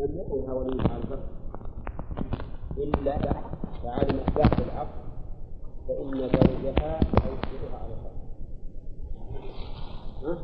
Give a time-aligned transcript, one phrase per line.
[0.00, 1.28] لم يقلها ولي الفرق
[2.78, 3.16] إلا
[4.36, 5.00] بعد العقد
[5.88, 7.94] فإن زوجها يوكلها على
[10.24, 10.38] ها؟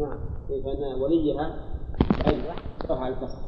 [0.00, 0.18] نعم
[0.48, 1.58] فإن وليها
[2.26, 2.54] أيضا
[2.90, 3.38] على الفصل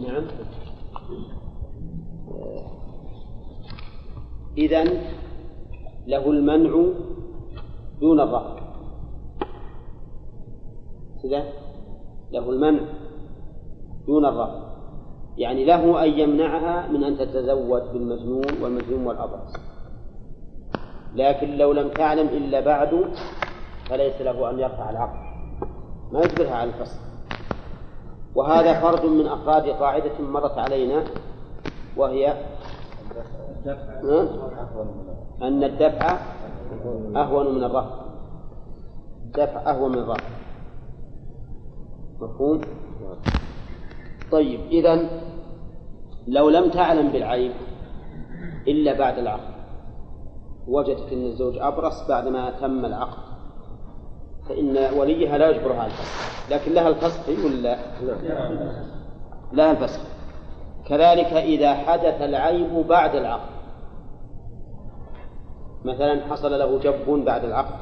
[0.00, 0.26] نعم
[4.58, 4.84] إذا
[6.06, 6.92] له المنع
[8.00, 8.56] دون الرفض
[11.22, 11.65] كذا
[12.32, 12.80] له المنع
[14.06, 14.66] دون الرفض.
[15.38, 19.52] يعني له أن يمنعها من أن تتزوج بالمجنون والمجنون والأبرص.
[21.14, 23.04] لكن لو لم تعلم إلا بعد
[23.90, 25.18] فليس له أن يرفع العقد.
[26.12, 27.00] ما يجبرها على الفصل.
[28.34, 31.04] وهذا فرد من أفراد قاعدة مرت علينا
[31.96, 32.32] وهي
[35.42, 36.18] أن الدفع
[37.16, 37.96] أهون من الرفع
[39.24, 40.24] الدفع أهون من الرفع
[42.20, 42.60] مفهوم؟
[44.32, 45.08] طيب إذا
[46.26, 47.52] لو لم تعلم بالعيب
[48.68, 49.56] إلا بعد العقد
[50.68, 53.22] وجدت أن الزوج أبرص بعدما تم العقد
[54.48, 57.76] فإن وليها لا يجبرها الفسخ لكن لها الفسخ ولا لا؟
[59.52, 60.00] لها الفسخ
[60.88, 63.56] كذلك إذا حدث العيب بعد العقد
[65.84, 67.76] مثلا حصل له جب بعد العقد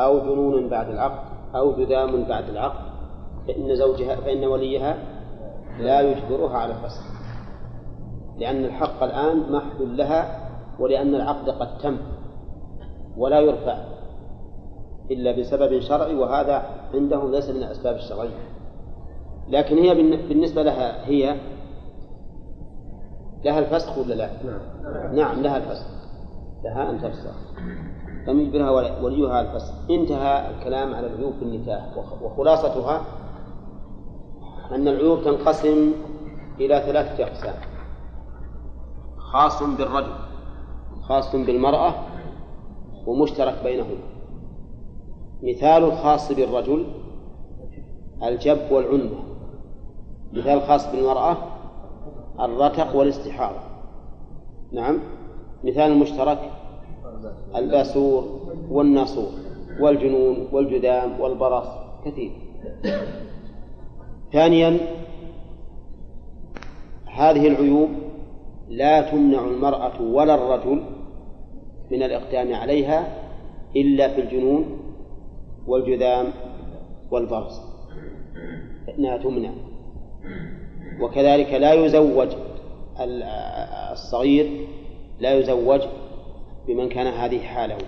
[0.00, 2.91] أو جنون بعد العقد أو جذام بعد العقد
[3.48, 4.96] فإن زوجها فإن وليها
[5.78, 7.12] لا يجبرها على الفسخ.
[8.38, 11.96] لأن الحق الآن محل لها ولأن العقد قد تم
[13.16, 13.78] ولا يرفع
[15.10, 16.62] إلا بسبب شرعي وهذا
[16.94, 18.38] عندهم ليس من الأسباب الشرعية.
[19.48, 19.94] لكن هي
[20.28, 21.36] بالنسبة لها هي
[23.44, 25.86] لها الفسخ ولا لا؟ نعم, نعم لها الفسخ.
[26.64, 27.36] لها أن تفسخ.
[28.28, 28.70] لم يجبرها
[29.02, 29.74] وليها الفسخ.
[29.90, 31.82] انتهى الكلام على العيوب في النكاح
[32.22, 33.04] وخلاصتها
[34.74, 35.92] أن العيوب تنقسم
[36.60, 37.54] إلى ثلاثة أقسام.
[39.16, 40.12] خاص بالرجل.
[41.02, 41.94] خاص بالمرأة
[43.06, 44.00] ومشترك بينهما.
[45.42, 46.86] مثال الخاص بالرجل
[48.22, 49.18] الجب والعنبة
[50.32, 51.36] مثال الخاص بالمرأة
[52.40, 53.58] الرتق والاستحاضة
[54.72, 54.98] نعم.
[55.64, 56.50] مثال المشترك
[57.56, 58.24] الباسور
[58.70, 59.30] والناصور
[59.80, 61.66] والجنون والجذام والبرص.
[62.04, 62.32] كثير.
[64.32, 64.78] ثانيا
[67.06, 67.88] هذه العيوب
[68.68, 70.82] لا تمنع المرأة ولا الرجل
[71.90, 73.18] من الإقدام عليها
[73.76, 74.78] إلا في الجنون
[75.66, 76.26] والجذام
[77.10, 77.60] والبرص
[78.86, 79.50] فإنها تمنع.
[81.00, 82.28] وكذلك لا يزوج
[83.92, 84.66] الصغير
[85.20, 85.80] لا يزوج
[86.66, 87.78] بمن كان هذه حاله.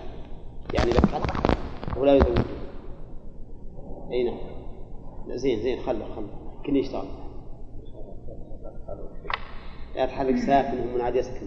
[0.75, 1.21] يعني لو
[2.03, 2.39] ولا يزوج.
[4.13, 4.54] أي نعم.
[5.29, 7.25] زين زين خله خله يمكن يشتغل
[9.97, 11.47] لا تحرك ساكن ومن عاد يسكن.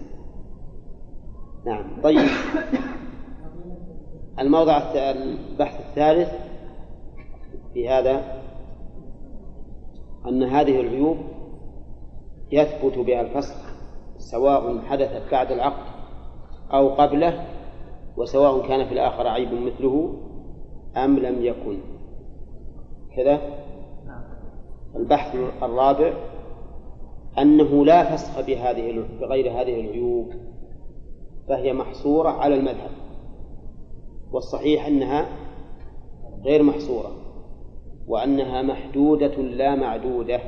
[1.65, 2.01] نعم.
[2.03, 2.29] طيب.
[4.39, 6.29] الموضع البحث الثالث
[7.73, 8.41] في هذا
[10.27, 11.17] أن هذه العيوب
[12.51, 13.55] يثبت بها الفسخ
[14.17, 15.85] سواء حدثت بعد العقد
[16.73, 17.47] أو قبله
[18.17, 20.13] وسواء كان في الآخر عيب مثله
[20.97, 21.79] أم لم يكن.
[23.15, 23.66] كذا؟
[24.97, 26.13] البحث الرابع
[27.39, 30.33] أنه لا فسخ بهذه بغير هذه العيوب
[31.47, 32.89] فهي محصورة على المذهب.
[34.31, 35.27] والصحيح أنها
[36.45, 37.11] غير محصورة
[38.07, 40.39] وأنها محدودة لا معدودة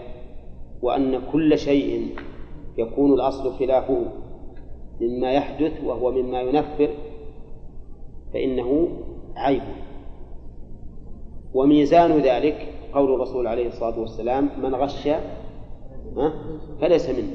[0.82, 2.16] وأن كل شيء
[2.78, 4.06] يكون الأصل خلافه
[5.02, 6.90] مما يحدث وهو مما ينفر
[8.34, 8.88] فإنه
[9.36, 9.62] عيب.
[11.54, 15.10] وميزان ذلك قول الرسول عليه الصلاة والسلام من غش
[16.82, 17.34] فليس منه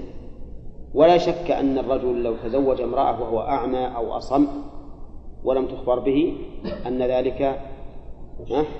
[0.94, 4.46] ولا شك أن الرجل لو تزوج امرأة وهو أعمى أو أصم
[5.44, 6.36] ولم تخبر به
[6.86, 7.60] أن ذلك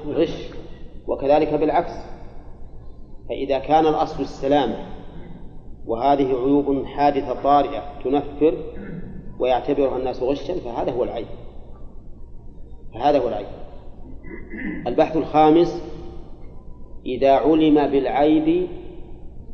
[0.07, 0.51] غش.
[1.09, 1.93] وكذلك بالعكس.
[3.29, 4.77] فإذا كان الأصل السلامة
[5.87, 8.55] وهذه عيوب حادثة طارئة تنفر
[9.39, 11.27] ويعتبرها الناس غشا فهذا هو العيب.
[12.95, 13.47] فهذا هو العيب.
[14.87, 15.94] البحث الخامس
[17.07, 18.69] إذا علم بالعيب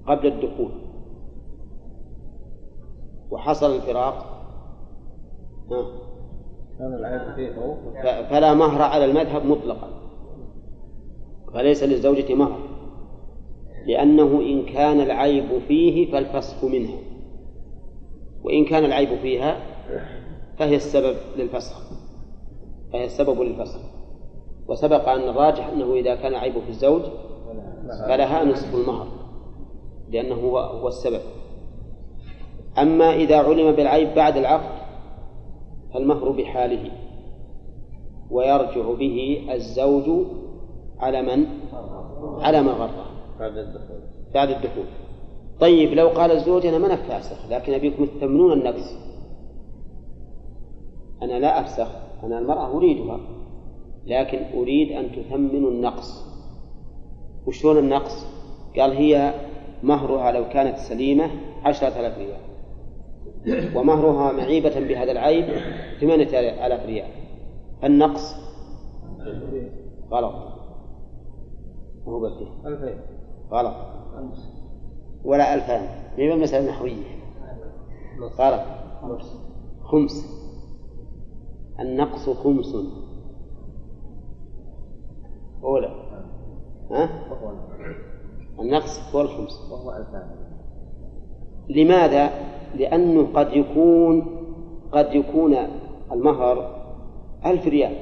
[0.06, 0.70] قبل الدخول.
[3.30, 4.26] وحصل الفراق.
[8.30, 9.88] فلا مهر على المذهب مطلقا.
[11.54, 12.58] فليس للزوجة مهر.
[13.86, 16.98] لأنه إن كان العيب فيه فالفسخ منها.
[18.44, 19.56] وإن كان العيب فيها
[20.58, 21.90] فهي السبب للفسخ
[22.92, 23.80] فهي السبب للفسخ
[24.68, 27.02] وسبق أن الراجح أنه إذا كان العيب في الزوج
[28.08, 29.06] فلها نصف المهر
[30.08, 31.20] لأنه هو هو السبب.
[32.78, 34.80] أما إذا علم بالعيب بعد العقد
[35.94, 36.90] فالمهر بحاله
[38.30, 40.26] ويرجع به الزوج
[40.98, 41.46] على من؟
[42.40, 43.06] على ما غره.
[43.40, 44.00] بعد الدخول.
[44.34, 44.84] بعد الدخول.
[45.60, 48.96] طيب لو قال الزوج أنا ما فاسخ لكن أبيكم تثمنون النقص.
[51.22, 51.88] أنا لا أفسخ
[52.22, 53.20] أنا المرأة أريدها
[54.06, 56.29] لكن أريد أن تثمنوا النقص.
[57.46, 58.26] وشلون النقص؟
[58.78, 59.34] قال هي
[59.82, 61.30] مهرها لو كانت سليمة
[61.64, 62.40] عشرة آلاف ريال.
[63.76, 65.44] ومهرها معيبة بهذا العيب
[66.00, 67.08] ثمانية آلاف ريال.
[67.84, 68.34] النقص؟
[70.10, 70.34] غلط.
[72.08, 72.46] هو بفيه
[73.52, 73.74] غلط.
[75.24, 77.04] ولا ألفان هي مسألة نحوية.
[78.38, 78.60] غلط.
[79.82, 80.26] خمس.
[81.80, 82.76] النقص خمس.
[85.64, 86.09] أولى.
[86.90, 87.08] ها؟
[88.60, 90.04] النقص هو الخمس وهو
[91.68, 92.30] لماذا؟
[92.74, 94.40] لأنه قد يكون
[94.92, 95.56] قد يكون
[96.12, 96.80] المهر
[97.46, 97.96] ألف ريال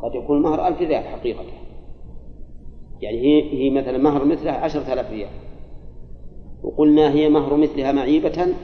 [0.00, 1.44] قد يكون المهر ألف ريال حقيقة
[3.00, 5.30] يعني هي هي مثلا مهر مثلها عشرة آلاف ريال
[6.62, 8.54] وقلنا هي مهر مثلها معيبة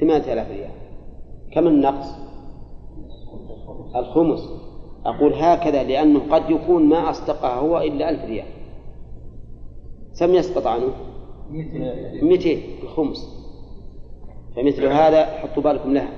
[0.00, 0.70] ثمانية آلاف ريال
[1.52, 2.06] كم النقص؟
[3.96, 4.40] الخمس
[5.06, 8.46] أقول هكذا لأنه قد يكون ما أصدقها هو إلا ألف ريال.
[10.20, 10.90] كم يسقط عنه؟
[12.22, 13.36] 200 الخمس.
[14.56, 16.10] فمثل هذا حطوا بالكم لها.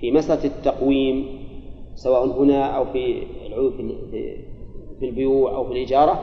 [0.00, 1.46] في مسألة التقويم
[1.94, 3.72] سواء هنا أو في العيوب
[5.00, 6.20] في البيوع أو في الإجارة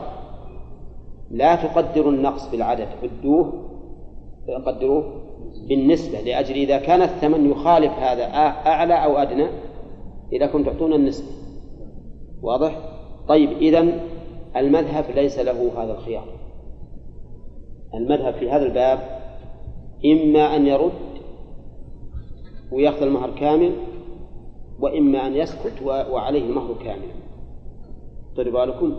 [1.30, 3.52] لا تقدروا النقص بالعدد عدوه
[4.66, 5.04] قدروه
[5.68, 8.24] بالنسبة لأجل إذا كان الثمن يخالف هذا
[8.66, 9.46] أعلى أو أدنى
[10.32, 11.26] إذا كنت تعطون النسبة.
[12.44, 12.78] واضح؟
[13.28, 14.00] طيب إذا
[14.56, 16.26] المذهب ليس له هذا الخيار.
[17.94, 18.98] المذهب في هذا الباب
[20.04, 20.92] إما أن يرد
[22.72, 23.72] ويأخذ المهر كامل
[24.80, 27.08] وإما أن يسكت وعليه المهر كامل.
[28.36, 28.96] طيب بالكم؟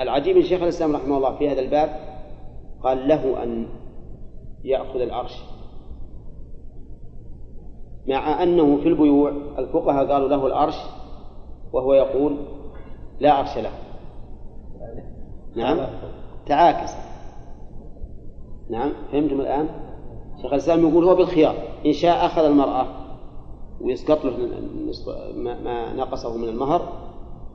[0.00, 1.88] العجيب من شيخ الإسلام رحمه الله في هذا الباب
[2.82, 3.66] قال له أن
[4.64, 5.42] يأخذ العرش.
[8.08, 10.74] مع أنه في البيوع الفقهاء قالوا له العرش
[11.72, 12.36] وهو يقول
[13.20, 13.70] لا عرش له.
[15.56, 15.86] نعم.
[16.46, 16.92] تعاكس.
[18.70, 18.92] نعم.
[19.12, 19.68] فهمتم الآن؟
[20.42, 21.54] شيخ الإسلام يقول هو بالخيار.
[21.86, 22.86] إن شاء أخذ المرأة
[23.80, 24.36] ويسقط له
[25.64, 26.92] ما نقصه من المهر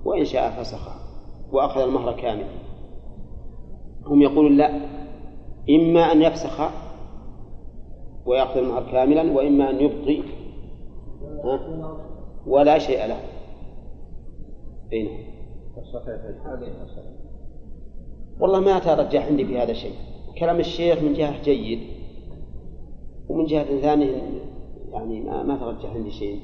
[0.05, 0.91] وإن شاء فسخه
[1.51, 2.47] وأخذ المهر كاملا
[4.05, 4.81] هم يقولون لا.
[5.69, 6.69] إما أن يفسخ
[8.25, 10.21] ويأخذ المهر كاملا وإما أن يبقي
[12.47, 13.34] ولا شيء له.
[14.95, 15.07] أين
[18.39, 19.95] والله ما أترجح عندي في هذا الشيء
[20.39, 21.79] كلام الشيخ من جهة جيد
[23.29, 24.21] ومن جهة ثانية
[24.91, 26.39] يعني ما, ما ترجح عندي شيء.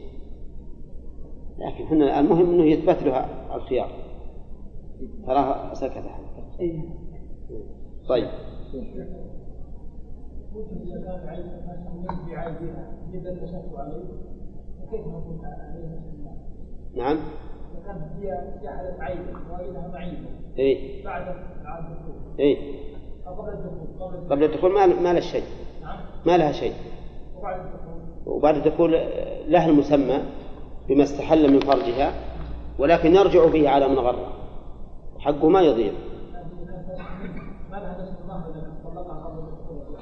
[1.57, 3.19] لكن إحنا المهم إنه يثبت له
[3.55, 3.89] الخيار.
[5.25, 6.03] تراه سكت.
[8.09, 8.27] طيب.
[16.95, 17.17] نعم.
[17.89, 21.05] هي جعلت عيبا وإنها معيبة إيه.
[21.05, 22.39] بعد الدخول.
[22.39, 22.57] إيه.
[23.25, 24.29] قبل الدخول.
[24.29, 24.71] قبل الدخول.
[24.73, 25.43] ما ما لها شيء.
[25.81, 25.99] نعم.
[26.25, 26.73] ما لها شيء.
[27.37, 28.01] وبعد الدخول.
[28.25, 28.91] وبعد الدخول
[29.47, 30.21] لها المسمى
[30.89, 32.13] بما استحل من فرجها
[32.79, 34.33] ولكن يرجع به على من غره
[35.19, 35.91] حقه ما يضيع.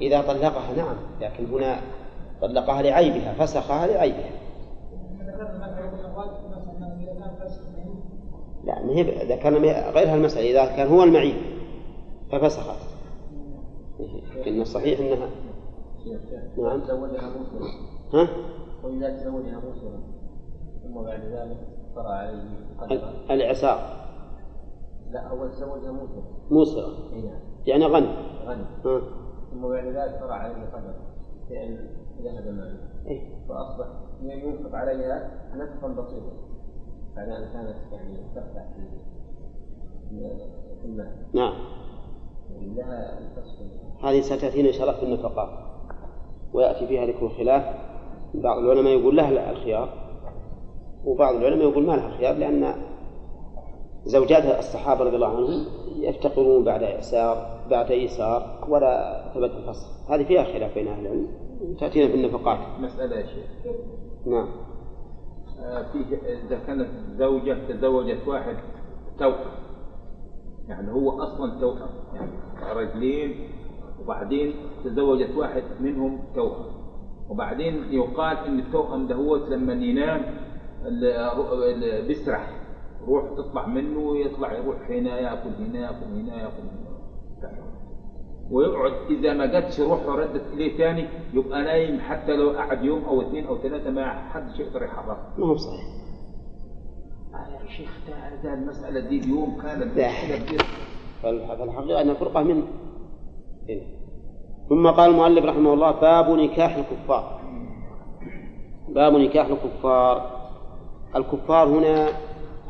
[0.00, 0.96] إذا طلقها نعم.
[1.20, 1.80] لكن هنا
[2.40, 4.30] طلقها لعيبها فسخها لعيبها.
[8.64, 9.54] لا ما هي إذا كان
[9.94, 11.36] غير المسألة إذا كان هو المعيب
[12.32, 12.90] ففسخت
[14.46, 15.28] إن الصحيح أنها
[16.58, 17.66] نعم تزوجها موسما
[18.14, 18.28] ها؟
[18.84, 20.00] وإذا تزوجها موسما
[20.82, 21.56] ثم بعد ذلك
[21.94, 22.42] طرأ عليه
[23.30, 24.00] الإعسار
[25.10, 25.92] لا أول تزوجها
[26.50, 28.08] موسرا نعم يعني غني
[28.46, 29.00] غني ها.
[29.50, 30.94] ثم بعد ذلك طرأ عليه قدر
[31.50, 31.88] لأن
[32.22, 32.78] ذهب ماله؟
[33.48, 33.86] فأصبح
[34.22, 36.32] ينفق عليها نفقا بسيطا
[37.20, 38.40] بعد أن كانت يعني في
[41.34, 41.54] نعم.
[42.76, 43.18] لها
[44.04, 45.48] هذه ستأتينا إن شاء الله في النفقات.
[46.52, 47.64] ويأتي فيها ذكر الخلاف.
[48.34, 49.88] بعض العلماء يقول لها الخيار.
[51.04, 52.74] وبعض العلماء يقول ما لها الخيار لأن
[54.04, 60.12] زوجات الصحابة رضي الله عنهم يفتقرون بعد إعسار بعد إيسار ولا ثبت الفصل.
[60.12, 61.28] هذه فيها خلاف بين أهل العلم.
[61.80, 62.58] تأتينا في النفقات.
[62.80, 63.74] مسألة يا شيخ.
[64.26, 64.69] نعم.
[65.64, 65.98] آه، في
[66.46, 66.88] إذا كانت
[67.18, 68.56] زوجة تزوجت واحد
[69.18, 69.50] توأم.
[70.68, 71.88] يعني هو أصلا توأم.
[72.14, 72.30] يعني
[72.72, 73.48] رجلين
[74.00, 76.64] وبعدين تزوجت واحد منهم توأم.
[77.28, 80.22] وبعدين يقال إن التوأم ده هو لما ينام
[82.06, 82.56] بيسرح.
[83.06, 86.89] روح تطلع منه ويطلع يروح هنا يأكل هنا يأكل هنا يأكل هنا.
[88.50, 93.22] ويقعد إذا ما جاتش روحه ردت إليه ثاني يبقى نايم حتى لو قعد يوم أو
[93.22, 95.18] اثنين أو ثلاثة ما حدش يقدر يحركه.
[95.38, 95.84] ما هو صحيح.
[97.34, 99.98] آه يا شيخ ده, ده المسألة دي اليوم كانت
[101.22, 102.62] فالحقيقة أن فرقة من
[103.68, 103.82] إيه؟
[104.68, 107.40] ثم قال المؤلف رحمه الله باب نكاح الكفار
[108.88, 110.30] باب نكاح الكفار
[111.16, 112.08] الكفار هنا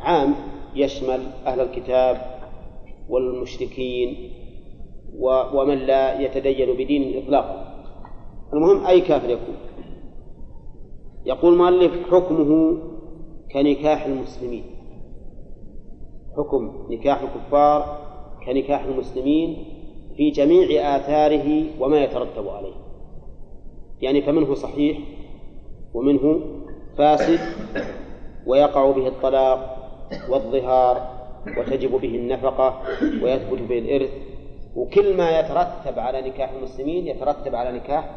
[0.00, 0.34] عام
[0.74, 2.16] يشمل أهل الكتاب
[3.08, 4.30] والمشركين
[5.54, 7.84] ومن لا يتدين بدين إطلاقا
[8.52, 9.56] المهم أي كافر يكون؟
[11.26, 12.78] يقول المؤلف حكمه
[13.52, 14.64] كنكاح المسلمين.
[16.36, 17.98] حكم نكاح الكفار
[18.46, 19.64] كنكاح المسلمين
[20.16, 22.74] في جميع آثاره وما يترتب عليه.
[24.00, 24.98] يعني فمنه صحيح
[25.94, 26.40] ومنه
[26.98, 27.40] فاسد
[28.46, 29.76] ويقع به الطلاق
[30.30, 31.20] والظهار
[31.58, 32.82] وتجب به النفقة
[33.22, 34.10] ويثبت به الإرث
[34.76, 38.10] وكل ما يترتب على نكاح المسلمين يترتب على نكاح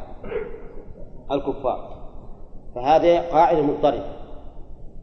[1.31, 2.03] الكفار.
[2.75, 4.23] فهذه قاعدة مضطردة.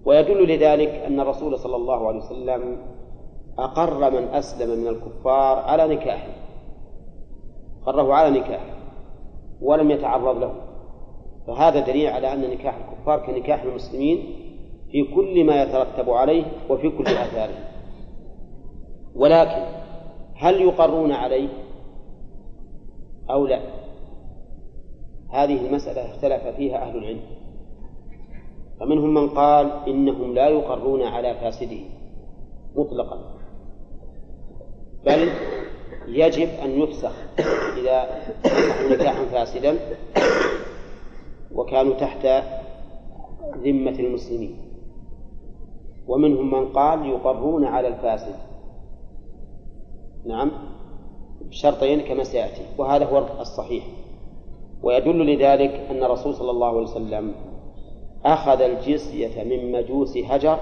[0.04, 2.76] ويدل لذلك أن الرسول صلى الله عليه وسلم
[3.58, 6.32] أقر من أسلم من الكفار على نكاحه.
[7.86, 8.74] قره على نكاحه
[9.62, 10.54] ولم يتعرض له.
[11.46, 14.36] فهذا دليل على أن نكاح الكفار كنكاح المسلمين
[14.92, 17.54] في كل ما يترتب عليه وفي كل آثاره.
[19.16, 19.62] ولكن
[20.40, 21.48] هل يقرون عليه
[23.30, 23.60] أو لا؟
[25.28, 27.20] هذه المسألة اختلف فيها أهل العلم.
[28.80, 31.80] فمنهم من قال إنهم لا يقرون على فاسده
[32.76, 33.18] مطلقا.
[35.06, 35.28] بل
[36.08, 37.12] يجب أن يفسخ
[37.78, 38.08] إذا
[38.46, 39.78] نكحوا نكاحا فاسدا
[41.54, 42.26] وكانوا تحت
[43.56, 44.56] ذمة المسلمين.
[46.08, 48.49] ومنهم من قال يقرون على الفاسد.
[50.26, 50.50] نعم
[51.40, 53.84] بشرطين كما سيأتي وهذا هو الصحيح.
[54.82, 57.34] ويدل لذلك أن الرسول صلى الله عليه وسلم
[58.24, 60.58] أخذ الجزية من مجوس هجر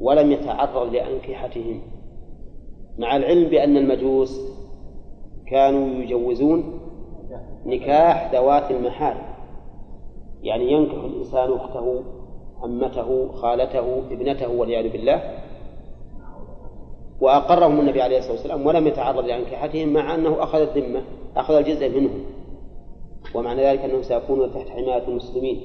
[0.00, 1.80] ولم يتعرض لأنكحتهم
[2.98, 4.40] مع العلم بأن المجوس
[5.46, 6.80] كانوا يجوزون
[7.66, 9.34] نكاح ذوات المحارم.
[10.42, 12.02] يعني ينكح الإنسان أخته
[12.62, 15.43] عمته خالته ابنته والعياذ بالله
[17.20, 21.02] وأقرهم النبي عليه الصلاة والسلام ولم يتعرض لأنكحتهم مع أنه أخذ الذمة
[21.36, 22.24] أخذ الجزء منهم.
[23.34, 25.60] ومعنى ذلك أنهم سيكونون تحت حماية المسلمين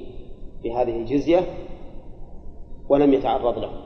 [0.64, 1.40] بهذه الجزية
[2.88, 3.80] ولم يتعرض لهم.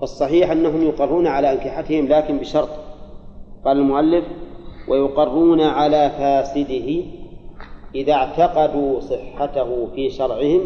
[0.00, 2.68] فالصحيح أنهم يقرون على أنكحتهم لكن بشرط.
[3.64, 4.24] قال المؤلف
[4.88, 7.02] ويقرون على فاسده
[7.94, 10.60] إذا اعتقدوا صحته في شرعهم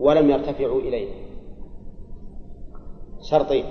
[0.00, 1.08] ولم يرتفعوا إليه.
[3.30, 3.64] شرطين.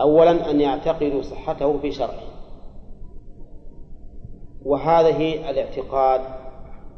[0.00, 2.34] أولا أن يعتقدوا صحته في شرعه.
[4.64, 6.20] وهذه الاعتقاد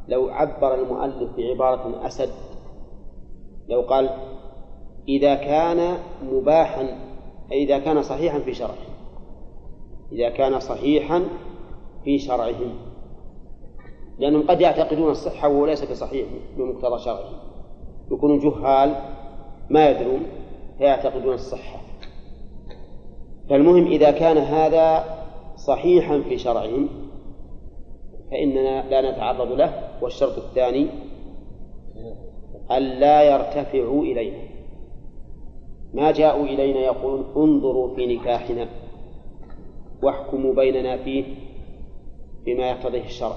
[0.09, 2.31] لو عبر المؤلف بعبارة أسد
[3.69, 4.11] لو قال
[5.09, 6.89] إذا كان مباحا
[7.53, 8.87] إذا كان صحيحا في شرعه.
[10.13, 11.23] إذا كان صحيحا
[12.05, 12.79] في شرعهم
[14.19, 17.31] لأنهم قد يعتقدون الصحة وهو ليس بصحيح بمقتضى شرعه.
[18.13, 18.95] يكونوا جهال
[19.71, 20.23] ما يدرون
[20.79, 21.86] فيعتقدون الصحة.
[23.51, 25.05] فالمهم إذا كان هذا
[25.57, 26.89] صحيحا في شرعهم
[28.31, 30.87] فإننا لا نتعرض له والشرط الثاني
[32.71, 34.39] ألا يرتفعوا إلينا.
[35.95, 38.69] ما جاءوا إلينا يقولون انظروا في نكاحنا
[40.03, 41.25] واحكموا بيننا فيه
[42.47, 43.37] بما يقتضيه الشرع.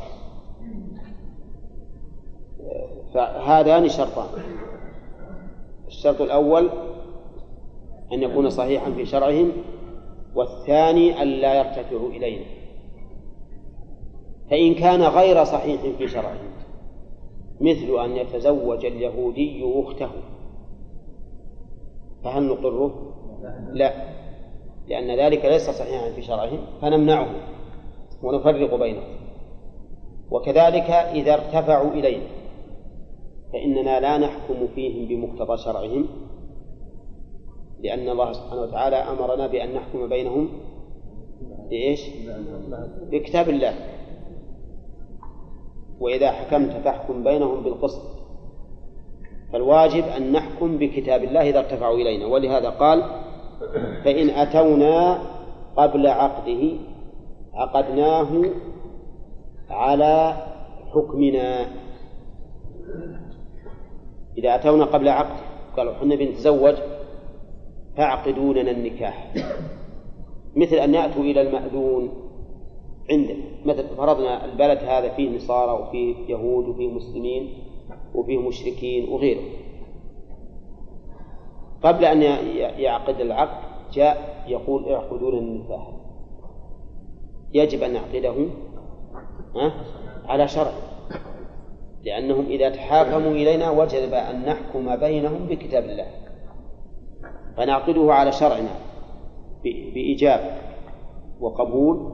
[3.13, 4.27] فهذان شرطان.
[5.87, 6.69] الشرط الأول
[8.13, 9.51] أن يكون صحيحا في شرعهم
[10.35, 12.45] والثاني أن لا يرتفعوا إلينا.
[14.49, 16.51] فإن كان غير صحيح في شرعهم
[17.61, 20.09] مثل أن يتزوج اليهودي أخته
[22.23, 23.13] فهل نقره؟
[23.73, 23.93] لا
[24.87, 27.29] لأن ذلك ليس صحيحا في شرعهم فنمنعه
[28.23, 29.19] ونفرق بينهم
[30.31, 32.27] وكذلك إذا ارتفعوا إلينا
[33.53, 36.07] فإننا لا نحكم فيهم بمقتضى شرعهم.
[37.83, 40.49] لأن الله سبحانه وتعالى أمرنا بأن نحكم بينهم
[41.69, 42.01] بإيش؟
[43.11, 43.73] بكتاب الله.
[45.99, 48.01] وإذا حكمت فاحكم بينهم بالقسط.
[49.53, 52.25] فالواجب أن نحكم بكتاب الله إذا ارتفعوا إلينا.
[52.25, 53.03] ولهذا قال
[54.03, 55.19] فإن أتونا
[55.77, 56.71] قبل عقده
[57.53, 58.45] عقدناه
[59.69, 60.33] على
[60.93, 61.65] حكمنا.
[64.37, 65.39] إذا أتونا قبل عقد
[65.77, 66.75] قالوا حنا بنتزوج.
[67.99, 69.33] فاعقدوا لنا النكاح.
[70.55, 72.09] مثل أن يأتوا إلى المأذون
[73.11, 77.53] عندنا مثل فرضنا البلد هذا فيه نصارى وفيه يهود وفيه مسلمين
[78.15, 79.41] وفيه مشركين وغيره.
[81.83, 82.21] قبل أن
[82.79, 83.63] يعقد العقد
[83.93, 85.87] جاء يقول اعقدوا لنا النكاح.
[87.53, 88.35] يجب أن نعقده
[90.25, 90.71] على شرع.
[92.03, 96.28] لأنهم إذا تحاكموا إلينا وجب أن نحكم بينهم بكتاب الله.
[97.59, 98.69] فنعقده على شرعنا
[99.63, 100.51] بإجابة
[101.39, 102.11] وقبول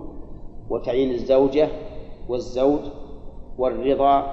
[0.69, 1.69] وتعيين الزوجة
[2.29, 2.79] والزوج
[3.57, 4.31] والرضا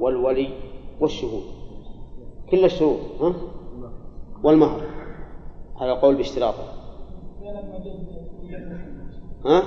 [0.00, 0.48] والولي
[1.00, 1.42] والشهود.
[2.50, 3.34] كل الشروط ها؟
[4.42, 4.82] والمهر.
[5.80, 6.64] هذا القول باشتراطه.
[9.46, 9.62] ها؟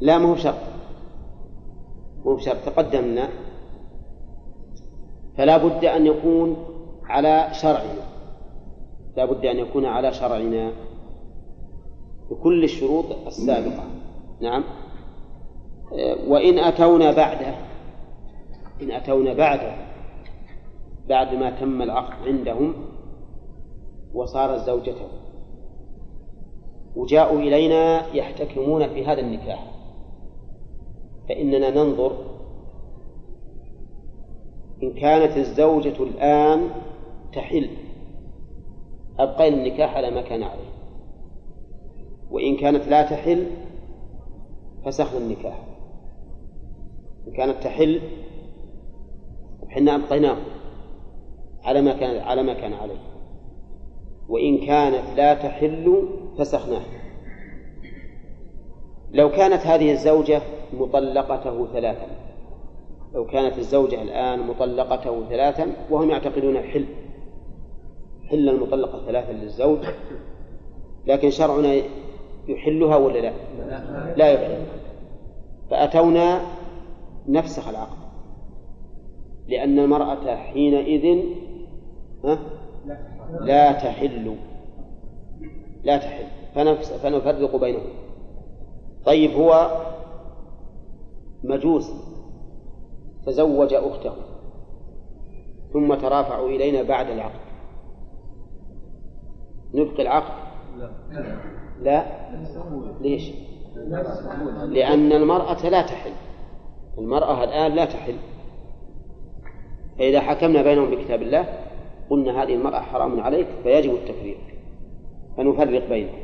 [0.00, 0.54] لا ما هو شرط
[2.24, 2.56] مو بشرط.
[2.66, 3.28] تقدمنا.
[5.36, 6.56] فلا بد أن يكون
[7.04, 8.17] على شرعنا.
[9.18, 10.72] لا بد أن يكون على شرعنا
[12.30, 13.84] بكل الشروط السابقة.
[14.40, 14.64] نعم.
[16.26, 17.54] وإن أتونا بعده
[18.82, 19.76] إن أتونا بعده
[21.08, 22.74] بعد ما تم العقد عندهم
[24.14, 25.08] وصارت زوجته.
[26.96, 29.72] وجاءوا إلينا يحتكمون في هذا النكاح.
[31.28, 32.12] فإننا ننظر
[34.82, 36.70] إن كانت الزوجة الآن
[37.32, 37.68] تحل.
[39.18, 40.70] أبقينا النكاح على ما كان عليه.
[42.30, 43.46] وإن كانت لا تحل
[44.84, 45.64] فسخنا النكاح.
[47.28, 48.00] إن كانت تحل
[49.68, 50.36] حنا أبقيناه
[51.64, 53.00] على ما كان على ما كان عليه.
[54.28, 56.08] وإن كانت لا تحل
[56.38, 56.82] فسخناه.
[59.10, 62.06] لو كانت هذه الزوجة مطلقته ثلاثا.
[63.14, 66.86] لو كانت الزوجة الآن مطلقته ثلاثا وهم يعتقدون الحل
[68.30, 69.78] حل المطلقة ثلاثا للزوج
[71.06, 71.82] لكن شرعنا
[72.48, 73.32] يحلها ولا لا؟
[74.16, 74.66] لا يحل.
[75.70, 76.40] فأتونا
[77.28, 77.98] نفسخ العقد
[79.48, 81.24] لأن المرأة حينئذ
[83.40, 84.36] لا تحل.
[85.84, 86.24] لا تحل.
[87.02, 87.90] فنفرق بينهم.
[89.06, 89.70] طيب هو
[91.44, 91.92] مجوس
[93.26, 94.12] تزوج أخته
[95.72, 97.47] ثم ترافعوا إلينا بعد العقد.
[99.74, 100.32] نبقي العقد.
[101.82, 102.06] لا.
[103.00, 103.32] ليش؟
[104.68, 106.12] لأن المرأة لا تحل.
[106.98, 108.16] المرأة الآن لا تحل.
[109.98, 111.48] فإذا حكمنا بينهم بكتاب الله
[112.10, 114.38] قلنا هذه المرأة حرام عليك فيجب التفريق.
[115.36, 116.18] فنفرق بينهم.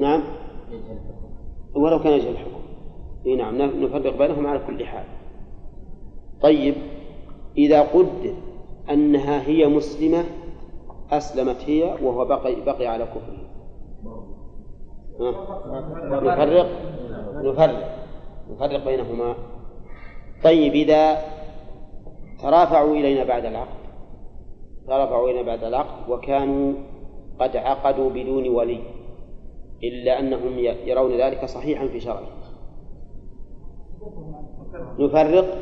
[0.00, 0.22] نعم.
[1.74, 2.62] ولو كان يجهل الحكم.
[3.26, 5.04] إي نعم نفرق بينهم على كل حال.
[6.42, 6.74] طيب
[7.58, 8.34] إذا قدر
[8.90, 10.24] أنها هي مسلمة
[11.12, 13.52] أسلمت هي وهو بقي بقي على كفره.
[16.10, 16.66] نفرق؟
[17.34, 17.98] نفرق.
[18.50, 19.34] نفرق بينهما.
[20.44, 21.16] طيب إذا
[22.42, 23.82] ترافعوا إلينا بعد العقد.
[24.86, 26.72] ترافعوا إلينا بعد العقد وكانوا
[27.40, 28.80] قد عقدوا بدون ولي
[29.84, 32.26] إلا أنهم يرون ذلك صحيحا في شرعه.
[34.98, 35.58] نفرق؟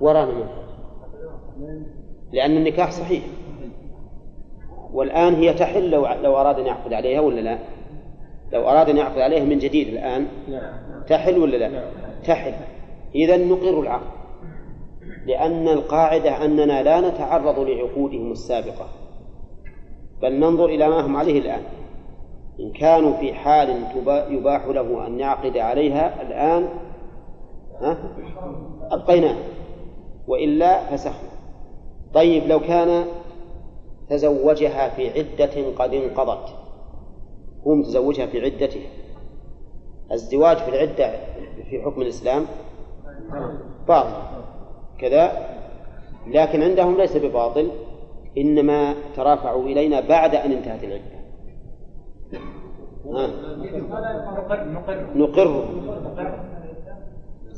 [0.00, 3.22] ورانا من لأن النكاح صحيح.
[4.92, 7.58] والآن هي تحل لو لو أراد أن يعقد عليها ولا لا؟
[8.52, 10.26] لو أراد أن يعقد عليها من جديد الآن
[11.06, 11.84] تحل ولا لا؟
[12.24, 12.54] تحل.
[13.14, 14.14] إذا نقر العقد.
[15.26, 18.88] لأن القاعدة أننا لا نتعرض لعقودهم السابقة.
[20.22, 21.62] بل ننظر إلى ما هم عليه الآن.
[22.60, 23.82] إن كانوا في حال
[24.30, 26.68] يباح له أن يعقد عليها الآن
[27.80, 27.98] ها؟
[28.90, 29.36] أبقيناه.
[30.28, 31.33] وإلا فسخنا.
[32.14, 33.04] طيب لو كان
[34.08, 36.48] تزوجها في عدة قد انقضت
[37.66, 38.80] هو متزوجها في عدته
[40.12, 41.10] الزواج في العدة
[41.70, 42.46] في حكم الإسلام
[43.88, 44.12] باطل
[44.98, 45.48] كذا
[46.26, 47.70] لكن عندهم ليس بباطل
[48.38, 51.14] إنما ترافعوا إلينا بعد أن انتهت العدة.
[55.14, 55.64] نقر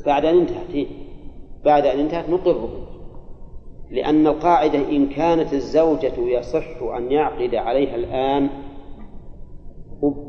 [0.05, 0.87] بعد أن انتهت إيه؟
[1.65, 2.87] بعد أن انتهت نقره
[3.89, 8.49] لأن القاعدة إن كانت الزوجة يصح أن يعقد عليها الآن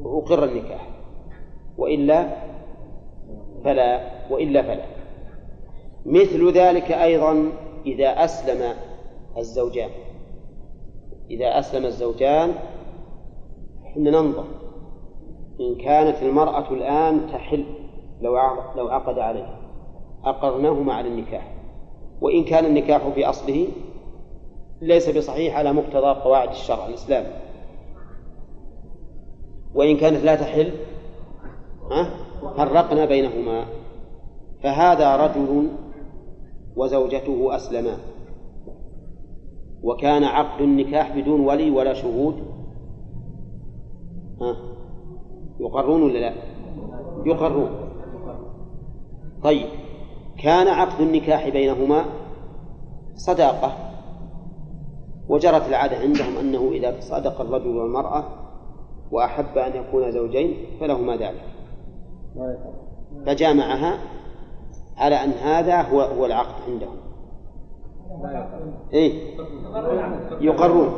[0.05, 0.89] أقر النكاح.
[1.79, 2.29] وإلا
[3.65, 4.85] فلا وإلا فلا.
[6.07, 7.53] مثل ذلك أيضا
[7.87, 8.75] إذا أسلم
[9.39, 9.91] الزوجان.
[11.31, 12.55] إذا أسلم الزوجان
[13.95, 14.45] حنا ننظر.
[15.61, 17.65] إن كانت المرأة الآن تحل
[18.21, 18.37] لو
[18.77, 19.61] لو عقد عليها
[20.25, 21.58] أقرناهما على النكاح.
[22.21, 23.69] وإن كان النكاح في أصله
[24.83, 27.29] ليس بصحيح على مقتضى قواعد الشرع الإسلامي
[29.75, 30.73] وإن كانت لا تحل
[32.57, 33.67] فرقنا بينهما.
[34.63, 35.69] فهذا رجل
[36.77, 37.99] وزوجته أسلما.
[39.83, 42.35] وكان عقد النكاح بدون ولي ولا شهود.
[44.41, 44.57] ها
[45.61, 46.33] يقرون ولا لا؟
[47.27, 47.71] يقرون.
[49.43, 49.67] طيب.
[50.39, 52.05] كان عقد النكاح بينهما
[53.15, 53.73] صداقة
[55.29, 58.25] وجرت العادة عندهم أنه إذا تصادق الرجل والمرأة
[59.11, 61.45] وأحب أن يكون زوجين فلهما ذلك.
[63.27, 63.99] فجامعها
[64.97, 66.97] على أن هذا هو هو العقد عندهم.
[68.93, 69.37] إيه؟
[70.41, 70.93] يقرون.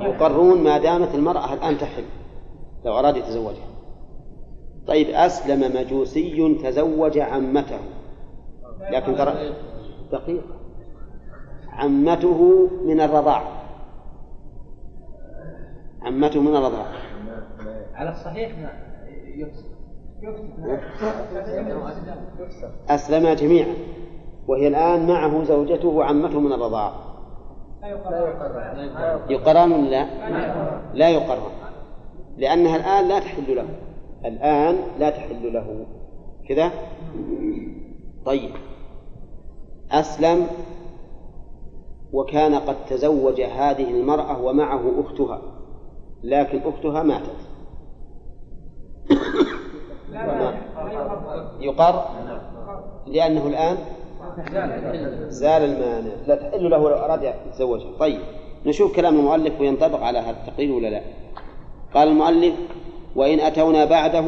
[0.00, 2.04] يقرون ما دامت المرأة الآن تحل
[2.84, 3.70] لو أراد يتزوجها.
[4.86, 7.78] طيب أسلم مجوسي تزوج عمته.
[8.80, 9.54] لكن ترى
[10.12, 10.60] دقيقة
[11.68, 13.42] عمته من الرضاع.
[16.02, 16.86] عمته من الرضاع.
[17.94, 18.52] على الصحيح
[22.88, 23.74] أسلما جميعا.
[24.48, 26.92] وهي الآن معه زوجته وعمته من الرضاعة
[29.28, 30.06] يقران لا؟
[30.94, 31.52] لا يقران
[32.36, 33.66] لأنها الآن لا تحل له.
[34.24, 35.86] الآن لا تحل له.
[36.48, 36.70] كذا؟
[38.24, 38.50] طيب.
[39.92, 40.46] أسلم
[42.12, 45.42] وكان قد تزوج هذه المرأة ومعه أختها
[46.24, 47.36] لكن أختها ماتت.
[51.60, 52.04] يقر؟
[53.06, 53.76] لأنه الآن
[55.28, 56.12] زال المانع.
[56.26, 58.20] لا تحل له لو أراد يتزوجها طيب
[58.66, 61.00] نشوف كلام المؤلف وينطبق على هذا التقرير ولا لا؟
[61.94, 62.54] قال المؤلف
[63.16, 64.24] وإن أتونا بعده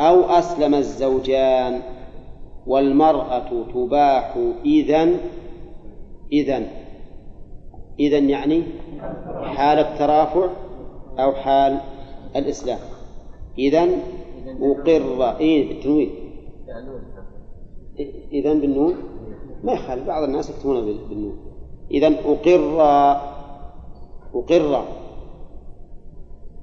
[0.00, 1.82] أو أسلم الزوجان.
[2.66, 5.08] والمرأة تباح إذا
[6.32, 6.62] إذا
[8.00, 8.62] إذا يعني
[9.42, 10.48] حال الترافع
[11.18, 11.80] أو حال
[12.36, 12.78] الإسلام.
[13.58, 13.88] إذا
[14.62, 16.10] أقر إيه بالتنوين.
[18.32, 18.94] إذا بالنون؟
[19.64, 21.38] ما يخالف بعض الناس يكتبون بالنون.
[21.90, 22.80] إذا أقر
[24.34, 24.84] أقر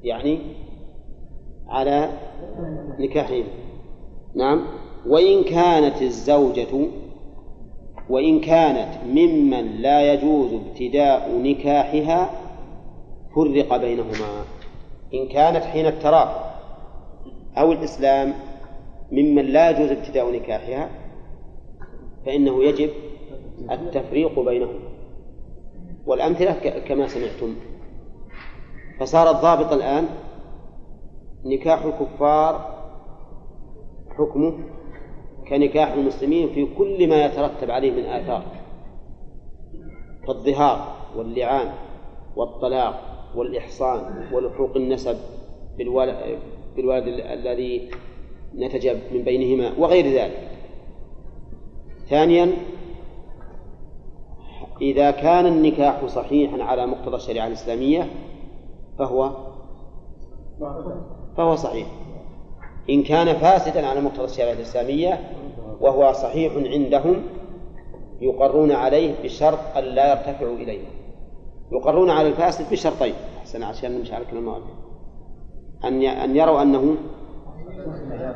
[0.04, 0.40] يعني
[1.68, 2.10] على
[3.00, 3.46] نكاحهم.
[4.36, 6.88] نعم؟ وإن كانت الزوجة
[8.10, 12.30] وإن كانت ممن لا يجوز ابتداء نكاحها
[13.36, 14.44] فرق بينهما.
[15.14, 16.54] إن كانت حين الترافع
[17.58, 18.34] أو الإسلام
[19.12, 20.90] ممن لا يجوز ابتداء نكاحها
[22.26, 22.90] فإنه يجب
[23.72, 24.80] التفريق بينهم
[26.06, 26.54] والأمثلة
[26.88, 27.56] كما سمعتم.
[29.00, 30.08] فصار الضابط الآن
[31.46, 32.74] نكاح الكفار
[34.18, 34.54] حكمه
[35.50, 38.44] كنكاح المسلمين في كل ما يترتب عليه من آثار.
[40.28, 41.72] كالظهار واللعان
[42.36, 43.02] والطلاق
[43.36, 45.18] والإحصان ولحوق النسب
[46.76, 47.90] بالولد الذي
[48.56, 50.50] نتج من بينهما وغير ذلك.
[52.10, 52.54] ثانيا
[54.82, 58.10] إذا كان النكاح صحيحا على مقتضى الشريعة الإسلامية
[59.00, 59.32] فهو
[61.38, 61.88] فهو صحيح.
[62.90, 65.20] إن كان فاسدا على مقتضى الشريعة الإسلامية
[65.82, 67.24] وهو صحيح عندهم
[68.22, 70.82] يقرون عليه بشرط أن لا يرتفعوا إليه.
[71.72, 74.50] يقرون على الفاسد بشرطين أحسن عشان نمشي على كلام
[75.84, 76.96] أن أن يروا أنه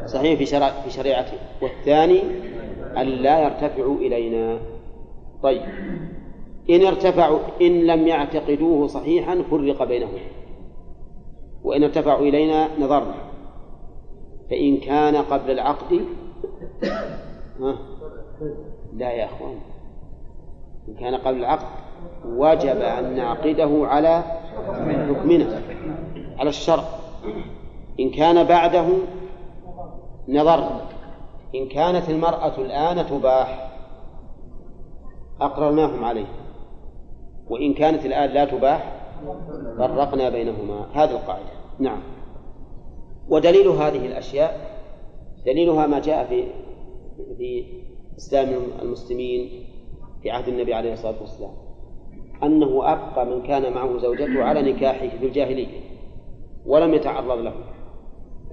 [0.06, 1.38] صحيح في شرع في شريعته.
[1.62, 2.22] والثاني
[2.98, 4.60] أن لا يرتفعوا إلينا.
[5.44, 5.62] طيب.
[6.70, 10.20] إن ارتفعوا إن لم يعتقدوه صحيحا فرق بينهم.
[11.64, 13.27] وإن ارتفعوا إلينا نظرنا.
[14.50, 16.06] فإن كان قبل العقد
[17.62, 17.78] ها؟
[18.94, 19.60] لا يا أخوان.
[20.88, 21.66] إن كان قبل العقد
[22.26, 24.24] وجب أن نعقده على
[25.10, 25.62] حكمنا
[26.40, 26.84] على الشرع.
[28.00, 28.86] إن كان بعده
[30.30, 30.82] نظرنا
[31.56, 33.70] إن كانت المرأة الآن تباح
[35.42, 36.26] أقررناهم عليه.
[37.50, 38.94] وإن كانت الآن لا تباح
[39.78, 40.86] فرقنا بينهما.
[40.94, 41.50] هذه القاعدة.
[41.80, 42.00] نعم.
[43.30, 44.78] ودليل هذه الأشياء
[45.46, 46.44] دليلها ما جاء في
[47.38, 47.64] في
[48.18, 48.50] إسلام
[48.82, 49.50] المسلمين
[50.24, 51.52] في عهد النبي عليه الصلاة والسلام
[52.44, 55.68] أنه أبقى من كان معه زوجته على نكاحه في الجاهلية
[56.66, 57.54] ولم يتعرض له.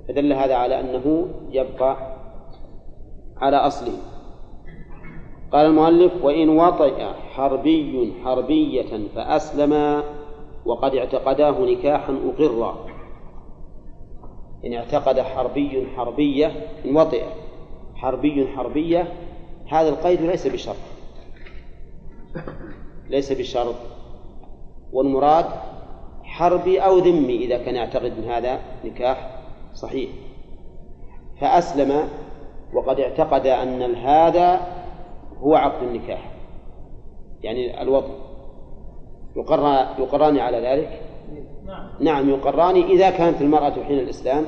[0.08, 2.16] فدل هذا على أنه يبقى
[3.36, 3.98] على أصله.
[5.52, 10.02] قال المؤلف وإن وطئ حربي حربية فأسلم
[10.66, 12.86] وقد اعتقداه نكاحا أقرا.
[14.66, 16.46] إن اعتقد حربي حربية
[16.84, 17.24] إن وطئ
[17.94, 19.12] حربي حربية
[19.66, 20.76] هذا القيد ليس بشرط.
[23.08, 23.74] ليس بشرط.
[24.92, 25.46] والمراد
[26.22, 29.40] حربي أو ذمي إذا كان يعتقد أن هذا نكاح
[29.74, 30.10] صحيح.
[31.40, 32.08] فأسلم
[32.74, 34.60] وقد اعتقد أن هذا
[35.38, 36.30] هو عقد النكاح
[37.42, 38.08] يعني الوضع
[39.98, 41.03] يقران على ذلك.
[42.00, 42.30] نعم.
[42.30, 44.44] يقران إذا كانت المرأة حين الإسلام.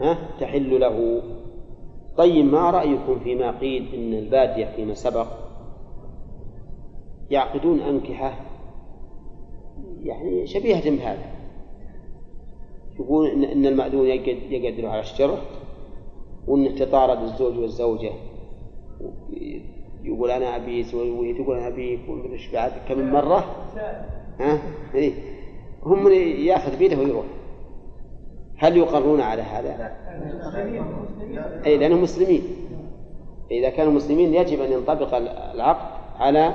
[0.00, 1.22] ها؟ تحل له.
[2.16, 5.26] طيب ما رأيكم فيما قيل إن البادية فيما سبق؟
[7.30, 8.40] يعقدون أنكحة.
[10.02, 11.34] يعني شبيهة بهذا.
[13.00, 14.06] يقول إن المأذون
[14.50, 15.38] يقدر على الشر
[16.46, 18.12] وأنه تطارد الزوج والزوجة.
[20.04, 23.44] يقول أنا أبيك وهي تقول أنا أبيك ومدري إيش بعد كم مرة؟
[24.40, 24.62] ها؟
[24.94, 25.33] إيه.
[25.84, 27.24] هم ياخذ بيده ويروح.
[28.56, 29.92] هل يقرون على هذا؟
[31.66, 32.42] أي لأنهم مسلمين.
[33.50, 35.14] إذا كانوا مسلمين يجب أن ينطبق
[35.54, 36.54] العقد على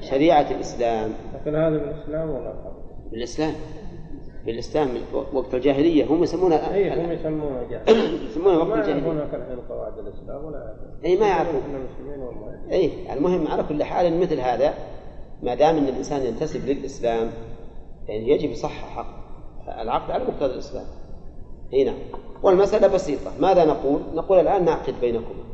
[0.00, 1.12] شريعة الإسلام.
[1.34, 2.54] لكن هذا بالإسلام ولا
[3.10, 3.54] بالإسلام.
[4.46, 4.88] بالإسلام
[5.32, 9.02] وقت الجاهلية هم يسمونها أي هم يسمونها جاهلية يسمونها وقت الجاهلية.
[9.02, 11.62] يعرفون الحين قواعد الإسلام ولا أي ما يعرفون.
[12.72, 14.74] أي المهم على كل حال مثل هذا
[15.42, 17.30] ما دام أن الإنسان ينتسب للإسلام
[18.08, 19.04] يعني يجب يصحح
[19.80, 20.86] العقد على مقتضى الإسلام.
[21.72, 21.98] إي نعم.
[22.42, 23.30] والمسألة بسيطة.
[23.40, 25.44] ماذا نقول؟ نقول الآن نعقد بينكما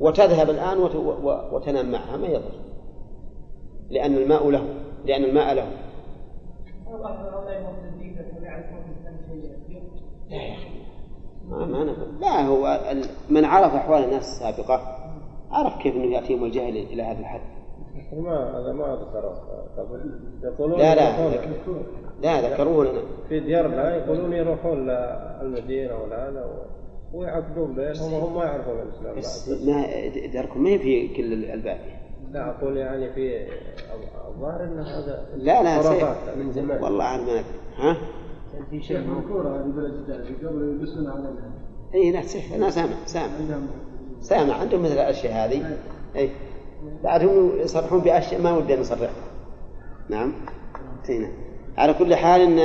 [0.00, 0.96] وتذهب الآن وت...
[0.96, 1.56] و...
[1.56, 2.52] وتنام معها ما يضر.
[3.90, 4.74] لأن الماء له.
[5.04, 5.70] لأن الماء له.
[10.28, 10.68] لا يا أخي.
[11.48, 12.80] ما ما أنا لا هو.
[13.30, 14.98] من عرف أحوال الناس السابقة
[15.50, 17.57] عرف كيف أنه يأتيهم الجهل إلى هذا الحد.
[18.12, 19.42] ما هذا ما ذكره
[19.78, 21.82] قبل يقولون لا لا يروحون-
[22.22, 23.00] لا ذكروه لنا.
[23.28, 24.86] في ديار لا يقولون يروحون
[25.42, 29.86] للمدينة ولا هذا و- ويعقدون بينهم وهم ما يعرفون الإسلام بس بعد ما
[30.32, 31.98] داركم ما هي في كل البادية
[32.32, 33.46] لا أقول يعني في
[34.28, 36.34] الظاهر أن هذا لا لا.
[36.36, 36.82] من زمان.
[36.82, 37.44] والله أنا ما أدري.
[37.76, 37.96] ها؟
[38.70, 41.52] في شيء مذكورة هذه بلد الداعي قبل يلبسون عليها.
[41.94, 43.26] اي لا سيف أنا سامع سامع.
[43.40, 43.66] عندهم
[44.20, 45.76] سامع عندهم مثل الأشياء هذه.
[46.16, 46.30] أي.
[47.04, 49.10] بعد هم يصرحون بأشياء ما ودي نصرح
[50.08, 50.32] نعم.
[51.08, 51.32] اي نعم
[51.78, 52.58] على كل حال إن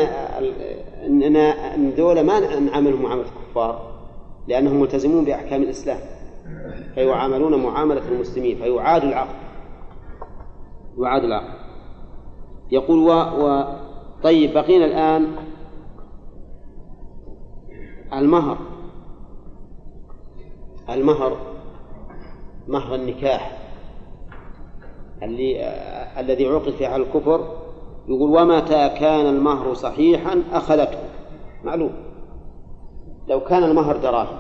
[1.06, 3.94] اننا ان ذولا ما نعاملهم معاملة الكفار
[4.48, 5.98] لأنهم ملتزمون بأحكام الإسلام.
[6.96, 9.36] فيعاملون معاملة المسلمين فيعاد العقد
[10.98, 11.54] يعاد العقد
[12.72, 13.66] يقول و, و
[14.24, 15.36] طيب بقينا الآن
[18.14, 18.58] المهر.
[20.90, 21.38] المهر
[22.68, 23.63] مهر النكاح.
[25.24, 27.64] اللي آه الذي عقد فيه على الكفر
[28.08, 30.98] يقول ومتى كان المهر صحيحا أخذته.
[31.64, 31.92] معلوم.
[33.28, 34.38] لو كان المهر دراهم.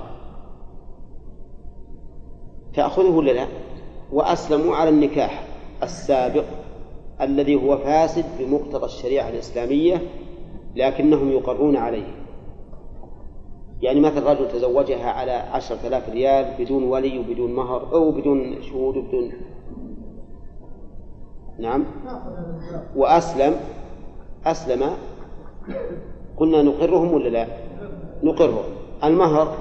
[2.73, 3.47] تأخذه ولا لا؟
[4.11, 5.47] وأسلموا على النكاح
[5.83, 6.45] السابق
[7.21, 10.01] الذي هو فاسد بمقتضى الشريعة الإسلامية
[10.75, 12.23] لكنهم يقرون عليه.
[13.81, 18.97] يعني مثل رجل تزوجها على عشرة آلاف ريال بدون ولي وبدون مهر أو بدون شهود
[18.97, 19.31] وبدون
[21.59, 21.85] نعم.
[22.95, 23.55] وأسلم.
[24.45, 24.83] أسلم.
[26.37, 27.47] قلنا نقرهم ولا لا؟
[28.23, 28.63] نقرهم.
[29.03, 29.57] المهر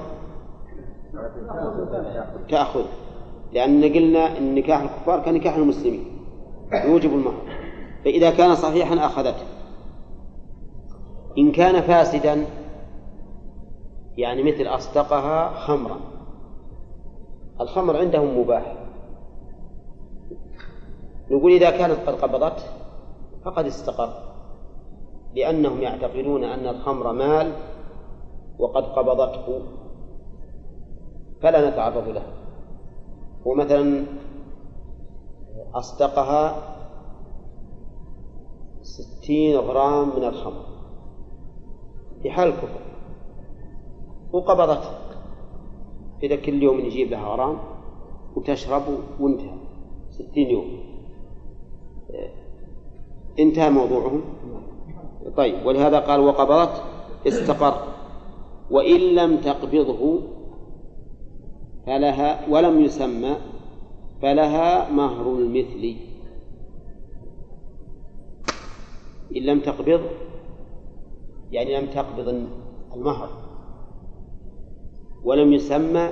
[2.49, 2.85] تأخذ.
[3.53, 6.05] لأن قلنا أن نكاح الكفار كنكاح المسلمين.
[6.85, 7.41] يوجب المهر.
[8.05, 9.43] فإذا كان صحيحا أخذته.
[11.37, 12.45] إن كان فاسدا
[14.17, 15.99] يعني مثل أصدقها خمرا.
[17.61, 18.82] الخمر عندهم مباح.
[21.33, 22.63] نقول إذا كانت قد قبضته
[23.45, 24.13] فقد استقر
[25.35, 27.53] لأنهم يعتقدون أن الخمر مال
[28.59, 29.61] وقد قبضته
[31.41, 32.23] فلا نتعرض له.
[33.45, 34.05] ومثلا
[35.73, 36.55] أصدقها
[38.81, 40.65] ستين غرام من الخمر
[42.21, 42.81] في حال الكفر
[44.31, 44.89] وقبضته.
[46.23, 47.57] إذا كل يوم يجيب لها غرام
[48.35, 48.83] وتشرب
[49.19, 49.57] وانتهى
[50.09, 50.92] ستين يوم.
[53.39, 54.21] انتهى موضوعهم.
[55.37, 56.83] طيب ولهذا قال وقبضت
[57.27, 57.93] استقر.
[58.71, 60.19] وإن لم تقبضه
[61.85, 63.35] فلها ولم يسمى
[64.21, 65.95] فلها مهر المثل.
[69.35, 70.01] إن لم تقبض
[71.51, 72.47] يعني لم تقبض
[72.95, 73.29] المهر.
[75.23, 76.09] ولم يسمى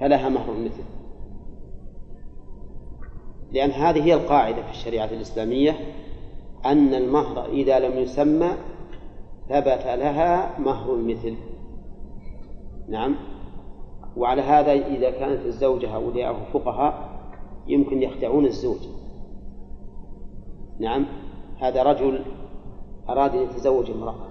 [0.00, 0.93] فلها مهر المثل.
[3.54, 5.76] لأن هذه هي القاعدة في الشريعة الإسلامية
[6.66, 8.50] أن المهر إذا لم يسمى
[9.48, 11.36] ثبت لها مهر المثل.
[12.88, 13.16] نعم.
[14.16, 17.20] وعلى هذا إذا كانت الزوجة أولياءه فقهاء
[17.66, 18.80] يمكن يخدعون الزوج.
[20.78, 21.06] نعم.
[21.58, 22.24] هذا رجل
[23.08, 24.26] أراد أن يتزوج امرأة.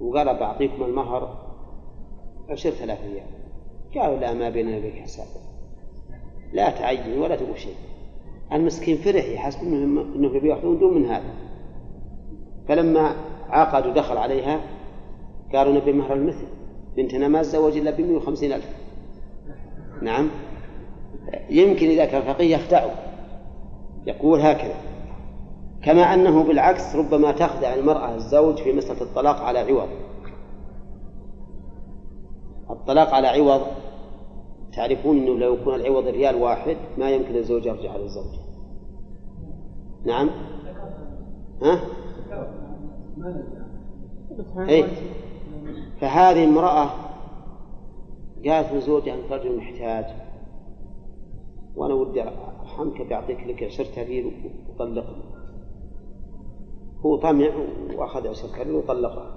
[0.00, 1.36] وقال بعطيكم المهر
[2.50, 3.26] عشرة آلاف ريال.
[3.94, 5.49] قالوا لا ما بيننا وبينك حساب.
[6.52, 7.74] لا تعين ولا تقول شيء.
[8.52, 11.34] المسكين فرح يحسب إنه انه بياخذون دون من هذا.
[12.68, 13.14] فلما
[13.48, 14.60] عقد ودخل عليها
[15.54, 16.46] قالوا نبي مهر المثل.
[16.96, 18.68] بنتنا ما تزوج إلا ب 150 ألف.
[20.02, 20.30] نعم.
[21.50, 22.90] يمكن إذا كان فقيه يخدعه.
[24.06, 24.74] يقول هكذا.
[25.82, 29.88] كما أنه بالعكس ربما تخدع المرأة الزوج في مسألة الطلاق على عوض.
[32.70, 33.66] الطلاق على عوض
[34.72, 38.34] تعرفون إنه لو يكون العوض ريال واحد ما يمكن الزوج يرجع على الزوج
[40.04, 40.30] نعم؟
[41.62, 41.80] ها؟
[44.68, 44.84] اي
[46.00, 46.90] فهذه امرأة
[48.46, 50.04] قالت لزوجها أنت رجل محتاج.
[51.76, 54.32] وأنا ودي أرحمك بيعطيك لك عشرة ريال
[54.68, 55.22] وطلقني
[57.00, 57.50] هو طمع
[57.94, 59.36] وأخذ عشرة ريال وطلقها.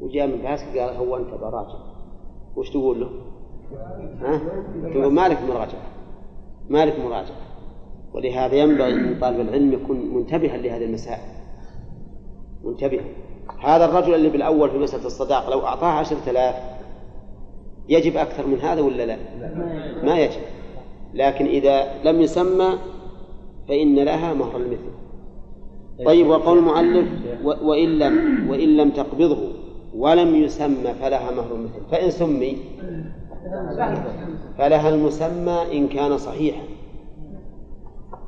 [0.00, 1.78] وجاء من باسك قال هو أنت براجع.
[2.56, 3.10] وش تقول له؟
[4.20, 4.40] ها؟
[4.90, 5.82] تقول مالك مراجعة.
[6.70, 7.36] مالك مراجعة.
[8.14, 11.20] ولهذا ينبغي أن طالب العلم يكون منتبها لهذه المسائل.
[12.64, 13.04] منتبها.
[13.60, 16.54] هذا الرجل اللي بالأول في مسألة الصداق لو أعطاه عشرة آلاف
[17.88, 19.16] يجب أكثر من هذا ولا لا؟
[20.02, 20.40] ما يجب.
[21.14, 22.78] لكن إذا لم يسمى
[23.68, 24.90] فإن لها مهر المثل.
[26.06, 27.08] طيب وقول المؤلف
[27.44, 29.52] وإن لم وإن لم تقبضه
[29.96, 31.80] ولم يسمى فلها مهر المثل.
[31.90, 32.56] فإن سمي
[34.58, 36.62] فلها المسمى إن كان صحيحا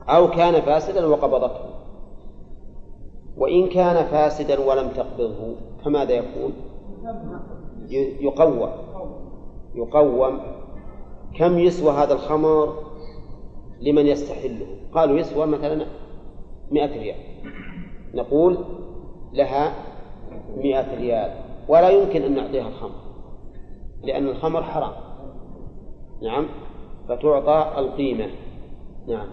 [0.08, 1.72] أو كان فاسدا وقبضته.
[3.36, 5.54] وإن كان فاسدا ولم تقبضه
[5.84, 6.52] فماذا يكون؟
[8.20, 8.68] يقوم.
[9.74, 10.40] يقوم.
[11.38, 12.74] كم يسوى هذا الخمر
[13.80, 15.86] لمن يستحله؟ قالوا يسوى مثلا
[16.70, 17.16] مئة ريال.
[18.14, 18.58] نقول
[19.32, 19.72] لها
[20.56, 21.30] مئة ريال.
[21.68, 23.02] ولا يمكن أن نعطيها الخمر
[24.02, 25.11] لأن الخمر حرام.
[26.22, 26.46] نعم.
[27.08, 28.30] فتعطى القيمة.
[29.08, 29.26] نعم.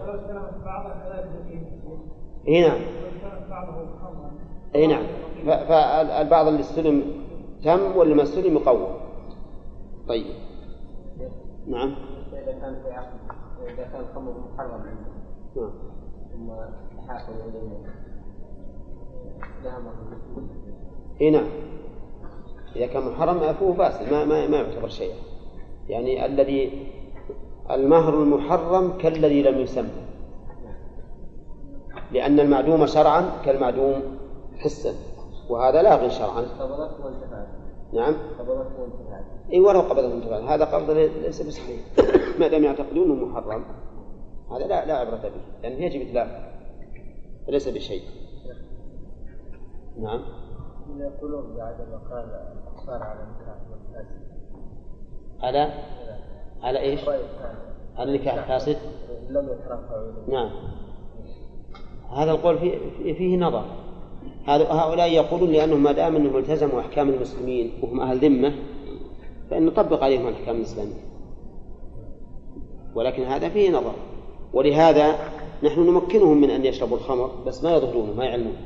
[2.48, 2.80] اي نعم.
[4.74, 5.06] اي نعم.
[5.44, 7.02] فالبعض اللي استلم
[7.64, 8.86] تم واللي ما استلم يقوم.
[10.08, 10.26] طيب.
[11.66, 11.94] نعم.
[12.32, 13.18] إذا كان في عقد
[13.68, 15.10] إذا كان الخمر محرم عنده
[15.56, 15.70] نعم.
[16.32, 16.48] ثم
[16.96, 17.86] تحاكموا إليه.
[19.64, 19.94] لها مهر
[21.20, 21.48] اي نعم.
[22.76, 24.12] إذا كان محرم فهو فاسد.
[24.12, 25.16] ما ما ما يعتبر شيئا.
[25.90, 26.86] يعني الذي
[27.70, 29.88] المهر المحرم كالذي لم يسمى.
[32.12, 34.02] لأن المعدوم شرعا كالمعدوم
[34.58, 34.94] حسا
[35.50, 36.40] وهذا لاغ شرعا.
[36.40, 37.48] قبضته وانتفعت.
[37.92, 38.14] نعم.
[38.38, 39.24] قبضته وانتفعت.
[39.52, 41.80] إي ولو قبضه انتفاع هذا قبض ليس بصحيح.
[42.40, 43.64] ما دام يعتقدون أنه محرم
[44.50, 45.42] هذا لا لا عبرة به.
[45.62, 46.50] لأنه يجب إتلافه
[47.46, 48.02] فليس بشيء.
[49.98, 50.20] نعم.
[50.98, 51.98] يقولون بعد ما
[52.86, 54.39] قال على النكاح والفاسد.
[55.42, 55.72] على
[56.62, 57.00] على إيش؟
[57.96, 58.76] على النكاح الفاسد
[59.30, 60.50] لم يترفع نعم.
[62.16, 62.78] هذا القول فيه,
[63.14, 63.64] فيه نظر.
[64.46, 68.54] هؤلاء يقولون لأنهم ما دام أنهم التزموا أحكام المسلمين وهم أهل ذمة
[69.50, 71.10] فإن نطبق عليهم الأحكام الإسلامية.
[72.94, 73.92] ولكن هذا فيه نظر.
[74.52, 75.18] ولهذا
[75.62, 78.56] نحن نمكنهم من أن يشربوا الخمر بس ما يظهرونه ما يعلمون.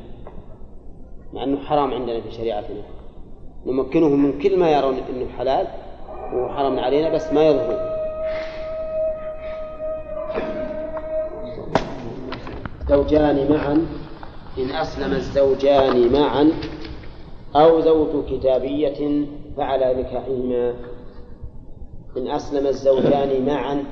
[1.33, 2.83] مع أنه حرام عندنا في شريعتنا.
[3.67, 5.67] نمكنهم من كل ما يرون أنه حلال
[6.33, 7.95] وحرم علينا بس ما يظهرون
[12.89, 13.87] زوجان معا
[14.59, 16.51] إن أسلم الزوجان معا
[17.57, 20.75] أو زوج كتابية فعلى نكاحهما.
[22.17, 23.85] إن أسلم الزوجان معا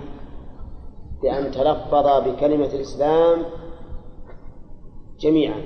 [1.23, 3.43] بأن تلفظا بكلمة الإسلام
[5.21, 5.63] جميعا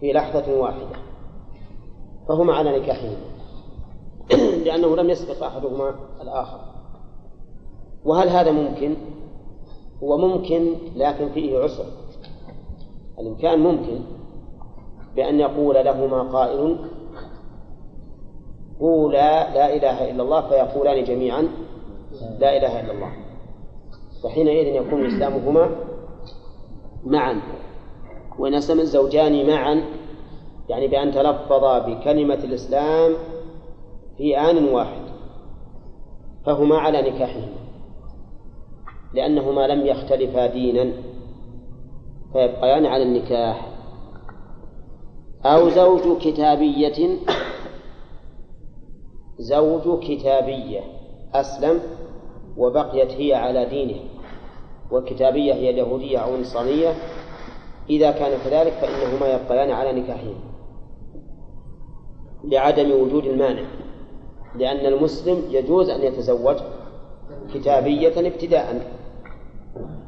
[0.00, 0.96] في لحظة واحدة
[2.28, 3.29] فهما على نكاحهما.
[4.64, 6.60] لأنه لم يسبق أحدهما الآخر.
[8.04, 8.96] وهل هذا ممكن؟
[10.02, 11.84] هو ممكن لكن فيه عسر.
[13.18, 14.00] الإمكان ممكن
[15.16, 16.76] بأن يقول لهما قائل
[18.80, 21.42] قولا لا إله إلا الله فيقولان جميعا
[22.38, 23.12] لا إله إلا الله.
[24.22, 25.70] فحينئذ يكون إسلامهما
[27.04, 27.40] معا.
[28.38, 29.84] وإن أسلم الزوجان معا
[30.68, 33.12] يعني بأن تلفظا بكلمة الإسلام
[34.20, 35.02] في آن واحد
[36.46, 37.56] فهما على نكاحهما
[39.14, 40.92] لأنهما لم يختلفا دينا
[42.32, 43.68] فيبقيان على النكاح.
[45.44, 47.18] أو زوج كتابية
[49.38, 50.80] زوج كتابية
[51.34, 51.80] أسلم
[52.56, 54.00] وبقيت هي على دينه
[54.90, 56.94] والكتابية هي اليهودية أو النصرانية
[57.90, 60.50] إذا كان كذلك فإنهما يبقيان على نكاحهما
[62.44, 63.89] لعدم وجود المانع.
[64.54, 66.56] لأن المسلم يجوز أن يتزوج
[67.54, 68.92] كتابية ابتداء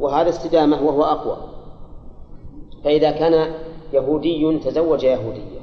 [0.00, 1.36] وهذا استدامة وهو أقوى.
[2.84, 3.54] فإذا كان
[3.92, 5.60] يهودي تزوج يهودية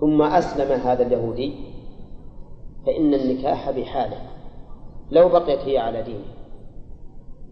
[0.00, 1.54] ثم أسلم هذا اليهودي
[2.86, 4.20] فإن النكاح بحاله.
[5.10, 6.24] لو بقيت هي على دينه.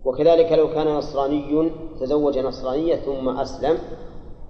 [0.05, 1.71] وكذلك لو كان نصراني
[2.01, 3.79] تزوج نصرانية ثم أسلم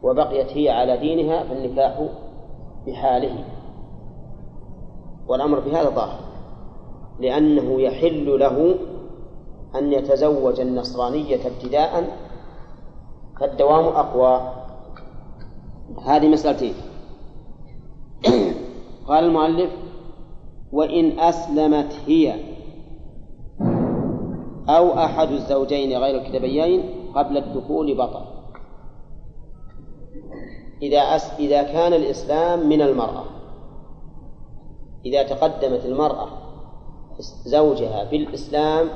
[0.03, 2.09] وبقيت هي على دينها فالنكاح
[2.87, 3.45] بحاله.
[5.29, 6.21] والأمر بهذا ظاهر
[7.21, 8.75] لأنه يحل له
[9.75, 12.19] أن يتزوج النصرانية ابتداء
[13.41, 14.53] فالدوام أقوى.
[16.07, 16.75] هذه مسألتين.
[19.09, 19.71] قال المؤلف
[20.73, 22.35] وإن أسلمت هي
[24.69, 26.83] أو أحد الزوجين غير الكتابيين
[27.15, 28.25] قبل الدخول بطل.
[30.83, 33.34] إذا أس إذا كان الإسلام من المرأة.
[35.07, 36.29] إذا تقدمت المرأة
[37.45, 38.89] زوجها بالإسلام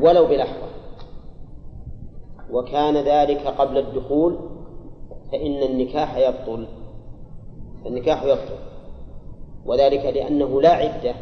[0.00, 0.68] ولو بلحظة
[2.50, 4.38] وكان ذلك قبل الدخول
[5.32, 6.66] فإن النكاح يبطل
[7.86, 8.58] النكاح يبطل
[9.66, 11.14] وذلك لأنه لا عدة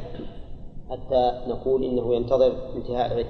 [0.90, 3.28] حتى نقول إنه ينتظر انتهاء العدة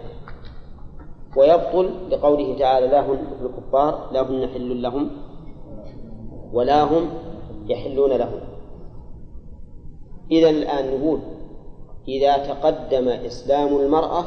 [1.37, 5.11] ويبطل لقوله تعالى لا هن الكفار لا هن حل لهم
[6.53, 7.09] ولا هم
[7.67, 8.41] يحلون لهم.
[10.31, 11.21] إذا الآن نقول
[12.09, 14.25] إذا تقدم إسلام المرأة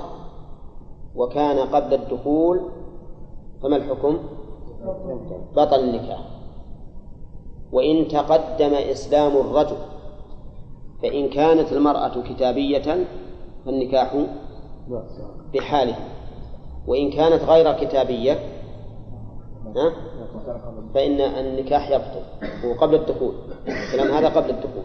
[1.16, 2.62] وكان قبل الدخول
[3.64, 4.18] فما الحكم؟
[5.56, 6.20] بطل النكاح.
[7.72, 9.78] وإن تقدم إسلام الرجل
[11.04, 13.08] فإن كانت المرأة كتابية
[13.66, 14.16] فالنكاح
[15.54, 15.95] بحاله
[16.88, 18.39] وإن كانت غير كتابية
[20.93, 22.24] فإن النكاح يبطل.
[22.68, 23.34] وقبل الدخول.
[23.68, 24.84] الكلام هذا قبل الدخول.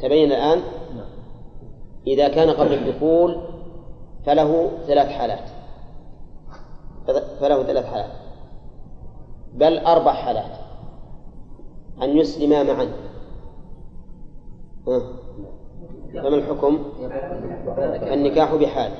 [0.00, 0.60] تبين الآن؟
[2.06, 3.36] إذا كان قبل الدخول
[4.26, 5.48] فله ثلاث حالات.
[7.40, 8.10] فله ثلاث حالات.
[9.54, 10.52] بل أربع حالات.
[12.02, 12.88] أن يسلما معا.
[16.14, 16.78] فما الحكم؟
[18.12, 18.92] النكاح بحال.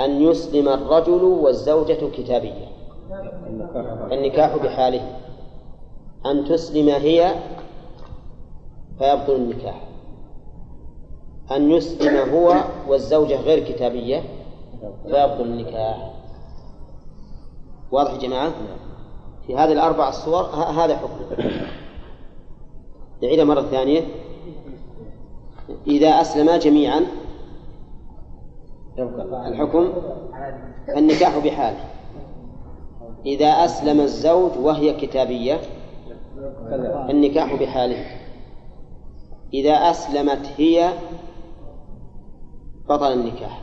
[0.00, 2.68] أن يسلم الرجل والزوجة كتابية.
[4.12, 5.16] النكاح بحاله.
[6.26, 7.34] أن تسلم هي
[8.98, 9.82] فيبطل النكاح.
[11.56, 14.22] أن يسلم هو والزوجة غير كتابية
[15.02, 16.10] فيبطل النكاح.
[17.92, 18.52] واضح يا جماعة؟
[19.46, 21.44] في هذه الأربع الصور هذا حكم.
[23.22, 24.00] نعيدها مرة ثانية.
[25.86, 27.06] إذا أسلما جميعا
[29.46, 29.92] الحكم
[30.96, 31.84] النكاح بحاله
[33.26, 35.60] إذا أسلم الزوج وهي كتابية
[37.10, 38.04] النكاح بحاله.
[39.54, 40.92] إذا أسلمت هي
[42.88, 43.62] بطل النكاح.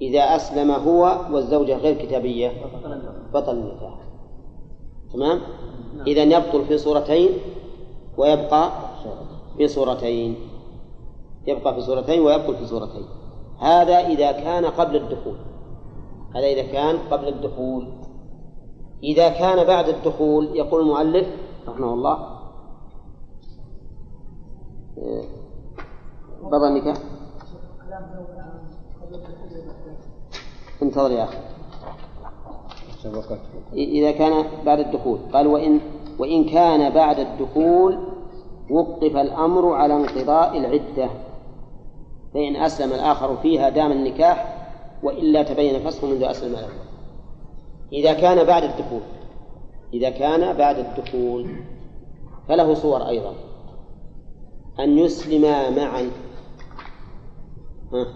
[0.00, 2.52] إذا أسلم هو والزوجة غير كتابية
[3.34, 3.94] بطل النكاح.
[5.12, 5.40] تمام؟
[6.06, 7.28] إذا يبطل في صورتين
[8.16, 8.70] ويبقى
[9.56, 10.36] في صورتين.
[11.46, 13.04] يبقى في صورتين ويبطل في صورتين.
[13.58, 15.36] هذا إذا كان قبل الدخول.
[16.34, 17.88] هذا إذا كان قبل الدخول.
[19.02, 21.26] إذا كان بعد الدخول يقول المؤلف
[21.68, 22.29] رحمه الله
[26.42, 26.96] بضع النكاح
[30.82, 31.36] انتظر يا أخي.
[33.72, 35.18] إذا كان بعد الدخول.
[35.32, 35.80] قال وإن
[36.18, 37.98] وإن كان بعد الدخول
[38.70, 41.10] وقف الأمر على انقضاء العدة.
[42.34, 44.66] فإن أسلم الآخر فيها دام النكاح
[45.02, 46.72] وإلا تبين فسخه منذ أسلم الأول
[47.92, 49.00] إذا كان بعد الدخول.
[49.94, 51.56] إذا كان بعد الدخول.
[52.48, 53.49] فله صور أيضا.
[54.80, 56.10] أن يسلما معا
[57.92, 58.06] ها؟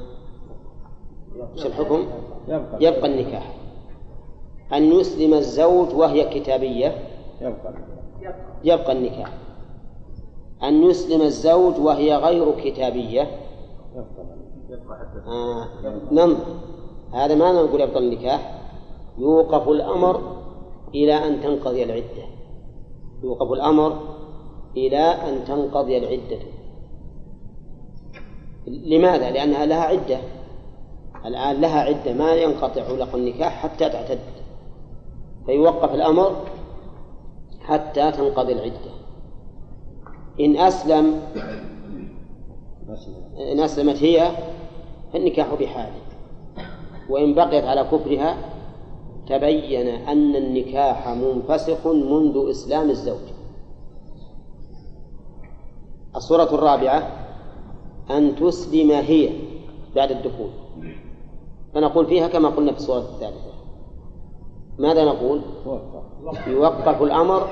[1.55, 2.05] إيش الحكم؟
[2.81, 3.07] يبقى.
[3.07, 3.57] النكاح.
[4.73, 6.95] أن يسلم الزوج وهي كتابية.
[8.65, 8.93] يبقى.
[8.93, 9.33] النكاح.
[10.63, 13.41] أن يسلم الزوج وهي غير كتابية.
[15.27, 15.69] آه
[16.13, 16.45] ننظر
[17.13, 18.61] هذا ما نقول يبطل النكاح.
[19.19, 20.37] يوقف الأمر
[20.95, 22.25] إلى أن تنقضي العدة.
[23.23, 23.99] يوقف الأمر
[24.77, 26.54] إلى أن تنقضي العدة.
[28.67, 30.19] لماذا؟ لأنها لها عدة.
[31.27, 34.19] الآن لها عدة ما ينقطع علق النكاح حتى تعتد.
[35.47, 36.37] فيوقف الأمر
[37.61, 38.95] حتى تنقضي العدة.
[40.41, 41.21] إن أسلم
[43.53, 44.31] إن أسلمت هي
[45.13, 46.01] فالنكاح بحاله.
[47.09, 48.37] وإن بقيت على كفرها
[49.29, 53.35] تبين أن النكاح منفسخ منذ إسلام الزوج.
[56.17, 57.24] الصورة الرابعة
[58.11, 59.31] أن تسلم هي
[59.97, 60.51] بعد الدخول.
[61.75, 63.55] فنقول فيها كما قلنا في الصورة الثالثة.
[64.79, 65.41] ماذا نقول؟
[66.47, 67.49] يوقف الأمر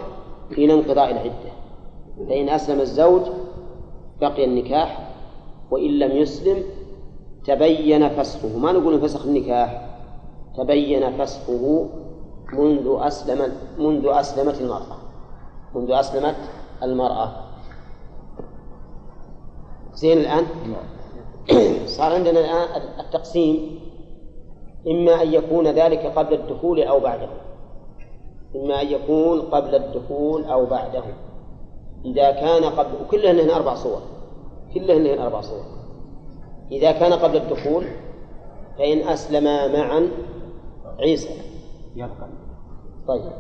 [0.53, 1.53] إلى انقضاء العدة.
[2.29, 3.23] فإن أسلم الزوج
[4.21, 5.15] بقي النكاح
[5.71, 6.63] وإن لم يسلم
[7.45, 8.59] تبين فسخه.
[8.59, 9.99] ما نقول فسخ النكاح؟
[10.57, 11.89] تبين فسخه
[12.53, 14.97] منذ أسلم منذ أسلمت المرأة.
[15.75, 16.37] منذ أسلمت
[16.83, 17.52] المرأة.
[19.95, 20.47] زين الآن؟
[21.87, 23.81] صار عندنا الآن التقسيم
[24.89, 27.29] إما أن يكون ذلك قبل الدخول أو بعده.
[28.57, 31.03] إما أن يكون قبل الدخول أو بعده.
[32.05, 34.03] إذا كان قبل وكلهن أربع صور.
[34.75, 35.65] كلهن أربع صور.
[36.73, 37.85] إذا كان قبل الدخول
[38.79, 40.09] فإن أسلما معا
[40.99, 41.31] عيسى.
[41.97, 42.29] يبقى.
[43.09, 43.33] طيب.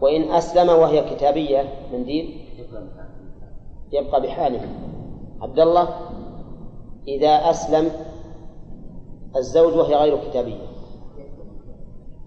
[0.00, 2.40] وإن أسلم وهي كتابية منديل
[3.92, 4.68] يبقى بحاله.
[5.42, 5.88] عبد الله
[7.08, 7.90] إذا أسلم
[9.36, 10.66] الزوج وهي غير كتابية.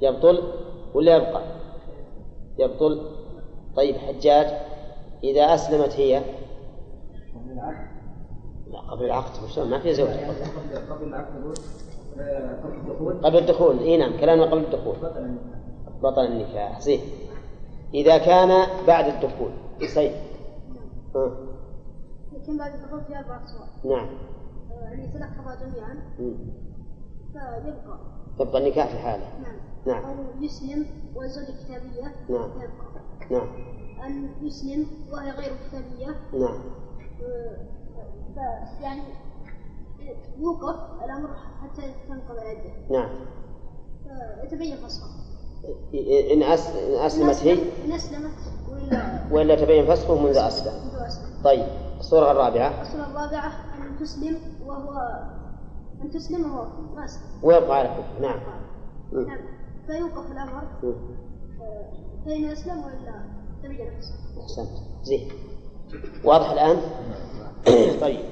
[0.02, 0.44] يبطل
[0.94, 1.42] ولا يبقى؟
[2.60, 3.02] يبطل.
[3.76, 4.48] طيب حجاج
[5.24, 6.24] إذا أسلمت هي؟
[8.72, 10.08] لا قبل العقد ما في زوج.
[10.08, 11.58] قبل العقد
[13.24, 14.96] قبل الدخول إي نعم كلامنا قبل الدخول.
[16.02, 17.00] بطل النكاح زين.
[17.94, 19.52] إذا كان بعد الدخول
[19.88, 20.12] سيد
[22.44, 24.08] لكن بعد الدخول في أربع صور نعم.
[24.82, 25.98] يعني تلقفا جميعا.
[27.34, 28.00] فيبقى.
[28.40, 29.26] تبقى النكاح في حالة.
[29.44, 29.56] نعم.
[29.86, 30.04] نعم.
[30.06, 30.86] أو يسلم
[31.16, 32.16] ويزوج كتابية.
[32.30, 32.50] نعم.
[32.52, 33.48] فيبقى نعم.
[34.06, 36.16] أن يسلم وهي غير كتابية.
[36.34, 36.60] نعم.
[37.24, 37.58] آه،
[38.36, 38.38] ف
[38.82, 39.02] يعني
[40.38, 41.30] يوقف الأمر
[41.62, 42.72] حتى تنقضي العدة.
[42.90, 43.10] نعم.
[44.42, 45.08] فيتبين فسخه
[46.34, 47.54] إن أس- إن أسلمت هي؟
[47.86, 48.32] إن أسلمت
[48.72, 50.74] ولا ولا تبين فسخه منذ أسلم.
[51.44, 51.66] طيب.
[52.00, 52.82] الصورة الرابعة.
[52.82, 55.20] الصورة الرابعة أن تسلم وهو
[56.02, 58.40] أن تسلم وهو ما أسلم ويبقى على كفر نعم.
[59.12, 59.28] مم.
[59.28, 59.40] نعم.
[59.88, 60.64] فيوقف الأمر.
[62.26, 63.24] فإن أسلم وإلا
[63.64, 64.70] تبين فسخه أحسنت.
[65.04, 65.32] زين.
[66.24, 66.78] واضح الآن؟
[68.02, 68.26] طيب.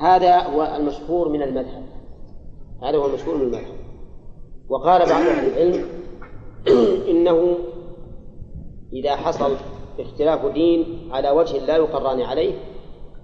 [0.00, 1.84] هذا هو المشهور من المذهب.
[2.82, 3.74] هذا هو المشهور من المذهب.
[4.68, 5.84] وقال بعض أهل العلم
[7.10, 7.58] إنه
[8.92, 9.56] إذا حصل
[9.98, 12.52] اختلاف دين على وجه لا يقران عليه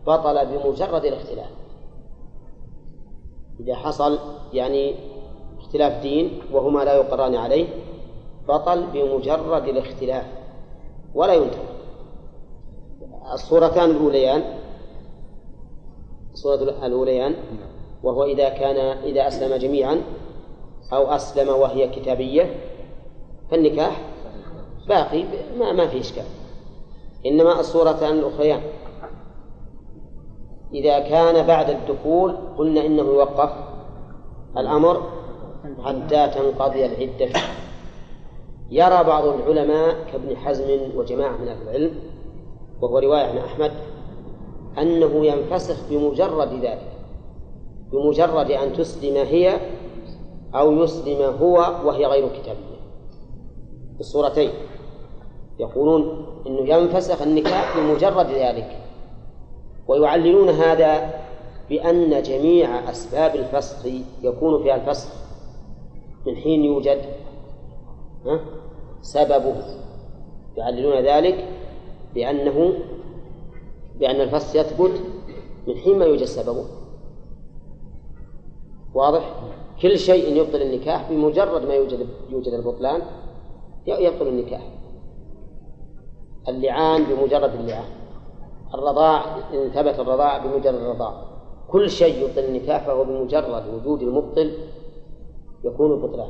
[0.06, 1.50] بطل بمجرد الاختلاف.
[3.60, 4.18] إذا حصل
[4.52, 4.94] يعني
[5.58, 7.66] اختلاف دين وهما لا يقران عليه
[8.48, 10.24] بطل بمجرد الاختلاف
[11.14, 11.70] ولا ينتظر
[13.32, 14.42] الصورتان الأوليان
[16.32, 17.34] الصورة الأوليان
[18.02, 20.02] وهو إذا كان إذا أسلم جميعا
[20.92, 22.54] أو أسلم وهي كتابية
[23.50, 24.00] فالنكاح
[24.88, 25.24] باقي
[25.58, 26.24] ما ما في إشكال.
[27.26, 28.60] إنما الصورتان الأخريان.
[30.74, 33.50] إذا كان بعد الدخول قلنا إنه يوقف
[34.58, 35.02] الأمر
[35.84, 37.40] حتى تنقضي العدة.
[38.70, 41.94] يرى بعض العلماء كابن حزم وجماعة من أهل العلم
[42.80, 43.72] وهو رواية عن أحمد
[44.78, 46.92] أنه ينفسخ بمجرد ذلك
[47.92, 49.60] بمجرد أن تسلم هي
[50.54, 52.80] أو يسلم هو وهي غير كتابية.
[54.00, 54.50] الصورتين.
[55.60, 58.78] يقولون أنه ينفسخ النكاح بمجرد ذلك
[59.88, 61.20] ويعللون هذا
[61.68, 63.86] بأن جميع أسباب الفسخ
[64.22, 65.08] يكون فيها الفسخ
[66.26, 67.00] من حين يوجد؟
[69.02, 69.56] سببه
[70.56, 71.48] يعللون ذلك
[72.14, 72.72] بأنه
[73.98, 75.00] بأن الفسخ يثبت
[75.66, 76.64] من حين ما يوجد سببه
[78.94, 79.34] واضح؟
[79.82, 83.02] كل شيء يبطل النكاح بمجرد ما يوجد يوجد البطلان
[83.86, 84.62] يبطل النكاح
[86.50, 87.90] اللعان بمجرد اللعان.
[88.74, 91.30] الرضاع إن ثبت الرضاع بمجرد الرضاع.
[91.68, 94.52] كل شيء يبطل النكاح فهو بمجرد وجود المبطل
[95.64, 96.28] يكون بطلان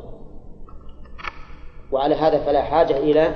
[1.92, 3.34] وعلى هذا فلا حاجة إلى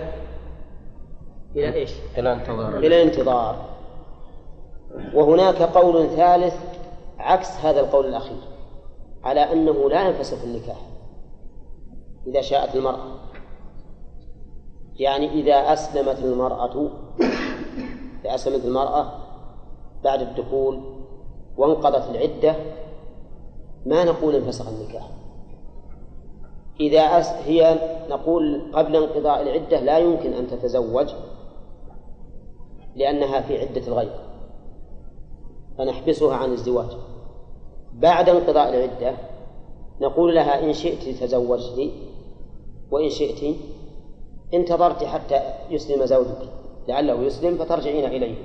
[1.56, 2.78] إلى إيش؟ إلى انتظار.
[2.78, 3.56] إلى الانتظار
[5.14, 6.54] وهناك قول ثالث
[7.18, 8.40] عكس هذا القول الأخير
[9.24, 10.80] على أنه لا ينفسخ النكاح
[12.26, 13.23] إذا شاءت المرأة.
[14.98, 16.90] يعني إذا أسلمت المرأة
[18.24, 19.12] إذا أسلمت المرأة
[20.04, 20.80] بعد الدخول
[21.56, 22.56] وانقضت العدة
[23.86, 25.10] ما نقول انفسخ النكاح.
[26.80, 27.78] إذا أس هي
[28.10, 31.08] نقول قبل انقضاء العدة لا يمكن أن تتزوج
[32.96, 34.20] لأنها في عدة الغير.
[35.78, 36.96] فنحبسها عن الزواج.
[37.94, 39.16] بعد انقضاء العدة
[40.00, 41.90] نقول لها إن شئت تزوجت
[42.90, 43.56] وإن شئت
[44.54, 45.40] انتظرت حتى
[45.70, 46.48] يسلم زوجك.
[46.88, 48.36] لعله يسلم فترجعين إليه.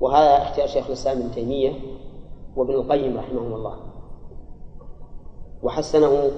[0.00, 1.72] وهذا اختيار شيخ الإسلام ابن تيمية
[2.56, 3.76] وابن القيم رحمهم الله.
[5.62, 6.30] وحسنه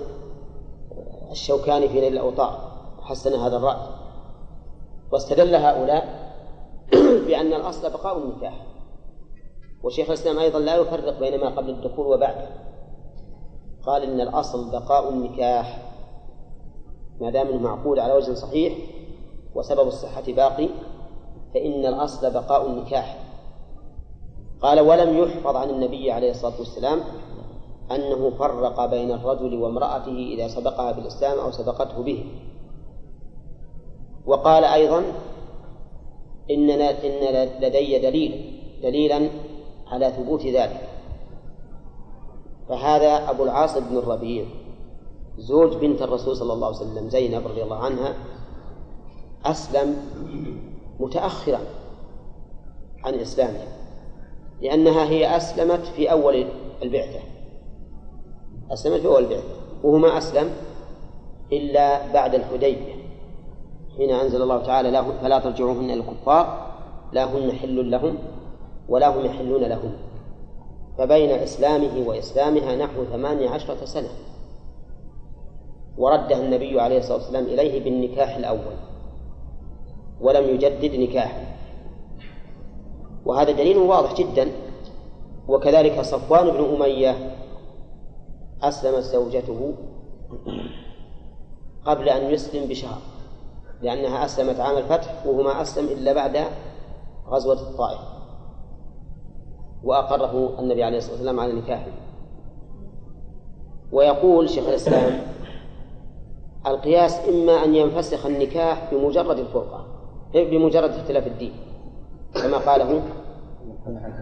[1.30, 2.70] الشوكاني في نيل الأوطار.
[3.03, 3.86] حسن هذا الرأي.
[5.12, 6.32] واستدل هؤلاء
[7.26, 8.66] بأن الأصل بقاء النكاح.
[9.82, 12.49] وشيخ الإسلام أيضا لا يفرق بين ما قبل الدخول وبعده
[13.86, 15.89] قال إن الأصل بقاء النكاح.
[17.20, 18.78] ما دام إنه معقول على وجه صحيح
[19.54, 20.68] وسبب الصحة باقي
[21.54, 23.18] فإن الأصل بقاء النكاح.
[24.62, 27.00] قال ولم يحفظ عن النبي عليه الصلاة والسلام
[27.90, 32.24] أنه فرق بين الرجل وامرأته إذا سبقها بالإسلام أو سبقته به.
[34.26, 34.98] وقال أيضا
[36.50, 39.28] إن إن لدي دليل دليلا
[39.86, 40.88] على ثبوت ذلك.
[42.68, 44.44] فهذا أبو العاص بن الربيع.
[45.41, 48.14] زوج بنت الرسول صلى الله عليه وسلم زينب رضي الله عنها
[49.45, 49.97] أسلم
[51.01, 51.61] متأخرا
[53.05, 53.61] عن إسلامه
[54.62, 56.47] لأنها هي أسلمت في أول
[56.82, 57.20] البعثة.
[58.70, 59.49] أسلمت في أول البعثة.
[59.82, 60.51] وهو ما أسلم
[61.53, 62.95] إلا بعد الحديبية
[63.97, 66.70] حين أنزل الله تعالى لا فلا ترجعوهن إلى الكفار
[67.12, 68.18] لا هن حل لهم
[68.88, 69.93] ولا هم يحلون لهن
[70.99, 74.09] فبين إسلامه وإسلامها نحو ثمانية عشرة سنة.
[75.99, 78.76] وردها النبي عليه الصلاة والسلام إليه بالنكاح الأول
[80.20, 81.41] ولم يجدد نكاحه.
[83.26, 84.49] وهذا دليل واضح جدا
[85.49, 87.36] وكذلك صفوان بن أمية
[88.62, 89.74] أسلمت زوجته
[91.84, 92.99] قبل أن يسلم بشهر
[93.82, 96.45] لأنها أسلمت عام الفتح وهو ما أسلم إلا بعد
[97.28, 98.01] غزوة الطائف
[99.84, 101.93] وأقره النبي عليه الصلاة والسلام على نكاحه.
[103.93, 105.20] ويقول شيخ الإسلام
[106.66, 109.86] القياس إما أن ينفسخ النكاح بمجرد الفرقة
[110.34, 111.52] بمجرد اختلاف الدين
[112.34, 113.02] كما قاله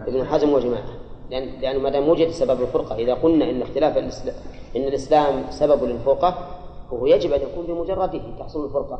[0.07, 0.89] ابن حزم وجماعة.
[1.31, 4.35] لأن لأنه ما دام وجد سبب الفرقة إذا قلنا إن اختلاف الإسلام
[4.75, 6.47] إن الإسلام سبب للفرقة
[6.91, 8.99] فهو يجب أن يكون بمجرده تحصل الفرقة.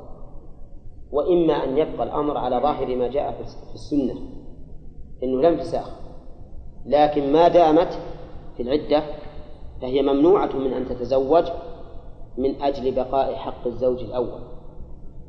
[1.12, 4.16] وإما أن يبقى الأمر على ظاهر ما جاء في السنة
[5.24, 5.90] إنه لم تساخ
[6.86, 8.00] لكن ما دامت
[8.58, 9.04] في العدة
[9.82, 11.46] فهي ممنوعة من أن تتزوج
[12.40, 14.42] من أجل بقاء حق الزوج الأول.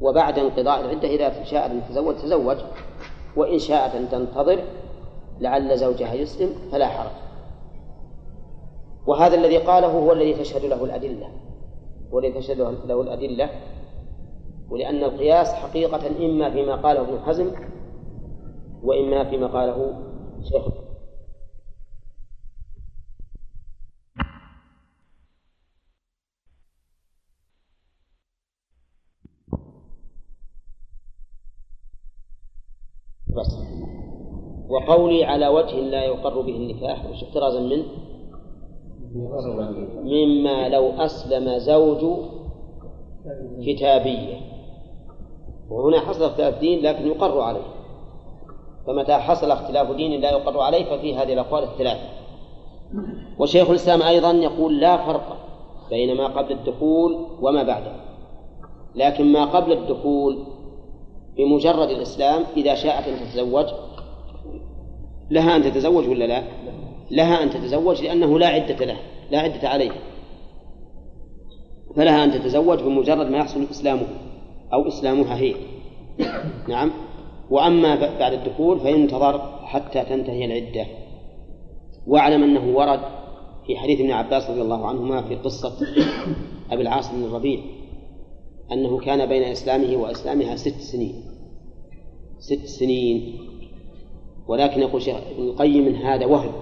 [0.01, 2.57] وبعد انقضاء العدة إذا شاءت أن تتزوج تزوج.
[3.37, 4.65] وإن شاءت أن تنتظر
[5.41, 7.11] لعل زوجها يسلم فلا حرج.
[9.07, 11.29] وهذا الذي قاله هو الذي تشهد له الأدلة.
[12.13, 13.51] هو الذي تشهد له الأدلة.
[14.71, 17.51] ولأن القياس حقيقة إما فيما قاله ابن حزم
[18.83, 19.95] وإما فيما قاله
[20.43, 20.90] شيخ
[33.41, 33.59] بس
[34.69, 37.85] وقولي على وجه لا يقر به النكاح وش احترازا منه
[40.03, 42.19] مما لو أسلم زوج
[43.67, 44.41] كتابية.
[45.71, 47.67] وهنا حصل اختلاف دين لكن يقر عليه.
[48.87, 52.09] فمتى حصل اختلاف دين لا يقر عليه ففي هذه الأقوال الثلاثة
[53.39, 55.37] وشيخ الإسلام أيضا يقول لا فرق
[55.91, 57.93] بين ما قبل الدخول وما بعده.
[58.95, 60.39] لكن ما قبل الدخول
[61.41, 63.67] بمجرد الإسلام إذا شاءت أن تتزوج؟
[65.31, 66.43] لها أن تتزوج ولا لا؟
[67.11, 68.97] لها أن تتزوج لأنه لا عدة له
[69.31, 69.91] لا عدة عليه.
[71.97, 74.07] فلها أن تتزوج بمجرد ما يحصل إسلامه
[74.73, 75.55] أو إسلامها هي.
[76.69, 76.91] نعم.
[77.51, 80.87] وأما بعد الدخول فينتظر حتى تنتهي العدة.
[82.07, 83.01] واعلم أنه ورد
[83.67, 85.73] في حديث ابن عباس رضي الله عنهما في قصة
[86.71, 87.61] أبي العاص بن الربيع
[88.73, 91.30] أنه كان بين إسلامه وإسلامها ست سنين.
[92.41, 93.39] ست سنين.
[94.49, 96.53] ولكن يقول شيخ ابن القيم من هذا وهم.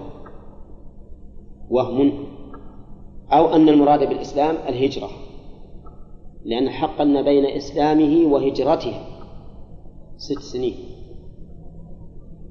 [1.69, 2.25] وهم
[3.31, 5.09] أو أن المراد بالإسلام الهجرة.
[6.45, 8.93] لأن حقا بين إسلامه وهجرته
[10.17, 10.75] ست سنين.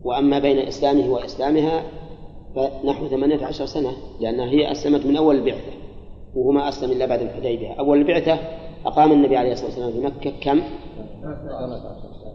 [0.05, 1.83] وأما بين إسلامه وإسلامها
[2.57, 5.73] فنحو ثمانية عشر سنة لأنها هي أسلمت من أول البعثة
[6.35, 7.73] وهو ما أسلم إلا بعد الحديبية.
[7.73, 8.39] أول البعثة
[8.87, 10.61] أقام النبي عليه الصلاة والسلام في مكة كم؟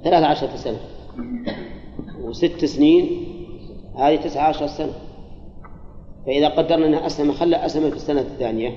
[0.03, 0.79] ثلاثة عشرة سنة.
[2.21, 3.25] وست سنين
[3.95, 4.93] هذه تسعة عشر سنة.
[6.25, 8.69] فإذا قدرنا أنها أسلم خلى أسلم في السنة الثانية.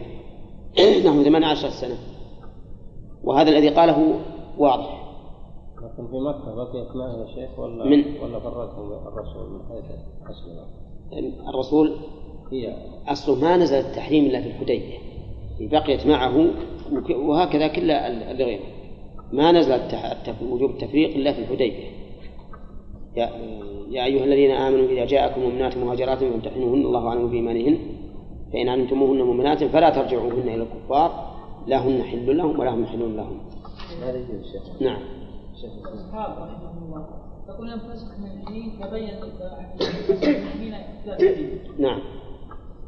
[1.07, 1.97] نحو 18 سنة.
[3.25, 4.15] وهذا الذي قاله
[4.59, 5.03] واضح.
[5.77, 9.85] لكن في مكة بقيت معه يا شيخ ولا من؟ ولا فرقهم الرسول من حيث
[10.31, 11.97] أسلم؟ الرسول
[12.53, 12.77] هي.
[13.09, 14.99] أصله ما نزل التحريم إلا في الحديبية.
[15.61, 16.47] بقيت معه
[17.17, 18.61] وهكذا كل ال- الغير
[19.33, 21.85] ما نزل التف- وجوب التفريق إلا في الحديبية.
[23.17, 23.31] يا,
[23.91, 27.79] يا أيها الذين آمنوا إذا جاءكم مؤمنات مهاجرات فامتحنوهن الله أعلم بإيمانهن.
[28.53, 31.37] فإن علمتموهن مؤمنات فلا ترجعوهن إلى الكفار.
[31.67, 33.41] لا هن حل لهم ولا هم يحلون لهم.
[34.03, 34.19] هذا
[34.81, 34.99] نعم.
[35.61, 35.73] شيخ
[37.59, 38.73] الله ينفسخ من تبين
[41.79, 42.01] نعم.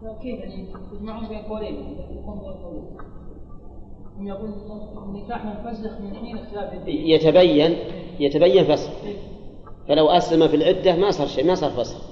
[0.03, 2.85] فكيف يعني يجمعون بين قولين يقوم بين قولين
[4.19, 4.51] هم يقول
[5.05, 7.77] النكاح منفسخ من حين اختلاف الدين يتبين
[8.21, 8.91] يتبين فسخ
[9.89, 12.03] فلو أسلم في العدة ما صار شيء ما صار فسخ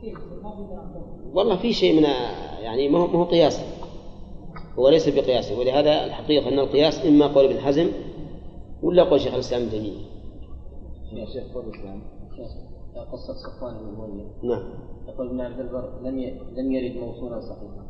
[0.00, 1.04] كيف ما في دعوة.
[1.34, 2.02] والله في شيء من
[2.62, 3.62] يعني ما هو ما هو قياسي
[4.78, 7.88] هو ليس بقياسي ولهذا الحقيقة أن القياس إما قول ابن حزم
[8.82, 9.92] ولا قول شيخ الإسلام ابن تيمية.
[11.12, 12.02] يا شيخ قول الإسلام.
[12.36, 14.62] شيخ قصة صفوان بن أمية نعم.
[15.08, 16.40] يقول ابن عبد البر لم ي...
[16.56, 17.84] لم يرد موصولا صحيحا.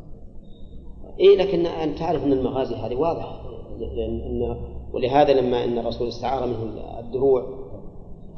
[1.19, 3.41] إيه لكن أنت تعرف أن المغازي هذه واضحة.
[3.79, 4.57] لأن
[4.93, 6.63] ولهذا لما أن الرسول استعار منه
[6.99, 7.43] الدروع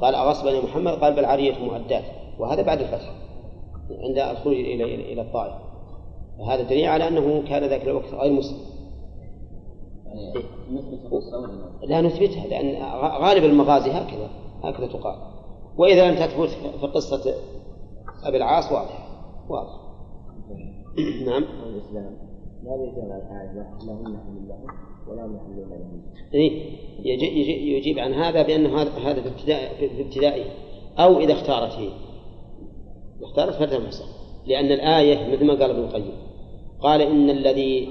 [0.00, 2.04] قال أغصبا يا محمد؟ قال بل عارية مؤدات
[2.38, 3.12] وهذا بعد الفتح
[3.90, 5.54] عند الخروج إلى إلى الطائف.
[6.48, 8.58] هذا دليل على أنه كان ذاك الوقت غير مسلم.
[10.06, 10.32] يعني
[11.82, 12.82] لا؟ نثبتها لأن
[13.24, 14.30] غالب المغازي هكذا
[14.62, 15.37] هكذا تقال.
[15.78, 16.48] وإذا لم تثبت
[16.80, 17.34] في قصة
[18.24, 19.08] أبي العاص واضح
[19.48, 19.88] واضح.
[21.26, 21.44] نعم.
[21.44, 22.28] الإسلام
[22.64, 24.66] لا على الحاجة لهم نحن لهم
[25.08, 26.02] ولا نحن لهم
[26.34, 30.44] إيه يجي يجي يجيب عن هذا بأنه هذا في ابتداء في ابتدائه
[30.98, 31.88] أو إذا اختارت هي
[33.18, 34.06] إذا اختارت فتنفسخ
[34.46, 36.12] لأن الآية مثل ما قال ابن القيم
[36.80, 37.88] قال إن الذي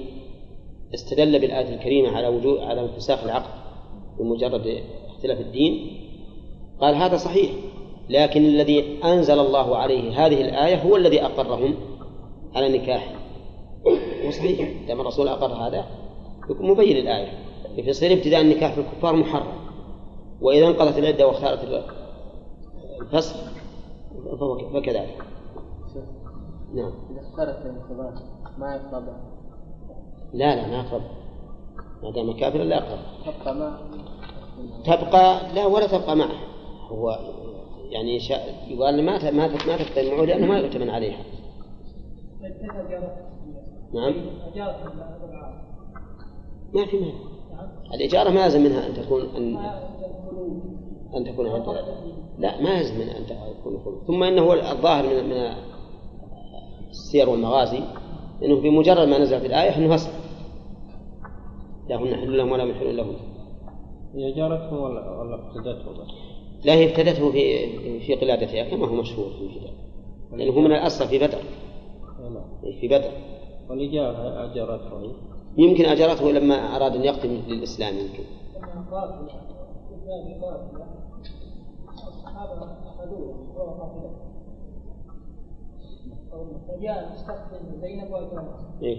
[0.94, 3.50] استدل بالآية الكريمة على وجود على انفساخ العقد
[4.20, 5.98] بمجرد اختلاف الدين
[6.82, 7.52] قال هذا صحيح.
[8.10, 11.76] لكن الذي أنزل الله عليه هذه الآية هو الذي أقرهم
[12.56, 13.16] على النكاح.
[14.28, 15.86] وصحيح دام الرسول أقر هذا
[16.50, 17.32] يكون مبين الآية.
[17.76, 19.58] فيصير ابتداء النكاح في الكفار محرم.
[20.42, 21.86] وإذا انقضت العدة واختارت
[24.40, 25.24] فهو فكذلك.
[26.74, 26.92] نعم.
[27.12, 27.74] إذا اختارت
[28.58, 29.00] ما يقطع
[30.34, 31.02] لا لا ما يقرب.
[32.04, 33.00] ما دام كافرا لا يقرب.
[33.26, 33.80] تبقى ما؟
[34.86, 36.38] تبقى لا ولا تبقى معه.
[36.88, 37.20] هو
[37.90, 38.20] يعني
[38.68, 41.24] يقال ما ما ما تقتل معه لأنه ما يؤتمن عليها.
[43.94, 44.14] نعم.
[46.74, 47.14] ما في مانع.
[47.94, 49.58] الإجارة ما يلزم منها أن تكون أن
[51.16, 51.66] أن تكون عند
[52.40, 55.54] لا ما يلزم من أن تكون خلود ثم إنه الظاهر من من
[56.90, 57.84] السير والمغازي
[58.44, 60.10] أنه بمجرد ما نزلت الآية أنه فسخ
[61.90, 63.16] لهن حل لهم ولا يحلون لهم.
[64.16, 66.08] هي جارتهم ولا ولا ابتدتهم بس
[66.66, 69.74] لا هي ابتدته في في قلادتها كما هو مشهور في الكتاب.
[70.32, 71.38] لأنه هو من الأصل في بدر.
[72.20, 72.74] نعم.
[72.82, 73.12] في بدر.
[73.70, 75.14] والإجارة أجرته
[75.58, 78.24] يمكن أجرته لما أراد أن يقدم للإسلام يمكن.
[88.84, 88.98] إيه.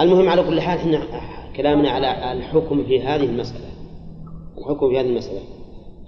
[0.00, 3.68] المهم على كل حال إحنا كلامنا على الحكم في هذه المسألة.
[4.58, 5.57] الحكم في هذه المسألة.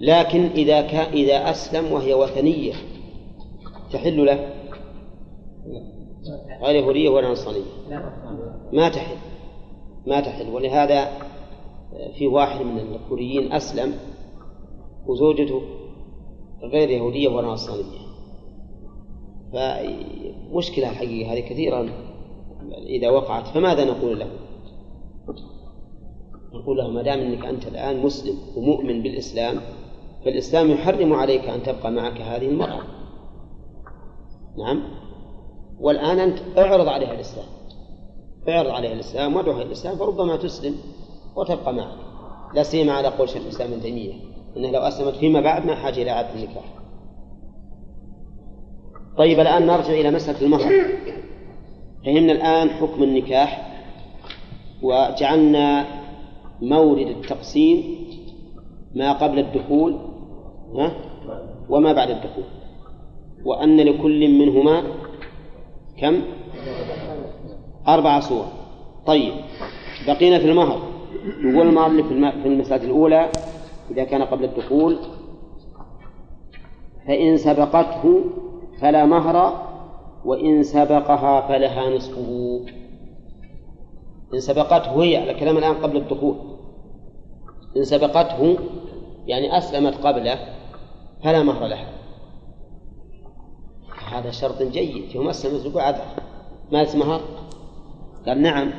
[0.01, 2.73] لكن إذا كان إذا أسلم وهي وثنية
[3.93, 4.53] تحل له؟
[6.61, 7.61] غير يهودية ولا نصرانية؟
[8.73, 9.15] ما تحل
[10.07, 10.49] ما تحل.
[10.49, 11.09] ولهذا
[12.17, 13.93] في واحد من الكوريين أسلم
[15.05, 15.61] وزوجته
[16.63, 18.01] غير يهودية ولا نصرانية.
[19.53, 21.89] فمشكلة الحقيقة هذه كثيرا
[22.85, 24.27] إذا وقعت فماذا نقول له؟
[26.53, 29.61] نقول له ما دام أنك أنت الآن مسلم ومؤمن بالإسلام
[30.25, 32.81] فالإسلام يحرم عليك أن تبقى معك هذه المرأة.
[34.57, 34.83] نعم.
[35.79, 37.45] والآن أنت اعرض عليها الإسلام.
[38.49, 40.75] اعرض عليها الإسلام وادعوها إلى الإسلام فربما تسلم
[41.35, 41.97] وتبقى معك.
[42.55, 44.13] لا سيما على قول شيخ الإسلام ابن تيمية
[44.57, 46.63] أنه لو أسلمت فيما بعد ما حاجة إلى عقد النكاح.
[49.17, 50.71] طيب الآن نرجع إلى مسألة المهر.
[52.05, 53.71] فهمنا الآن حكم النكاح
[54.81, 55.85] وجعلنا
[56.61, 58.07] مورد التقسيم
[58.95, 60.10] ما قبل الدخول
[61.69, 62.43] وما بعد الدخول.
[63.45, 64.83] وأن لكل منهما
[65.97, 66.21] كم؟
[67.87, 68.45] أربع صور.
[69.05, 69.33] طيب
[70.07, 70.79] بقينا في المهر.
[71.43, 73.29] يقول المؤلف في الم- في المسألة الأولى
[73.91, 74.97] إذا كان قبل الدخول
[77.07, 78.21] فإن سبقته
[78.81, 79.65] فلا مهر
[80.25, 82.59] وإن سبقها فلها نصفه.
[84.33, 86.35] إن سبقته هي على كلام الآن قبل الدخول.
[87.77, 88.57] إن سبقته
[89.27, 90.39] يعني أسلمت قبله
[91.23, 91.91] فلا مهر لها
[94.11, 95.17] هذا شرط جيد.
[95.17, 96.05] أسلمت يقول عذر.
[96.71, 97.21] ما مهر؟
[98.25, 98.73] قال نعم.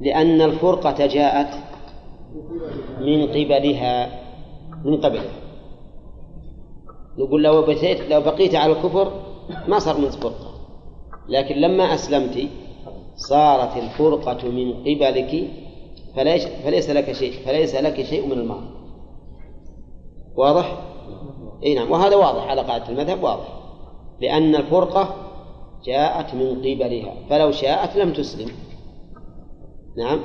[0.00, 1.54] لأن الفرقة جاءت
[3.00, 4.20] من قبلها
[4.84, 5.32] من قبلها.
[7.18, 9.12] نقول لو بقيت لو بقيت على الكفر
[9.68, 10.48] ما صار من فرقة.
[11.28, 12.48] لكن لما أسلمت
[13.16, 15.48] صارت الفرقة من قبلك
[16.64, 18.64] فليس لك شيء فليس لك شيء من المال
[20.36, 20.78] واضح؟
[21.64, 21.90] إي نعم.
[21.90, 23.48] وهذا واضح على قاعدة المذهب واضح.
[24.20, 25.14] لأن الفرقة
[25.84, 28.50] جاءت من قبلها فلو شاءت لم تسلم.
[29.96, 30.20] نعم.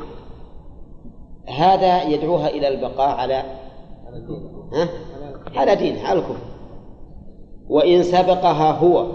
[1.48, 3.44] هذا يدعوها إلى البقاء على
[4.74, 4.90] ها؟
[5.56, 6.38] على دينها على الكفر.
[7.70, 9.08] وإن سبقها هو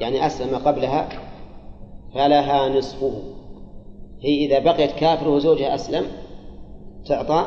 [0.00, 1.08] يعني أسلم قبلها
[2.14, 3.12] فلها نصفه.
[4.20, 6.06] هي إذا بقيت كافر وزوجها أسلم
[7.06, 7.46] تعطى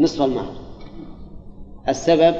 [0.00, 0.65] نصف المهر
[1.88, 2.34] السبب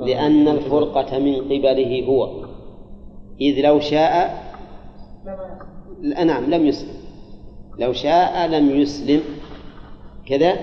[0.00, 2.44] لأن الفرقة من قبله هو.
[3.40, 4.44] إذ لو شاء
[6.26, 6.94] نعم لم يسلم.
[7.78, 9.22] لو شاء لم يسلم.
[10.26, 10.56] كذا؟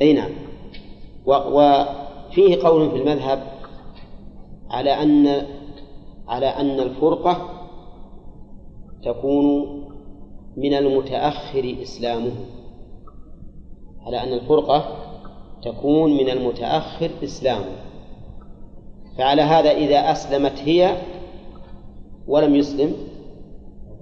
[0.00, 0.30] أي نعم.
[1.26, 3.42] وفيه قول في المذهب
[4.70, 5.46] على أن
[6.28, 7.48] على أن الفرقة
[9.04, 9.66] تكون
[10.56, 12.32] من المتأخر إسلامه.
[14.06, 15.05] على أن الفرقة
[15.66, 17.76] تكون من المتأخر إسلامه
[19.18, 20.96] فعلى هذا إذا أسلمت هي
[22.26, 22.92] ولم يسلم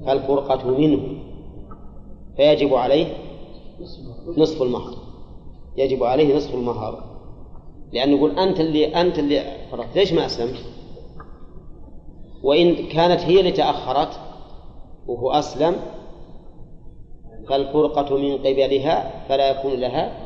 [0.07, 1.19] فالفرقة منه.
[2.37, 3.07] فيجب عليه
[4.37, 4.95] نصف المهر.
[5.77, 7.05] يجب عليه نصف المهر.
[7.93, 10.65] لأن يقول أنت اللي أنت اللي فرطت ليش ما أسلمت؟
[12.43, 14.21] وإن كانت هي اللي تأخرت
[15.07, 15.77] وهو أسلم
[17.49, 20.24] فالفرقة من قبلها فلا يكون لها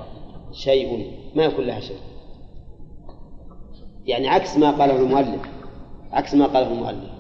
[0.53, 1.97] شيء ما يكون لها شيء.
[4.07, 5.41] يعني عكس ما قاله المؤلف
[6.13, 7.11] عكس ما قاله المؤلف.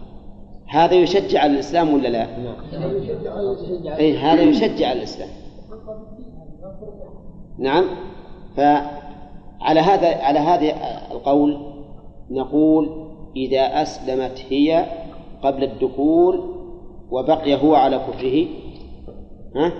[0.67, 2.27] هذا يشجع على الإسلام ولا لا؟
[3.99, 5.29] أي هذا يشجع على الإسلام.
[7.59, 7.85] نعم.
[8.57, 10.75] فعلى هذا على هذا
[11.13, 11.59] القول
[12.31, 14.87] نقول إذا أسلمت هي
[15.43, 16.55] قبل الدخول
[17.11, 18.47] وبقي هو على كفره
[19.57, 19.73] ها؟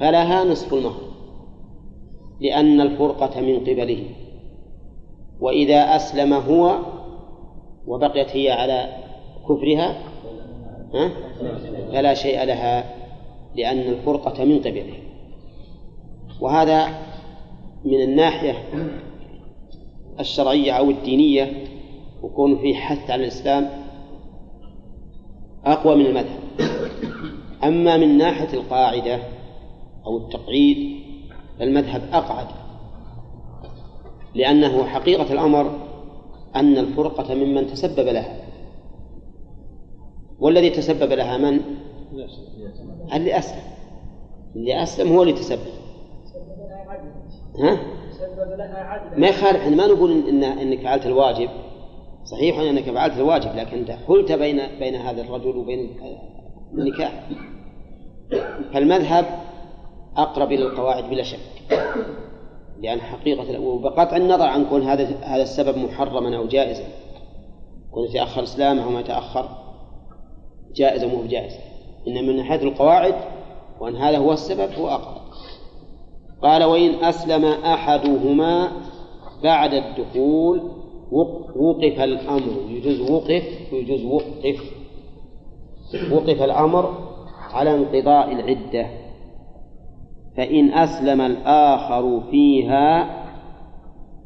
[0.00, 1.09] فلها نصف المهر.
[2.40, 4.04] لأن الفرقة من قبله.
[5.40, 6.78] وإذا أسلم هو
[7.86, 8.88] وبقيت هي على
[9.48, 9.98] كفرها
[10.94, 11.10] ها؟
[11.92, 12.94] فلا شيء لها
[13.56, 14.94] لأن الفرقة من قبله.
[16.40, 16.88] وهذا
[17.84, 18.54] من الناحية
[20.20, 21.64] الشرعية أو الدينية
[22.22, 23.68] وكون فيه حث على الإسلام
[25.64, 26.40] أقوى من المذهب.
[27.64, 29.18] أما من ناحية القاعدة
[30.06, 30.99] أو التقعيد
[31.60, 32.46] فالمذهب أقعد
[34.34, 35.70] لأنه حقيقة الأمر
[36.56, 38.36] أن الفرقة ممن تسبب لها.
[40.40, 41.60] والذي تسبب لها من؟
[43.14, 43.62] اللي أسلم.
[44.56, 45.60] اللي أسلم هو اللي تسبب.
[47.58, 47.78] ها؟
[49.16, 51.48] ما يخالف إحنا ما نقول إن إنك فعلت الواجب.
[52.24, 55.90] صحيح إنك فعلت الواجب لكن حلت بين بين هذا الرجل وبين
[56.72, 57.28] النكاح.
[58.72, 59.49] فالمذهب
[60.22, 61.38] أقرب إلى القواعد بلا شك.
[62.80, 66.84] لأن حقيقة وبقطع النظر عن كون هذا هذا السبب محرما أو جائزا.
[67.90, 69.48] كون يتاخر إسلامه أو ما يتاخر
[70.74, 71.52] جائز مو بجائز
[72.08, 73.14] إنما من ناحية القواعد
[73.80, 75.20] وأن هذا هو السبب هو أقرب.
[76.42, 78.72] قال وإن أسلم أحدهما
[79.42, 80.70] بعد الدخول
[81.56, 82.52] وقف الأمر.
[82.68, 84.74] يجوز وقف ويجوز وقف.
[86.12, 86.94] وقف الأمر
[87.52, 88.86] على انقضاء العدة.
[90.36, 93.20] فإن أسلم الآخر فيها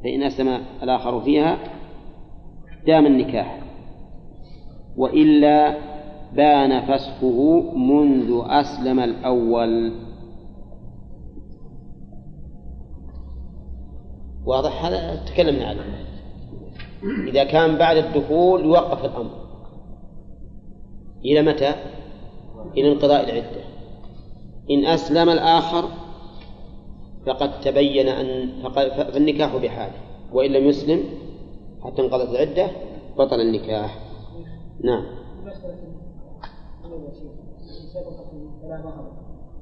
[0.05, 1.59] فإن أسلم الآخر فيها
[2.87, 3.61] دام النكاح
[4.97, 5.77] وإلا
[6.33, 9.93] بان فسخه منذ أسلم الأول.
[14.47, 15.81] واضح هذا؟ تكلمنا عنه
[17.29, 19.45] إذا كان بعد الدخول يوقف الأمر.
[21.25, 21.75] إلى متى؟
[22.77, 23.74] إلى انقضاء العدة.
[24.71, 25.89] إن أسلم الآخر
[27.27, 28.63] فقد تبين أن
[29.13, 30.01] فالنكاح بحاله
[30.33, 31.05] وإن لم يسلم
[31.85, 32.71] حتى انقضت العدة
[33.19, 33.99] بطل النكاح.
[34.85, 35.05] نعم.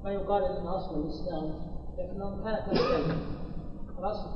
[0.05, 1.51] ما يقال إن أصل الإسلام
[1.99, 2.63] لكنهم كانت
[3.99, 4.29] الاصل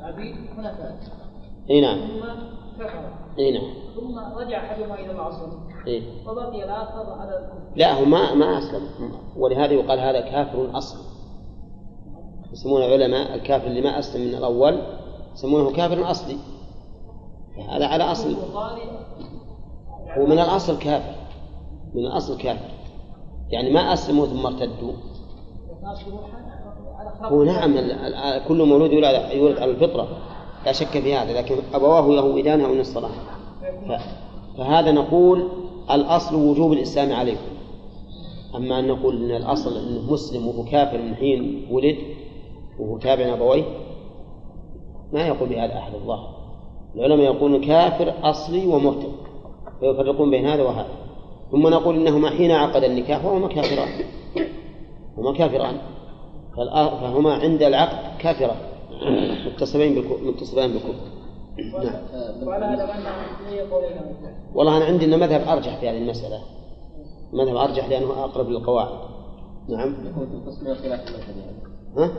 [0.00, 0.98] عبيد حنفاء
[1.70, 1.98] إي نعم.
[1.98, 2.24] ثم
[2.84, 3.12] كفر.
[3.38, 3.74] إي نعم.
[3.96, 5.46] ثم رجع أحدهما إلى العصر
[5.88, 8.82] إيه؟ وبقي الآخر على الكفر لا هو ما ما أسلم
[9.36, 11.00] ولهذا يقال هذا كافر أصلي
[12.52, 14.78] يسمون العلماء الكافر اللي ما أسلم من الأول
[15.34, 16.36] يسمونه كافر أصلي.
[17.68, 18.36] هذا على أصل.
[20.18, 21.14] هو من الأصل كافر.
[21.94, 22.70] من الأصل كافر.
[23.50, 24.92] يعني ما أسلموا ثم ارتدوا.
[27.22, 27.74] هو نعم
[28.48, 30.08] كل مولود يولد يولد على الفطرة.
[30.66, 33.10] لا شك في هذا لكن أبواه يهودان أو نصران
[33.88, 34.02] ف-
[34.58, 35.48] فهذا نقول
[35.90, 37.48] الأصل وجوب الإسلام عليكم.
[38.54, 41.96] أما أن نقول أن الأصل أنه مسلم وهو كافر من حين ولد
[42.78, 43.64] وهو تابع أبويه
[45.12, 46.28] ما يقول بهذا أحد الظاهر
[46.94, 49.12] العلماء يقولون كافر أصلي ومرتد
[49.80, 50.88] فيفرقون بين هذا وهذا.
[51.52, 53.88] ثم نقول إنهما حين عقد النكاح وهما كافران.
[55.18, 55.76] هما كافران.
[57.00, 58.56] فهما عند العقد كافران.
[59.46, 61.17] متصلين بالكفر
[61.58, 61.94] نعم.
[64.54, 66.40] والله أنا عندي أن مذهب أرجح في هذه المسألة.
[67.32, 68.98] مذهب أرجح لأنه أقرب للقواعد.
[69.68, 69.94] نعم.
[70.06, 71.58] يكون في القسمين خلاف المذهب يعني.
[71.96, 72.12] ها؟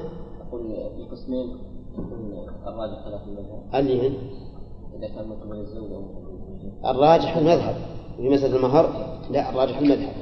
[0.48, 0.62] أقول
[0.96, 1.58] في القسمين
[1.94, 3.76] يكون الراجح خلاف المذهب.
[3.76, 4.14] اللي هن
[4.98, 6.04] إذا كان من قبل الزوج أو
[6.92, 7.76] الراجح المذهب.
[8.18, 8.90] في مسألة المهر؟
[9.32, 10.14] لا الراجح المذهب.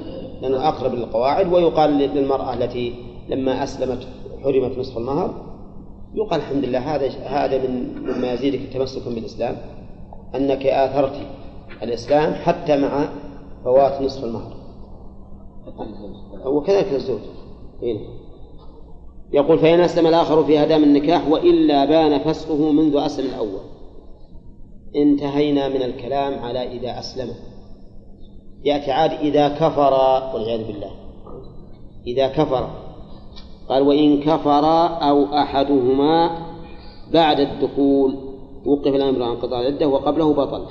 [0.42, 2.94] لأنه أقرب للقواعد ويقال للمرأة التي
[3.28, 4.06] لما أسلمت
[4.42, 5.47] حرمت نصف المهر
[6.18, 9.56] يقال الحمد لله هذا هذا من مما يزيدك تمسكا بالإسلام
[10.34, 11.12] أنك آثرت
[11.82, 13.08] الإسلام حتى مع
[13.64, 14.56] فوات نصف المهر.
[16.46, 17.20] وكذلك الزوج.
[17.82, 17.98] إيه.
[19.32, 23.60] يقول فإن أسلم الآخر في هدام النكاح وإلا بان فسخه منذ أسلم الأول.
[24.96, 27.34] انتهينا من الكلام على إذا أسلم.
[28.64, 29.92] يأتي عاد إذا كفر
[30.34, 30.90] والعياذ بالله.
[32.06, 32.87] إذا كفر.
[33.68, 34.64] قال وإن كفر
[35.08, 36.30] أو أحدهما
[37.12, 38.16] بعد الدخول
[38.66, 40.66] وقف الأمر عن قضاء العدة وقبله بطل.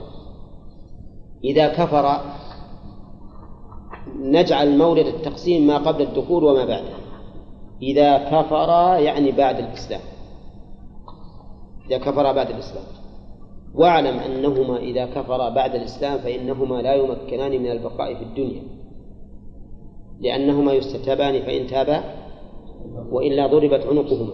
[1.43, 2.21] إذا كفر
[4.19, 6.97] نجعل مورد التقسيم ما قبل الدخول وما بعده.
[7.81, 8.69] إذا كفر
[8.99, 10.01] يعني بعد الإسلام.
[11.87, 12.83] إذا كفر بعد الإسلام.
[13.75, 18.63] واعلم أنهما إذا كفرا بعد الإسلام فإنهما لا يمكنان من البقاء في الدنيا.
[20.19, 22.03] لأنهما يستتابان فإن تابا
[23.11, 24.33] وإلا ضربت عنقهما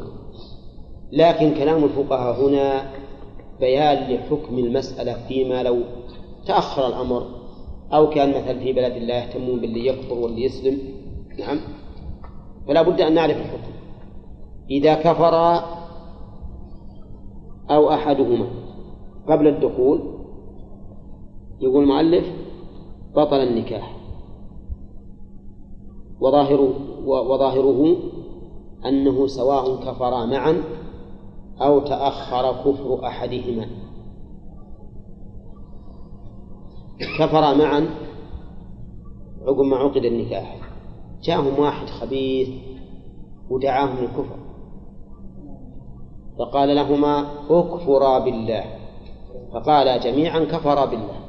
[1.11, 2.91] لكن كلام الفقهاء هنا
[3.59, 5.79] بيان لحكم المسألة فيما لو
[6.45, 7.25] تأخر الأمر
[7.93, 10.77] أو كان مثلا في بلد لا يهتمون باللي يكفر واللي يسلم.
[11.39, 11.59] نعم.
[12.67, 13.71] فلا بد أن نعرف الحكم.
[14.69, 15.63] إذا كفر
[17.69, 18.47] أو أحدهما
[19.29, 19.99] قبل الدخول
[21.61, 22.25] يقول المؤلف
[23.15, 23.97] بطل النكاح.
[26.21, 26.73] وظاهره
[27.05, 27.97] وظاهره
[28.85, 30.63] أنه سواء كفرا معا
[31.61, 33.67] أو تأخر كفر أحدهما.
[37.19, 37.89] كفرا معا
[39.41, 40.57] عقب ما عقد النكاح.
[41.23, 42.49] جاءهم واحد خبيث
[43.49, 44.35] ودعاهم للكفر
[46.39, 48.63] فقال لهما اكفرا بالله.
[49.53, 51.19] فقالا جميعا كفرا بالله.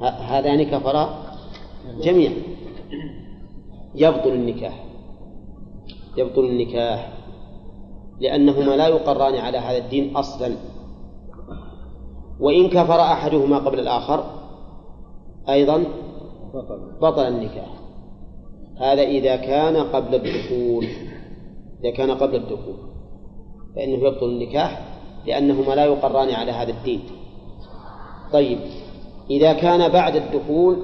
[0.00, 1.08] هذان كفرا
[2.00, 2.34] جميعا.
[3.94, 4.84] يبطل النكاح.
[6.16, 7.12] يبطل النكاح
[8.20, 10.56] لأنهما لا يقران على هذا الدين أصلا.
[12.40, 14.24] وإن كفر أحدهما قبل الآخر
[15.48, 15.84] أيضا
[17.00, 17.68] بطل النكاح.
[18.76, 20.86] هذا إذا كان قبل الدخول
[21.80, 22.76] إذا كان قبل الدخول.
[23.76, 24.82] فإنه يبطل النكاح
[25.26, 27.00] لأنهما لا يقران على هذا الدين.
[28.32, 28.58] طيب
[29.30, 30.76] إذا كان بعد الدخول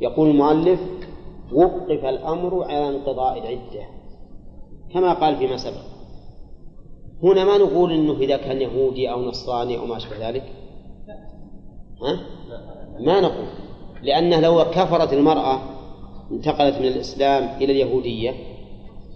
[0.00, 0.80] يقول المؤلف
[1.52, 4.01] وقف الأمر على انقضاء العدة.
[4.94, 5.82] كما قال فيما سبق.
[7.22, 10.52] هنا ما نقول إنه إذا كان يهودي أو نصراني أو ما أشبه ذلك؟
[12.02, 12.20] ها؟
[13.00, 13.46] ما نقول.
[14.02, 15.60] لأنه لو كفرت المرأة
[16.30, 18.34] انتقلت من الإسلام إلى اليهودية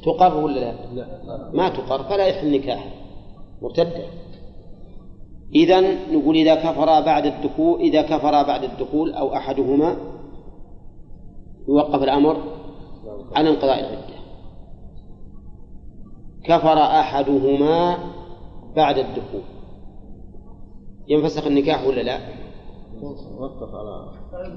[0.05, 0.75] تقر ولا لا؟
[1.53, 2.95] ما تقر فلا يحل نكاح
[3.63, 4.05] مرتدة.
[5.55, 5.81] اذا
[6.13, 9.97] نقول إذا كفر بعد الدخول إذا كفر بعد الدخول أو أحدهما
[11.69, 12.37] يوقف الأمر
[13.35, 14.16] على انقضاء العدة.
[16.47, 17.99] كفر أحدهما
[18.77, 19.43] بعد الدخول.
[21.09, 22.19] ينفسخ النكاح ولا لا؟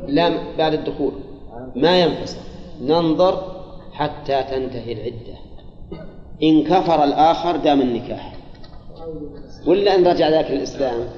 [0.07, 1.11] لا بعد الدخول.
[1.75, 2.41] ما ينفسخ.
[2.81, 3.41] ننظر
[3.91, 5.37] حتى تنتهي العدة.
[6.43, 8.35] إن كفر الآخر دام النكاح.
[9.67, 11.09] ولا إن رجع ذاك للإسلام؟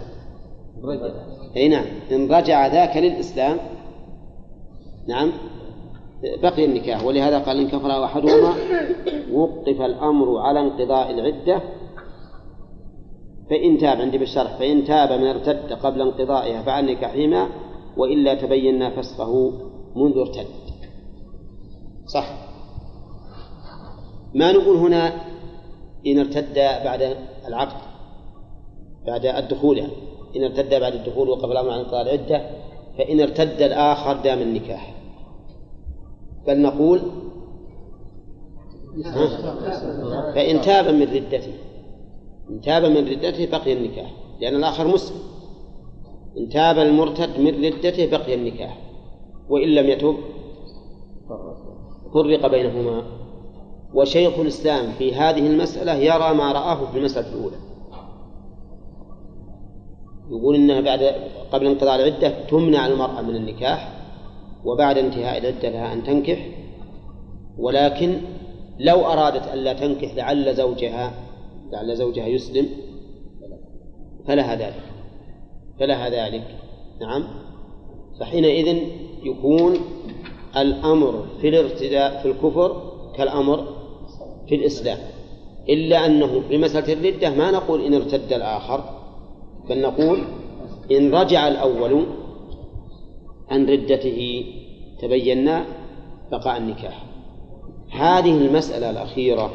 [1.58, 1.86] أي نعم.
[2.12, 3.58] إن رجع ذاك للإسلام.
[5.08, 5.32] نعم.
[6.24, 8.54] بقي النكاح ولهذا قال إن كفر أحدهما
[9.32, 11.62] وقف الأمر على انقضاء العدة
[13.50, 17.50] فإن تاب عندي بالشرح فإن تاب من ارتد قبل انقضائها فعن نكاحهما
[17.98, 19.52] وإلا تبينا فسخه
[19.96, 20.48] منذ ارتد.
[22.06, 22.34] صح؟
[24.36, 25.14] ما نقول هنا
[26.08, 27.18] إن ارتد بعد
[27.48, 27.82] العقد
[29.06, 29.94] بعد الدخول يعني
[30.36, 32.50] إن ارتد بعد الدخول وقف الأمر عن انقضاء العدة
[32.98, 35.01] فإن ارتد الآخر دام النكاح.
[36.48, 37.02] بل نقول؟
[40.36, 41.54] فإن تاب من ردته
[42.50, 45.18] إن تاب من ردته بقي النكاح لأن الآخر مسلم.
[46.38, 48.78] إن تاب المرتد من ردته بقي النكاح
[49.50, 50.16] وإن لم يتب
[52.14, 53.04] فرق بينهما.
[53.94, 57.58] وشيخ الإسلام في هذه المسألة يرى ما رآه في المسألة الأولى.
[60.30, 61.16] يقول إنها بعد
[61.52, 64.01] قبل انقضاء العدة تمنع المرأة من النكاح
[64.66, 66.48] وبعد انتهاء العدة لها أن تنكح
[67.58, 68.22] ولكن
[68.80, 71.14] لو أرادت ألا تنكح لعل زوجها
[71.72, 72.68] لعل زوجها يسلم
[74.28, 74.84] فلها ذلك
[75.80, 76.44] فلها ذلك.
[77.02, 77.28] نعم.
[78.20, 78.78] فحينئذ
[79.24, 79.78] يكون
[80.58, 83.66] الأمر في الارتداء في الكفر كالأمر
[84.48, 84.98] في الإسلام.
[85.70, 88.84] إلا أنه في مسألة الردة ما نقول إن ارتد الآخر
[89.70, 90.24] بل نقول
[90.92, 92.06] إن رجع الأول
[93.52, 94.46] عن ردته
[95.02, 95.66] تبينا
[96.32, 97.06] بقاء النكاح.
[97.92, 99.52] هذه المسألة الأخيرة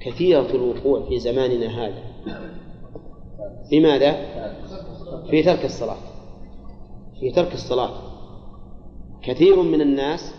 [0.00, 2.02] كثيرة الوقوع في زماننا هذا.
[3.72, 4.12] لماذا؟
[5.30, 5.96] في ترك الصلاة.
[7.20, 7.90] في ترك الصلاة.
[9.22, 10.34] كثير من الناس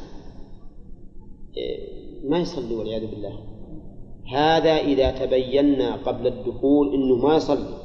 [2.23, 3.39] ما يصلي والعياذ بالله.
[4.33, 7.77] هذا إذا تبينا قبل الدخول أنه ما يصلي.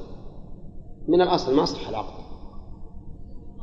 [1.08, 2.24] من الأصل ما صح العقد.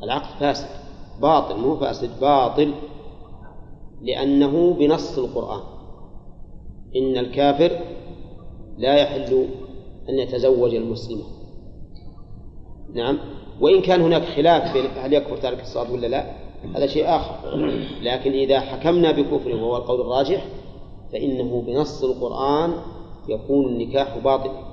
[0.02, 0.81] العقد فاسد.
[1.20, 2.74] باطل مو فاسد باطل
[4.02, 5.60] لأنه بنص القرآن.
[6.96, 7.80] إن الكافر
[8.78, 9.46] لا يحل
[10.08, 11.24] أن يتزوج المسلمة.
[12.94, 13.18] نعم.
[13.60, 16.32] وإن كان هناك خلاف بين هل يكفر تارك الصلاة ولا لا؟
[16.76, 17.56] هذا شيء آخر.
[18.02, 20.46] لكن إذا حكمنا بكفره وهو القول الراجح
[21.12, 22.72] فإنه بنص القرآن
[23.28, 24.72] يكون النكاح باطلا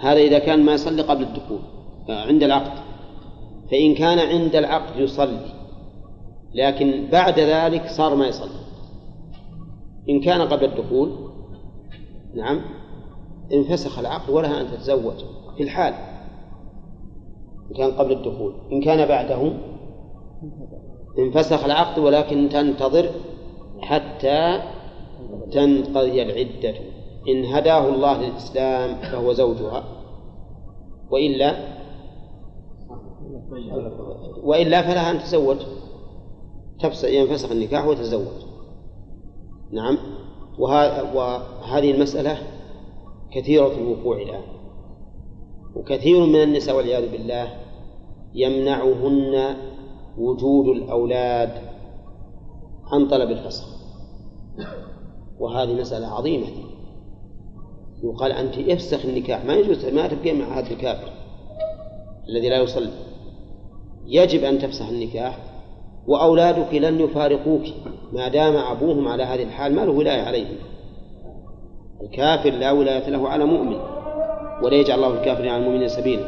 [0.00, 1.58] هذا إذا كان ما يصلي قبل الدخول
[2.08, 2.83] عند العقد.
[3.70, 5.46] فإن كان عند العقد يصلي
[6.54, 8.64] لكن بعد ذلك صار ما يصلي.
[10.08, 11.10] إن كان قبل الدخول
[12.34, 12.60] نعم
[13.52, 15.24] انفسخ العقد ولها أن تتزوج
[15.56, 15.94] في الحال.
[17.70, 19.52] إن كان قبل الدخول إن كان بعده
[21.18, 23.10] انفسخ العقد ولكن تنتظر
[23.80, 24.62] حتى
[25.52, 26.74] تنقضي العدة.
[27.28, 29.84] إن هداه الله للإسلام فهو زوجها
[31.10, 31.73] وإلا
[34.42, 35.56] وإلا فلها أن تزوج.
[37.04, 38.26] ينفسخ النكاح وتزوج.
[39.72, 39.98] نعم.
[40.58, 42.38] وهذه المسألة
[43.32, 44.42] كثيرة الوقوع الآن.
[45.76, 47.54] وكثير من النساء والعياذ بالله
[48.34, 49.56] يمنعهن
[50.18, 51.50] وجود الأولاد
[52.92, 53.64] عن طلب الفسخ.
[55.38, 56.46] وهذه مسألة عظيمة.
[58.04, 59.44] يقال أنت افسخ النكاح.
[59.44, 61.12] ما يجوز ما تبقي مع هذا الكافر
[62.28, 63.13] الذي لا يصلي.
[64.06, 65.38] يجب أن تفسخ النكاح
[66.06, 67.62] وأولادك لن يفارقوك
[68.12, 70.56] ما دام أبوهم على هذه الحال ما له ولاية عليهم.
[72.02, 73.76] الكافر لا ولاية له على مؤمن
[74.62, 76.24] ولا يجعل الله الكافر على المؤمنين سبيلا.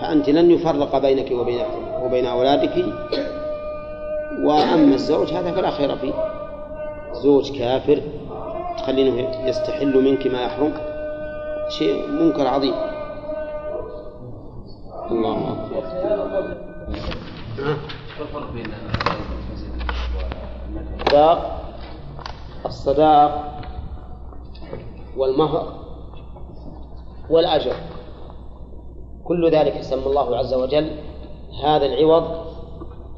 [0.00, 1.60] فأنت لن يفرق بينك وبين
[2.04, 2.84] وبين أولادك.
[4.44, 6.12] وأما الزوج هذا فلا خير فيه.
[7.12, 8.02] زوج كافر
[8.78, 10.72] تخلينه يستحل منك ما يحرم
[11.68, 12.74] شيء منكر عظيم.
[15.10, 15.97] الله أكبر.
[18.20, 18.66] الفرق بين
[21.00, 21.64] الصداق
[22.66, 23.54] الصداق
[25.16, 25.72] والمهر
[27.30, 27.72] والأجر.
[29.24, 30.90] كل ذلك سمى الله عز وجل
[31.64, 32.46] هذا العوض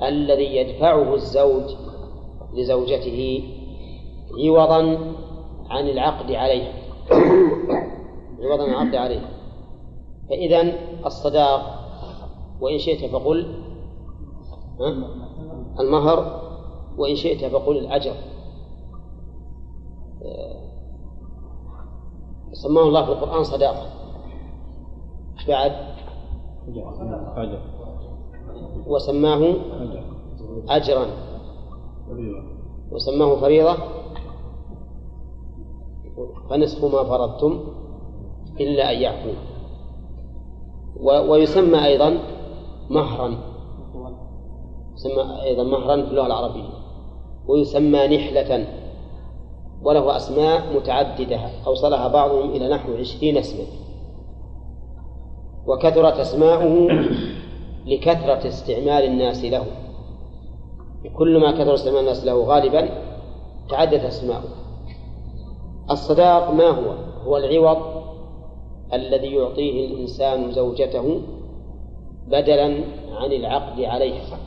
[0.03, 1.63] الذي يدفعه الزوج
[2.55, 3.45] لزوجته
[4.47, 4.99] عوضا
[5.71, 6.73] عن العقد عليها
[8.43, 9.29] عوضا عن العقد عليها
[10.31, 10.73] فإذا
[11.07, 11.80] الصداق
[12.61, 13.65] وإن شئت فقل
[15.81, 16.41] المهر
[16.99, 18.15] وإن شئت فقل الأجر.
[22.53, 23.87] سماه الله في القرآن صداقة.
[25.49, 25.73] بعد؟
[27.37, 27.59] أجر
[28.87, 29.55] وسماه
[30.69, 31.07] أجرا.
[32.93, 33.77] وسماه فريضة.
[36.51, 37.61] فنصف ما فرضتم
[38.61, 39.31] إلا أن يعفو.
[41.31, 42.19] ويسمى أيضا
[42.91, 43.37] مهرا.
[44.95, 46.69] يسمى أيضا مهرا في اللغة العربية.
[47.49, 48.67] ويسمى نحلة.
[49.83, 51.41] وله أسماء متعددة.
[51.67, 53.65] أوصلها بعضهم إلى نحو عشرين اسما.
[55.67, 56.89] وكثرت أسماؤه
[57.87, 59.65] لكثرة استعمال الناس له.
[61.17, 62.89] كل ما كثر استعمال الناس له غالبا
[63.69, 64.51] تعدت أسماؤه.
[65.91, 66.95] الصداق ما هو؟
[67.25, 68.03] هو العوض
[68.93, 71.21] الذي يعطيه الإنسان زوجته
[72.31, 74.39] بدلا عن العقد عليها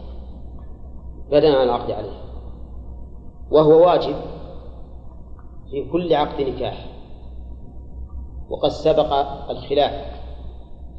[1.31, 2.23] بدلا عن العقد عليها
[3.51, 4.15] وهو واجب
[5.71, 6.89] في كل عقد نكاح.
[8.49, 9.13] وقد سبق
[9.49, 10.05] الخلاف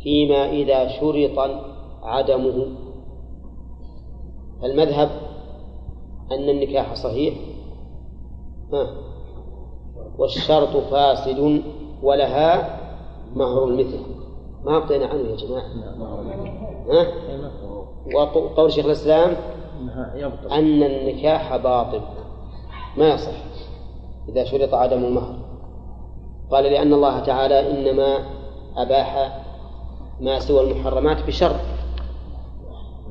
[0.02, 1.38] فيما إذا شرط
[2.02, 2.66] عدمه.
[4.64, 5.10] المذهب
[6.32, 7.34] أن النكاح صحيح.
[10.18, 11.62] والشرط فاسد
[12.02, 12.80] ولها
[13.34, 14.00] مهر المثل.
[14.64, 15.64] ما أعطينا عنه يا جماعة.
[15.64, 16.63] ها؟
[18.14, 19.36] وقول شيخ الإسلام
[20.52, 22.00] أن النكاح باطل.
[22.96, 23.32] ما يصح
[24.28, 25.34] إذا شرط عدم المهر.
[26.50, 28.18] قال لأن الله تعالى إنما
[28.76, 29.40] أباح
[30.20, 31.60] ما سوى المحرمات بشرط.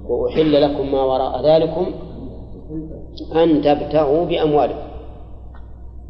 [0.06, 1.86] وأحل لكم ما وراء ذلكم
[3.36, 4.88] أن تبتغوا بأموالكم.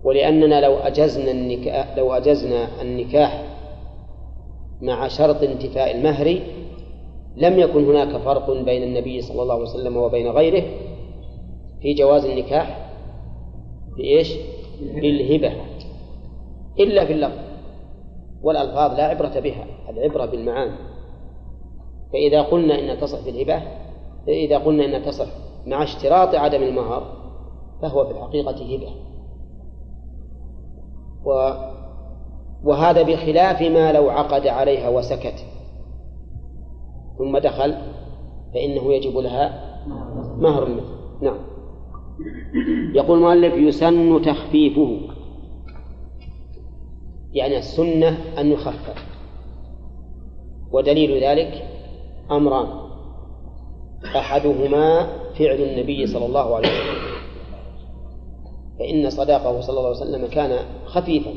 [0.03, 3.43] ولأننا لو أجزنا النكاح لو أجزنا النكاح
[4.81, 6.39] مع شرط انتفاء المهر
[7.37, 10.63] لم يكن هناك فرق بين النبي صلى الله عليه وسلم وبين غيره
[11.81, 12.89] في جواز النكاح
[13.97, 14.33] بإيش؟
[14.81, 15.53] بالهبة
[16.79, 17.39] إلا في اللفظ
[18.43, 20.75] والألفاظ لا عبرة بها العبرة بالمعاني
[22.13, 23.61] فإذا قلنا إن تصح في الهبة
[24.27, 25.27] إذا قلنا إن تصح
[25.65, 27.23] مع اشتراط عدم المهر
[27.81, 28.89] فهو في الحقيقة هبة.
[31.25, 31.53] و
[32.63, 35.45] وهذا بخلاف ما لو عقد عليها وسكت.
[37.17, 37.75] ثم دخل
[38.53, 39.73] فإنه يجب لها
[40.37, 40.93] مهر المثل.
[41.21, 41.37] نعم.
[42.95, 44.99] يقول المؤلف يسن تخفيفه.
[47.33, 49.05] يعني السنة أن يخفف.
[50.71, 51.67] ودليل ذلك
[52.31, 52.67] أمران.
[54.15, 57.13] أحدهما فعل النبي صلى الله عليه وسلم.
[58.79, 61.33] فإن صداقه صلى الله عليه وسلم كان خفيفا.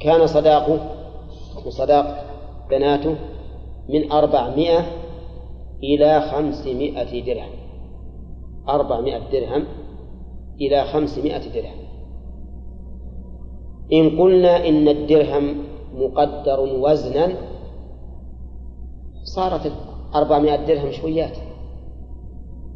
[0.00, 0.96] كان صداقه
[1.66, 2.29] وصداق
[2.70, 3.16] بناته
[3.88, 4.86] من أربعمائة
[5.82, 7.52] إلى خمسمائة درهم.
[8.68, 9.64] أربعمائة درهم
[10.60, 11.80] إلى خمسمائة درهم.
[13.92, 15.64] إن قلنا إن الدرهم
[15.94, 17.32] مقدر وزنا
[19.24, 19.72] صارت
[20.14, 21.36] أربعمائة درهم شويات.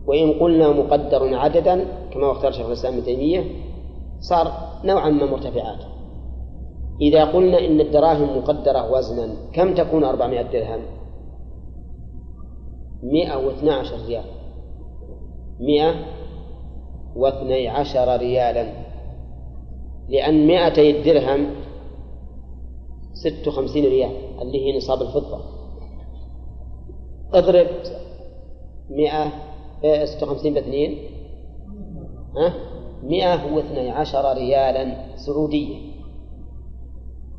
[0.06, 3.44] وإن قلنا مقدر عددا كما اختار شيخ الإسلام ابن تيمية
[4.20, 4.52] صار
[4.84, 5.93] نوعا ما مرتفعات.
[7.00, 10.82] إذا قلنا إن الدراهم مقدرة وزنا كم تكون أربعمائة درهم؟
[13.02, 14.24] مئة واثنى عشر ريال.
[15.60, 15.94] مئة
[17.16, 18.72] واثني عشر ريالا.
[20.08, 21.46] لأن مئتي الدرهم
[23.12, 24.10] ست وخمسين ريال
[24.42, 25.40] اللي هي نصاب الفضة.
[27.34, 27.66] اضرب
[28.90, 29.32] مئة
[30.04, 30.98] ستة وخمسين باثنين
[32.36, 32.54] ها؟
[33.02, 35.93] مئة واثني عشر ريالا سعودية.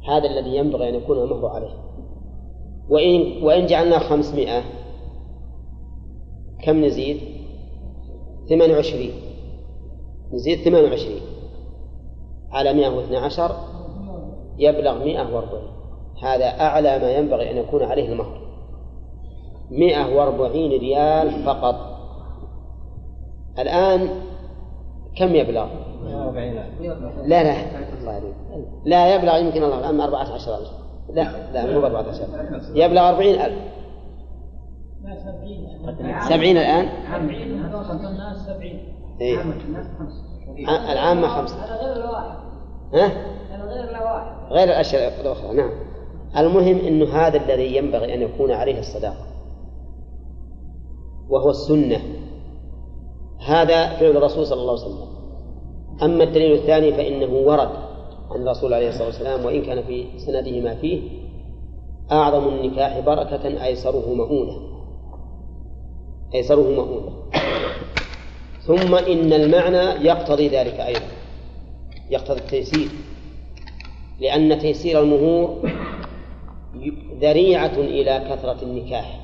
[0.08, 1.74] هذا الذي ينبغي أن يكون المهر عليه.
[2.90, 4.64] وإن وإن جعلناه خمسمائة
[6.64, 7.18] كم نزيد؟
[8.50, 9.12] ثمان وعشرين.
[10.34, 11.22] نزيد ثمان وعشرين.
[12.52, 13.52] على مئة واثنى عشر
[14.58, 15.68] يبلغ مئة وأربعين.
[16.22, 18.42] هذا أعلى ما ينبغي أن يكون عليه المهر.
[19.72, 21.76] مئة وأربعين ريال فقط.
[23.60, 24.10] الآن
[25.18, 25.68] كم يبلغ؟
[27.26, 27.85] لا لا.
[28.86, 30.18] لا يبلغ يمكن الله.
[30.18, 30.70] عشر ألف.
[31.14, 32.24] لا لا مو بأربعة عشر.
[32.76, 33.60] يبلغ أربعين ألف.
[36.30, 36.86] سبعين الآن؟
[39.22, 39.38] إيه؟
[40.92, 41.56] العامة خمسة.
[42.94, 43.12] ها؟
[44.52, 45.70] غير الأشياء الأخرى نعم.
[46.38, 49.26] المهم أنه هذا الذي ينبغي أن يكون عليه الصداقة.
[51.30, 51.98] وهو السنة.
[53.48, 55.08] هذا فعل الرسول صلى الله عليه وسلم.
[56.04, 57.70] أما الدليل الثاني فإنه ورد.
[58.32, 61.02] عن الرسول عليه الصلاة والسلام وإن كان في سنده ما فيه
[62.12, 64.62] أعظم النكاح بركة أيسره مؤونة.
[66.36, 67.12] أيسره مؤونة.
[68.62, 71.08] ثم إن المعنى يقتضي ذلك أيضا.
[72.10, 72.90] يقتضي التيسير.
[74.20, 75.72] لأن تيسير المهور
[77.22, 79.22] ذريعة إلى كثرة النكاح.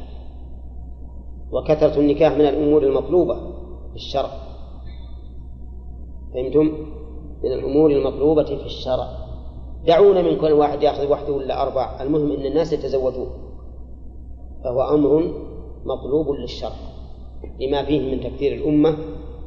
[1.52, 3.36] وكثرة النكاح من الأمور المطلوبة
[3.90, 4.32] في الشرع.
[6.34, 7.01] فهمتم؟
[7.43, 9.07] من الأمور المطلوبة في الشرع.
[9.88, 13.30] دعونا من كل واحد يأخذ وحده ولا أربع المهم أن الناس يتزوجون.
[14.63, 15.34] فهو أمر
[15.85, 16.76] مطلوب للشرع.
[17.59, 18.97] لما فيه من تكثير الأمة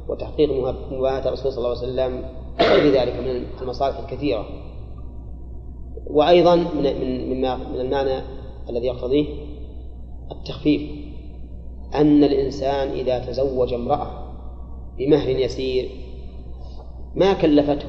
[0.09, 0.51] وتحقيق
[0.91, 4.45] مباهاة الرسول صلى الله عليه وسلم وغير ذلك من المصالح الكثيرة.
[6.07, 6.83] وأيضا من
[7.29, 7.41] من
[7.73, 8.21] من المعنى
[8.69, 9.25] الذي يقتضيه
[10.31, 10.81] التخفيف.
[11.95, 14.07] أن الإنسان إذا تزوج امرأة
[14.97, 15.89] بمهر يسير
[17.15, 17.87] ما كلفته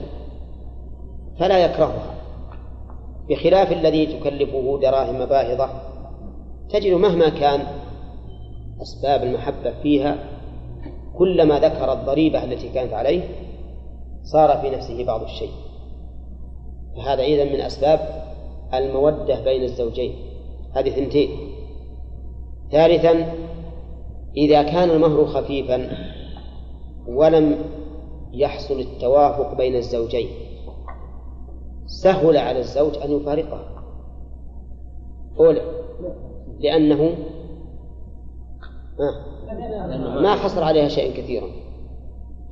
[1.38, 2.14] فلا يكرهها.
[3.28, 5.70] بخلاف الذي تكلفه دراهم باهظة
[6.70, 7.66] تجد مهما كان
[8.82, 10.16] أسباب المحبة فيها
[11.18, 13.22] كلما ذكر الضريبة التي كانت عليه
[14.22, 15.50] صار في نفسه بعض الشيء.
[16.96, 18.24] فهذا إذا من أسباب
[18.74, 20.14] المودة بين الزوجين.
[20.72, 21.30] هذه ثنتين.
[22.72, 23.32] ثالثا
[24.36, 25.90] إذا كان المهر خفيفا
[27.08, 27.58] ولم
[28.32, 30.28] يحصل التوافق بين الزوجين.
[31.86, 33.76] سهل على الزوج أن يفارقها.
[35.40, 35.62] أولى
[36.60, 37.16] لأنه
[40.22, 41.46] ما حصل عليها شيء كثيرا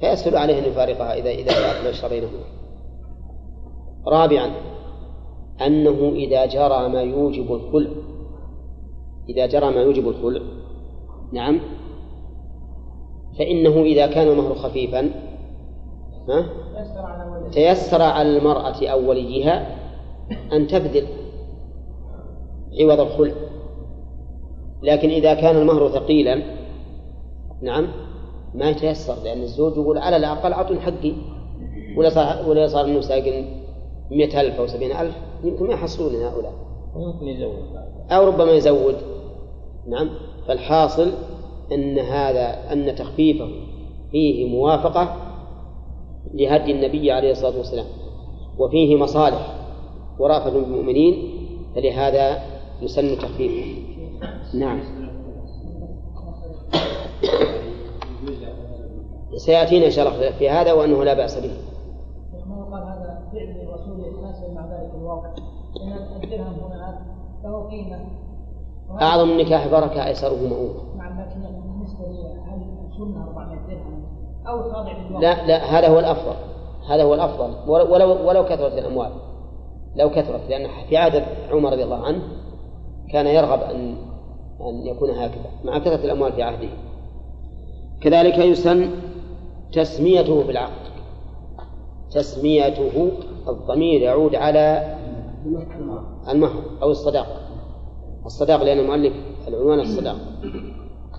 [0.00, 2.44] فيسهل عليه أن يفارقها إذا إذا جاءت مشر بينهما
[4.06, 4.50] رابعا
[5.66, 7.90] أنه إذا جرى ما يوجب الخلع
[9.28, 10.42] إذا جرى ما يوجب الخلع
[11.32, 11.60] نعم
[13.38, 15.10] فإنه إذا كان المهر خفيفا
[16.28, 16.46] ها؟
[17.52, 19.76] تيسر على المرأة أو وليها
[20.52, 21.06] أن تبذل
[22.80, 23.34] عوض الخلع.
[24.82, 26.42] لكن إذا كان المهر ثقيلا
[27.62, 27.88] نعم
[28.54, 31.12] ما يتيسر لأن الزوج يقول على الأقل أعطوا حقي.
[31.96, 33.44] ولا صار ولا صار ساقن
[34.10, 35.14] مئة ألف أو سبعين ألف
[35.44, 36.52] يمكن ما يحصلون هؤلاء.
[36.96, 37.52] ويمكن
[38.10, 38.96] أو ربما يزود.
[39.88, 40.10] نعم.
[40.48, 41.10] فالحاصل
[41.72, 43.48] أن هذا أن تخفيفه
[44.10, 45.16] فيه موافقة
[46.34, 47.86] لهدي النبي عليه الصلاة والسلام.
[48.58, 49.54] وفيه مصالح
[50.18, 51.30] ورافة بالمؤمنين
[51.74, 52.42] فلهذا
[52.82, 53.82] يسن تخفيفه
[54.54, 54.80] نعم.
[59.36, 61.50] سيأتينا إن شاء الله في هذا وأنه لا بأس به.
[64.58, 65.30] هذا ذلك الواقع
[68.90, 70.93] وهذا أعظم النكاح بركة أيسره مؤونة
[74.48, 76.34] أو خاضع لا لا هذا هو الأفضل.
[76.88, 77.70] هذا هو الأفضل.
[77.70, 79.10] ولو ولو, كثرت الأموال.
[79.96, 82.22] لو كثرت لأن في عهد عمر رضي الله عنه
[83.12, 83.96] كان يرغب أن
[84.60, 85.50] أن يكون هكذا.
[85.64, 86.68] مع كثرة الأموال في عهده.
[88.00, 88.90] كذلك يسن
[89.72, 90.84] تسميته في العقد
[92.10, 93.12] تسميته
[93.48, 94.96] الضمير يعود على
[96.28, 97.26] المهر أو الصداق.
[98.26, 99.14] الصداق لأن المؤلف
[99.48, 100.16] العنوان الصداق.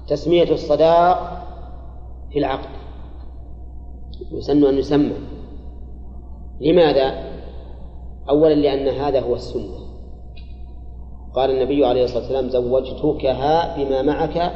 [0.07, 1.45] تسمية الصداق
[2.31, 2.69] في العقد.
[4.31, 5.15] يسن أن يسمى.
[6.61, 7.23] لماذا؟
[8.29, 9.85] أولا لأن هذا هو السنة.
[11.35, 14.51] قال النبي عليه الصلاة والسلام زوجتكها بما معك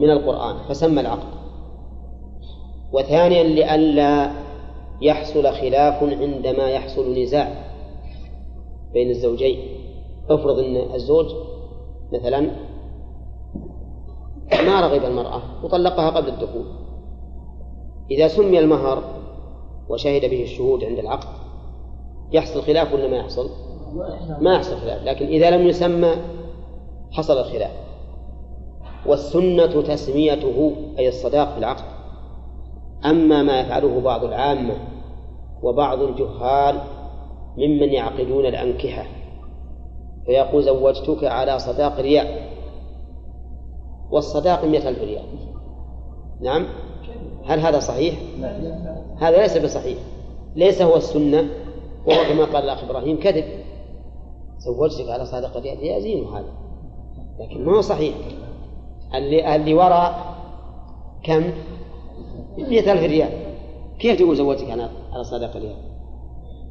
[0.00, 0.56] من القرآن.
[0.68, 1.28] فسمى العقد.
[2.92, 4.32] وثانيا لئلا
[5.00, 7.64] يحصل خلاف عندما يحصل نزاع
[8.92, 9.58] بين الزوجين.
[10.30, 11.26] افرض إن الزوج
[12.12, 12.40] مثلا
[14.52, 16.81] ما رغب المرأة وطلقها قبل الدخول.
[18.16, 19.02] إذا سمي المهر
[19.88, 21.28] وشهد به الشهود عند العقد
[22.32, 23.50] يحصل خلاف ولا ما يحصل؟
[24.40, 26.10] ما يحصل خلاف لكن إذا لم يسمى
[27.12, 27.70] حصل الخلاف.
[29.06, 31.84] والسنة تسميته أي الصداق في العقد.
[33.04, 34.74] أما ما يفعله بعض العامة
[35.62, 36.80] وبعض الجهال
[37.56, 39.06] ممن يعقدون الأنكحة
[40.26, 42.26] فيقول زوجتك على صداق ريال
[44.10, 45.24] والصداق مئة ألف ريال.
[46.40, 46.66] نعم؟
[47.44, 48.14] هل هذا صحيح؟
[49.18, 49.98] هذا ليس بصحيح.
[50.56, 51.48] ليس هو السنة
[52.06, 53.44] وهو كما قال الأخ إبراهيم كذب.
[54.58, 56.52] زوجتك على صداق ريال يزين هذا.
[57.40, 58.14] لكن ما هو صحيح؟
[59.14, 60.34] اللي اللي وراء
[61.22, 61.52] كم؟
[62.58, 63.30] مئة ألف ريال.
[63.98, 65.76] كيف تقول زوجتك على على صداقة ريال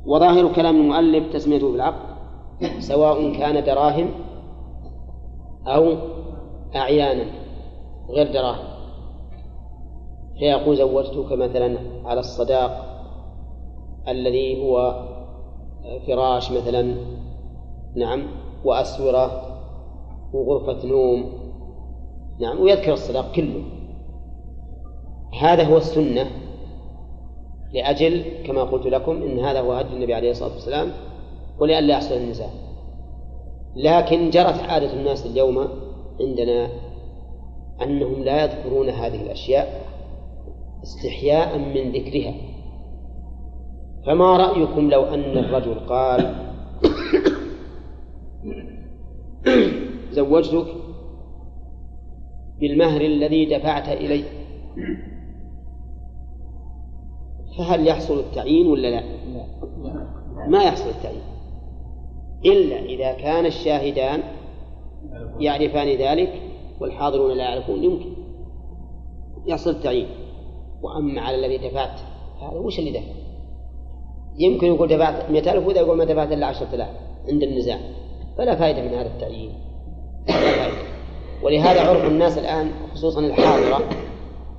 [0.05, 1.95] وظاهر كلام المؤلف تسميته بالعقد
[2.79, 4.09] سواء كان دراهم
[5.67, 5.95] أو
[6.75, 7.25] أعيانا
[8.09, 8.70] غير دراهم.
[10.41, 12.85] فيقول زوجتك مثلا على الصداق
[14.07, 15.05] الذي هو
[16.07, 16.95] فراش مثلا
[17.95, 18.23] نعم
[18.65, 19.41] وأسورة
[20.33, 21.33] وغرفة نوم
[22.39, 23.63] نعم ويذكر الصداق كله.
[25.41, 26.27] هذا هو السنة
[27.73, 30.91] لأجل كما قلت لكم إن هذا هو هدي النبي عليه الصلاة والسلام
[31.59, 32.49] ولئلا يحصل النزاع.
[33.75, 35.67] لكن جرت عادة الناس اليوم
[36.21, 36.69] عندنا
[37.81, 39.90] أنهم لا يذكرون هذه الأشياء
[40.83, 42.33] استحياء من ذكرها
[44.05, 46.35] فما رأيكم لو أن الرجل قال
[50.11, 50.67] زوجتك
[52.59, 54.23] بالمهر الذي دفعت إلي
[57.57, 59.03] فهل يحصل التعيين ولا لا؟
[60.47, 61.21] ما يحصل التعيين
[62.45, 64.23] إلا إذا كان الشاهدان
[65.39, 66.41] يعرفان ذلك
[66.79, 68.13] والحاضرون لا يعرفون يمكن
[69.45, 70.07] يحصل التعيين
[70.83, 71.99] وأما على الذي دفعت.
[72.41, 73.13] هذا وش اللي دفع؟
[74.37, 76.87] يمكن يقول دفعت 100000 وإذا يقول ما دفعت إلا 10000
[77.29, 77.77] عند النزاع.
[78.37, 79.53] فلا فائدة من هذا التعيين.
[80.27, 80.91] لا فائدة
[81.43, 83.89] ولهذا عرف الناس الآن خصوصا الحاضرة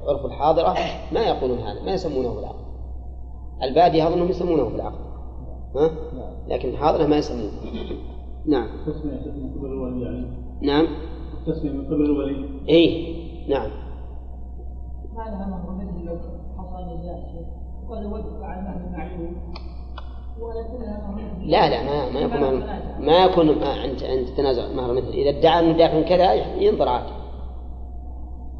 [0.09, 0.75] عرف الحاضرة
[1.13, 2.63] ما يقولون هذا ما يسمونه بالعقد
[3.63, 5.13] البادية أظنهم يسمونه بالعقد
[5.77, 5.91] ها؟
[6.49, 7.51] لكن الحاضرة ما يسمونه.
[8.47, 8.67] نعم.
[8.67, 10.27] التسمية من قبل الولي يعني.
[10.63, 10.87] نعم.
[11.39, 12.49] التسمية من قبل الولي.
[12.69, 13.15] إيه.
[13.49, 13.71] نعم.
[21.45, 22.65] لا لا ما ما يكون
[23.01, 25.09] ما يكون عند عند تنازع مهر مثل.
[25.09, 27.05] إذا ادعى أنه دافع كذا ينظر عاد.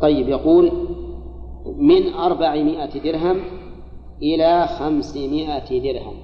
[0.01, 0.73] طيب يقول
[1.77, 3.41] من أربعمائة درهم
[4.23, 6.15] إلى خمسمائة درهم.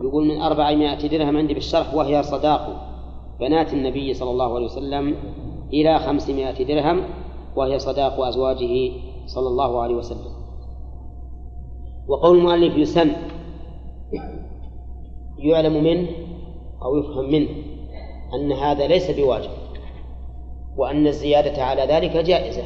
[0.00, 2.92] يقول من أربعمائة درهم عندي بالشرح وهي صداق
[3.40, 5.14] بنات النبي صلى الله عليه وسلم
[5.72, 7.02] إلى خمسمائة درهم
[7.56, 8.92] وهي صداق أزواجه
[9.26, 10.45] صلى الله عليه وسلم.
[12.08, 13.12] وقول المؤلف يسن
[15.38, 16.08] يعلم منه
[16.82, 17.48] أو يفهم منه
[18.34, 19.50] أن هذا ليس بواجب
[20.76, 22.62] وأن الزيادة على ذلك جائزة.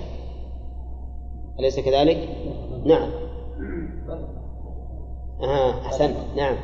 [1.59, 2.29] أليس كذلك؟
[2.85, 3.11] نعم.
[5.43, 6.17] آه أحسنت.
[6.37, 6.57] نعم.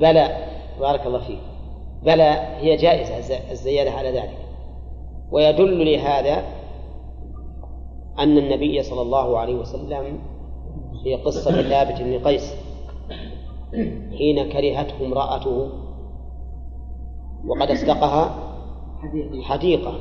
[0.00, 0.46] بلى
[0.80, 1.40] بارك الله فيك.
[2.02, 4.38] بلى هي جائزة الزيادة على ذلك.
[5.30, 6.44] ويدل لهذا
[8.18, 10.18] أن النبي صلى الله عليه وسلم
[11.06, 12.54] في قصة ثابت بن قيس.
[14.18, 15.68] حين كرهته امرأته
[17.46, 18.34] وقد أصدقها
[19.42, 19.98] حديقة.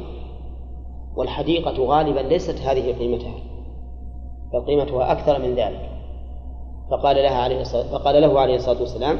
[1.15, 3.34] والحديقة غالبا ليست هذه قيمتها
[4.53, 5.90] بل قيمتها أكثر من ذلك.
[6.91, 9.19] فقال لها عليه الصلاة فقال له عليه الصلاة والسلام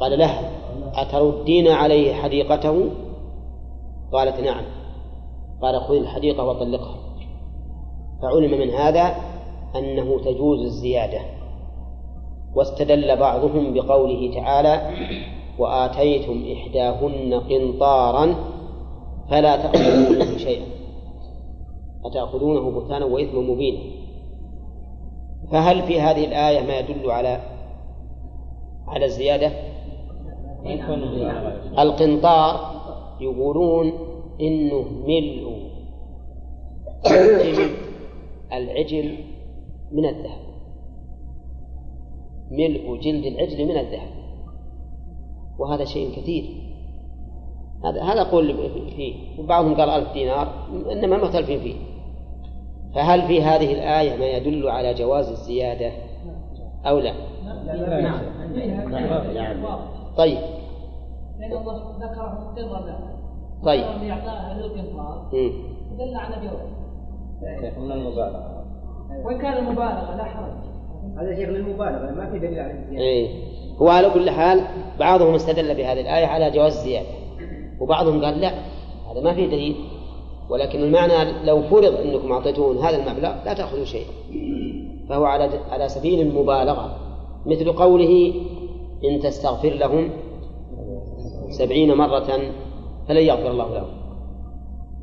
[0.00, 0.50] قال لها
[0.94, 2.90] أتردين عليه حديقته؟
[4.12, 4.64] قالت نعم.
[5.62, 7.05] قال خذ الحديقة وطلقها.
[8.26, 9.14] فعلم من هذا
[9.76, 11.20] أنه تجوز الزيادة.
[12.54, 14.90] واستدل بعضهم بقوله تعالى
[15.58, 18.34] وآتيتم إحداهن قنطارا
[19.30, 20.66] فلا تأخذوا منه شيئا.
[22.04, 23.78] أتأخذونه بهتانا وإثما مبينا.
[25.52, 27.40] فهل في هذه الآية ما يدل على
[28.88, 29.52] على الزيادة؟
[31.78, 32.60] القنطار
[33.20, 33.92] يقولون
[34.40, 35.56] إنه ملء.
[38.52, 39.18] العجل
[39.92, 40.46] من الذهب.
[42.50, 44.08] ملء جلد العجل من الذهب.
[45.58, 46.44] وهذا شيء كثير.
[47.84, 48.56] هذا هذا قول
[48.96, 49.40] فيه.
[49.40, 51.74] وبعضهم قال ألف دينار إنما مختلفين فيه.
[52.94, 55.92] فهل في هذه الآية ما يدل على جواز الزيادة
[56.86, 57.12] أو لا؟
[58.00, 58.20] نعم
[60.16, 60.38] طيب.
[61.38, 62.98] لأن الله ذكره له
[63.64, 63.84] طيب.
[63.84, 65.28] اللي أعطاها للقنطار.
[65.98, 66.75] دل على جواز.
[67.60, 68.64] شيخ من المبالغة.
[69.24, 70.52] وإن كان المبالغة لا حرج.
[71.18, 73.04] هذا شيخ للمبالغه ما في دليل على الزيادة.
[73.04, 73.28] إيه.
[73.78, 74.60] هو على كل حال
[74.98, 77.06] بعضهم استدل بهذه الآية على جواز الزيادة.
[77.80, 78.52] وبعضهم قال لا
[79.12, 79.76] هذا ما فيه دليل.
[80.50, 84.06] ولكن المعنى لو فرض أنكم أعطيتون هذا المبلغ لا تأخذوا شيء
[85.08, 86.96] فهو على على سبيل المبالغة.
[87.46, 88.34] مثل قوله
[89.04, 90.10] إن تستغفر لهم
[91.50, 92.40] سبعين مرة
[93.08, 94.05] فلن يغفر الله لهم.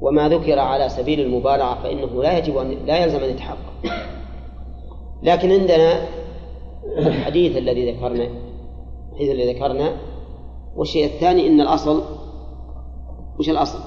[0.04, 3.74] وما ذكر على سبيل المبالغة فإنه لا يجب أن لا يلزم أن يتحقق.
[5.24, 6.08] لكن عندنا
[6.98, 8.28] الحديث الذي ذكرنا
[9.12, 9.98] الحديث الذي ذكرنا
[10.76, 12.04] والشيء الثاني أن الأصل
[13.40, 13.80] وش الأصل؟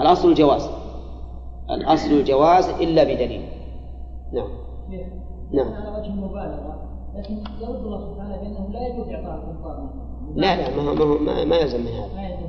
[0.00, 0.70] الأصل الجواز.
[1.70, 3.48] الأصل الجواز إلا بدليل.
[4.32, 4.48] نعم.
[5.52, 5.72] نعم.
[5.72, 6.72] على وجه المبالغة
[7.16, 9.90] لكن يرد الله سبحانه بأنه لا يجوز إعطاء القنطار
[10.34, 12.08] لا لا ما هو ما, هو ما, ما يلزم من هذا.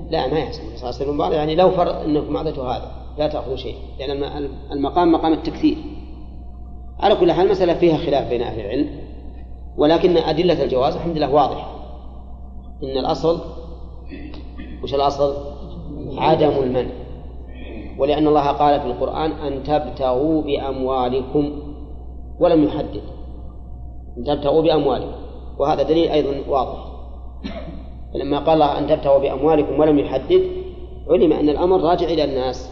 [0.09, 4.23] لا ما يلزم أساس المبالغة يعني لو فرض أنكم أعطيته هذا لا تأخذوا شيء لأن
[4.23, 5.77] الم- المقام مقام التكثير
[6.99, 8.89] على كل حال المسألة فيها خلاف بين أهل العلم
[9.77, 11.71] ولكن أدلة الجواز الحمد لله واضحة
[12.83, 13.39] إن الأصل
[14.83, 15.33] وش الأصل؟
[16.17, 16.89] عدم المنع.
[17.99, 21.59] ولأن الله قال في القرآن أن تبتغوا بأموالكم
[22.39, 23.01] ولم يحدد.
[24.17, 25.11] أن تبتغوا بأموالكم.
[25.59, 26.92] وهذا دليل أيضا واضح.
[28.13, 30.41] فلما قال الله أن تبتغوا بأموالكم ولم يحدد
[31.09, 32.69] علم أن الأمر راجع إلى الناس.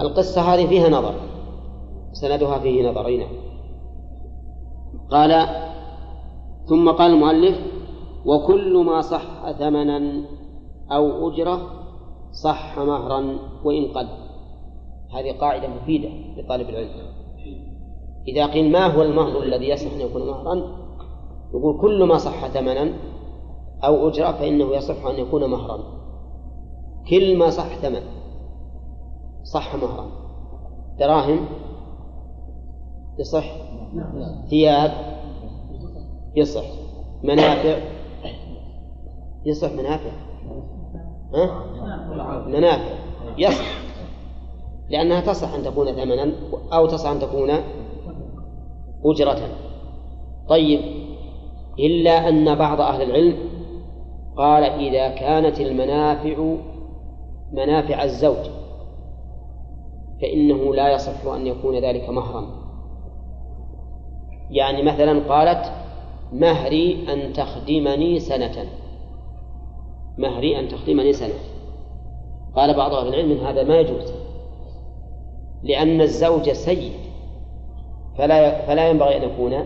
[0.00, 1.14] القصة هذه فيها نظر
[2.12, 3.26] سندها فيه نظرين
[5.10, 5.46] قال
[6.66, 7.58] ثم قال المؤلف
[8.26, 10.24] وكل ما صح ثمنا
[10.92, 11.60] أو أجرة
[12.32, 14.08] صح مهرا وإن قل.
[15.14, 16.90] هذه قاعدة مفيدة لطالب العلم.
[18.28, 20.79] إذا قيل ما هو المهر الذي يصح أن يكون مهرا؟
[21.54, 22.92] يقول كل ما صح ثمنا
[23.84, 25.78] أو أجرة فإنه يصح أن يكون مهرا.
[27.10, 28.02] كل ما صح ثمن
[29.44, 30.10] صح مهرا.
[30.98, 31.46] دراهم
[33.18, 33.44] يصح؟
[34.50, 34.90] ثياب
[36.36, 36.64] يصح.
[37.22, 37.78] منافع
[39.44, 40.10] يصح منافع.
[41.34, 42.94] ها؟ منافع
[43.38, 43.80] يصح.
[44.90, 46.32] لأنها تصح أن تكون ثمنا
[46.72, 47.50] أو تصح أن تكون
[49.04, 49.48] أجرة.
[50.48, 51.09] طيب.
[51.78, 53.36] إلا أن بعض أهل العلم
[54.36, 56.56] قال إذا كانت المنافع
[57.52, 58.50] منافع الزوج
[60.22, 62.60] فإنه لا يصح أن يكون ذلك مهرا
[64.50, 65.72] يعني مثلا قالت
[66.32, 68.66] مهري أن تخدمني سنة.
[70.18, 71.34] مهري أن تخدمني سنة.
[72.56, 74.12] قال بعض أهل العلم إن هذا ما يجوز
[75.62, 76.92] لأن الزوج سيد
[78.18, 79.64] فلا فلا ينبغي أن يكون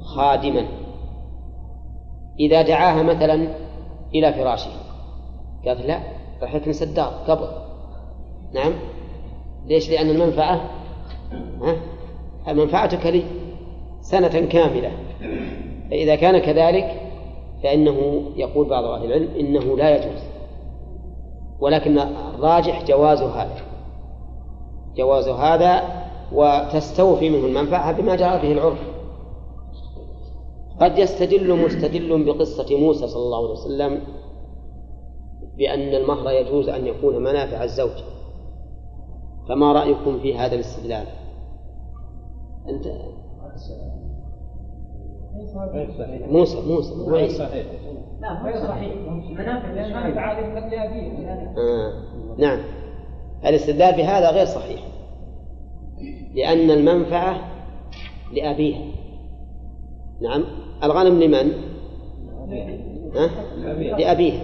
[0.00, 0.79] خادما.
[2.40, 3.48] إذا دعاها مثلا
[4.14, 4.70] إلى فراشه.
[5.66, 6.00] قالت لا
[6.42, 7.48] راح يكنس الدار قبل.
[8.54, 8.72] نعم.
[9.66, 10.60] ليش؟ لأن المنفعة
[11.62, 13.22] ها؟ منفعتك لي
[14.00, 14.90] سنة كاملة.
[15.90, 17.00] فإذا كان كذلك
[17.62, 20.22] فإنه يقول بعض أهل العلم إنه لا يجوز.
[21.60, 23.56] ولكن الراجح جواز هذا.
[24.96, 25.82] جواز هذا
[26.32, 28.78] وتستوفي منه المنفعة بما جرى به العرف.
[30.80, 34.00] قد يستدل مستدل بقصة موسى صلى الله عليه وسلم
[35.56, 38.02] بأن المهر يجوز أن يكون منافع الزوج.
[39.48, 41.06] فما رأيكم في هذا الاستدلال؟
[42.68, 42.86] أنت
[46.28, 47.66] موسى موسى مو عيسى صحيح.
[48.20, 48.94] لا غير صحيح.
[49.30, 50.72] منافع قد
[51.58, 51.92] آه.
[52.38, 52.60] نعم.
[53.46, 54.80] الاستدلال بهذا غير صحيح.
[56.34, 57.40] لأن المنفعة
[58.32, 58.84] لأبيها.
[60.20, 60.44] نعم.
[60.84, 61.52] الغنم لمن؟
[63.14, 63.30] ها؟
[63.98, 64.42] لأبيها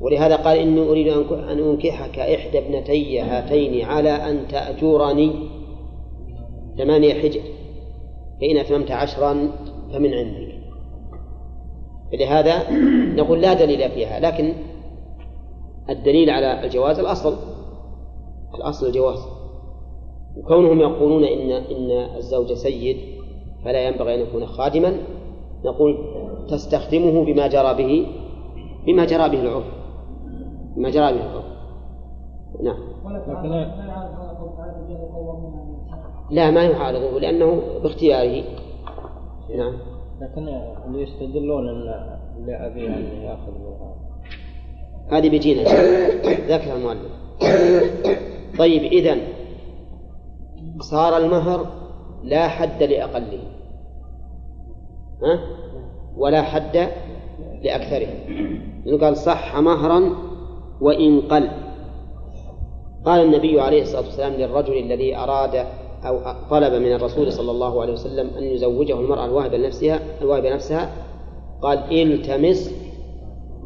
[0.00, 5.32] ولهذا قال إني أريد أن أنكحك إحدى ابنتي هاتين على أن تأجرني
[6.78, 7.40] ثمانية حجر.
[8.40, 9.50] فإن أتممت عشرا
[9.92, 10.56] فمن عندك
[12.12, 12.70] فلهذا
[13.14, 14.52] نقول لا دليل فيها لكن
[15.90, 17.36] الدليل على الجواز الأصل.
[18.54, 19.18] الأصل الجواز.
[20.36, 23.15] وكونهم يقولون إن إن الزوج سيد
[23.66, 24.96] فلا ينبغي أن يكون خادما.
[25.64, 25.98] نقول
[26.50, 28.06] تستخدمه بما جرى به
[28.86, 29.64] بما جرى به العرف.
[30.76, 31.44] بما جرى به العرف.
[32.62, 32.78] نعم.
[36.30, 38.44] لا ما يعارضه لأنه باختياره.
[39.56, 39.72] نعم.
[40.20, 40.48] لكن
[40.86, 41.84] اللي يستدلون أن
[42.46, 43.52] لأبيه أن يأخذ
[45.10, 45.62] هذه بيجينا
[46.48, 47.12] ذكر المؤلف.
[48.58, 49.16] طيب إذا
[50.80, 51.85] صار المهر
[52.24, 53.38] لا حد لأقله.
[55.22, 55.40] ها؟
[56.16, 56.88] ولا حد
[57.62, 58.08] لأكثره.
[59.00, 60.12] قال صح مهرا
[60.80, 61.48] وإن قل.
[63.04, 65.66] قال النبي عليه الصلاة والسلام للرجل الذي أراد
[66.04, 66.18] أو
[66.50, 70.90] طلب من الرسول صلى الله عليه وسلم أن يزوجه المرأة الواهبة لنفسها الواهبة نفسها
[71.62, 71.78] قال
[72.12, 72.74] التمس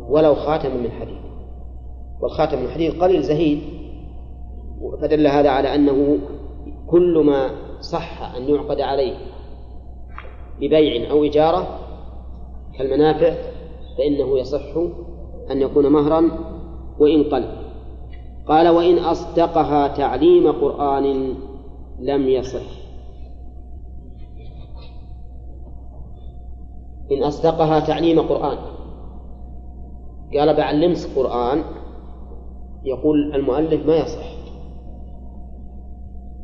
[0.08, 1.20] ولو خاتما من حديد.
[2.20, 3.60] والخاتم من حديد قليل زهيد.
[5.00, 6.18] فدل هذا على أنه
[6.86, 7.50] كل ما
[7.80, 9.16] صح أن يعقد عليه
[10.60, 11.78] ببيع أو إجارة
[12.78, 13.34] كالمنافع
[13.98, 14.76] فإنه يصح
[15.50, 16.30] أن يكون مهرا
[16.98, 17.44] وإن قل.
[18.46, 21.34] قال وإن أصدقها تعليم قرآن
[22.00, 22.80] لم يصح.
[27.12, 28.58] إن أصدقها تعليم قرآن.
[30.34, 31.64] قال بعلمك قرآن
[32.84, 34.30] يقول المؤلف ما يصح.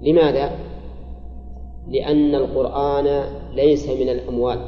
[0.02, 0.75] لماذا؟
[1.88, 4.58] لأن القرآن ليس من الأموال.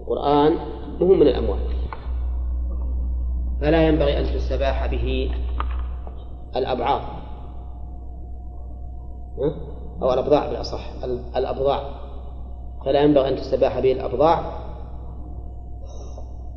[0.00, 0.52] القرآن
[1.00, 1.58] مو من الأموال.
[3.60, 5.30] فلا ينبغي أن تستباح به
[6.56, 7.00] الأبعاض
[10.02, 11.04] أو الأبضاع بالأصح.
[11.36, 11.82] الأبضاع.
[12.84, 14.52] فلا ينبغي أن تستباح به الأبضاع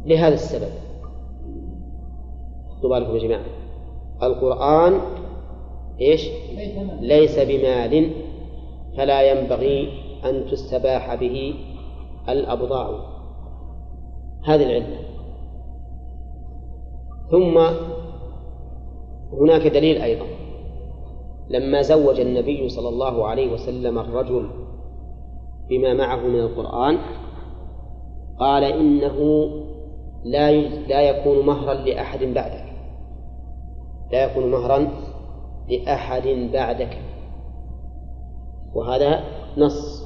[0.05, 0.71] لهذا السبب.
[2.77, 3.45] خذوا بالكم يا جماعة.
[4.23, 5.01] القرآن
[6.01, 6.29] إيش؟
[7.01, 8.20] ليس بمال.
[8.97, 9.89] فلا ينبغي
[10.25, 11.53] أن تستباح به
[12.29, 12.89] الأبضاع.
[14.45, 14.99] هذه العلة.
[17.31, 17.57] ثم
[19.41, 20.25] هناك دليل أيضا.
[21.49, 24.49] لما زوج النبي صلى الله عليه وسلم الرجل
[25.69, 26.97] بما معه من القرآن
[28.39, 29.49] قال إنه
[30.23, 30.51] لا
[30.87, 32.65] لا يكون مهرا لأحد بعدك.
[34.11, 34.91] لا يكون مهرا
[35.69, 36.97] لأحد بعدك.
[38.75, 39.23] وهذا
[39.57, 40.03] نص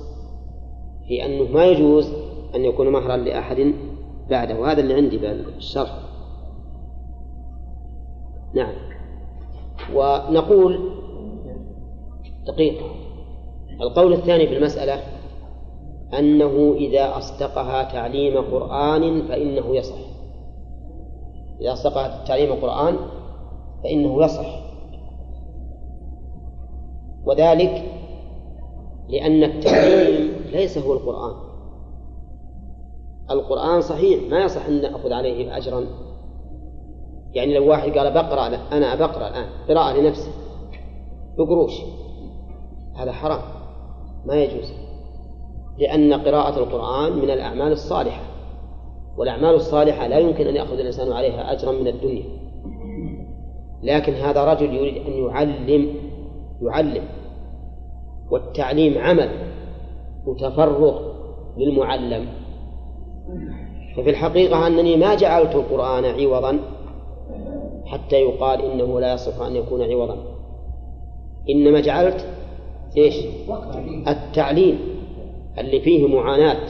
[1.07, 2.13] في أنه ما يجوز
[2.55, 3.73] أن يكون مهرا لأحد
[4.29, 4.59] بعده.
[4.59, 5.99] وهذا اللي عندي بالشرح
[8.53, 8.73] نعم.
[9.93, 10.91] ونقول
[12.47, 12.85] دقيقة.
[13.81, 15.01] القول الثاني في المسألة
[16.19, 19.97] أنه إذا أصدقها تعليم قرآن فإنه يصح.
[21.61, 22.97] إذا أصدقها تعليم قرآن
[23.83, 24.65] فإنه يصح.
[27.25, 27.94] وذلك
[29.09, 31.35] لأن التعليم ليس هو القرآن.
[33.31, 35.85] القرآن صحيح ما يصح أن نأخذ عليه أجرا.
[37.33, 40.31] يعني لو واحد قال بقرأ أنا بقرأ الآن قراءة لنفسه
[41.37, 41.81] بقروش.
[42.95, 43.41] هذا حرام.
[44.25, 44.73] ما يجوز.
[45.77, 48.23] لأن قراءة القرآن من الأعمال الصالحة.
[49.17, 52.25] والأعمال الصالحة لا يمكن أن يأخذ الإنسان عليها أجرا من الدنيا.
[53.83, 55.95] لكن هذا رجل يريد أن يعلم
[56.61, 57.03] يعلم.
[58.31, 59.29] والتعليم عمل
[60.25, 60.99] وتفرغ
[61.57, 62.27] للمعلم.
[63.97, 66.59] ففي الحقيقة أنني ما جعلت القرآن عوضا
[67.85, 70.17] حتى يقال إنه لا يصح أن يكون عوضا.
[71.49, 72.27] إنما جعلت
[72.97, 73.15] إيش؟
[74.07, 74.79] التعليم
[75.59, 76.67] اللي فيه معاناة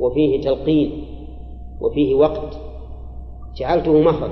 [0.00, 1.04] وفيه تلقين
[1.80, 2.58] وفيه وقت
[3.56, 4.30] جعلته مهرا.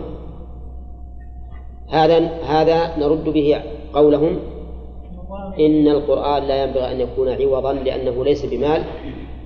[1.89, 3.62] هذا هذا نرد به
[3.94, 4.39] قولهم
[5.59, 8.85] إن القرآن لا ينبغي أن يكون عوضا لأنه ليس بمال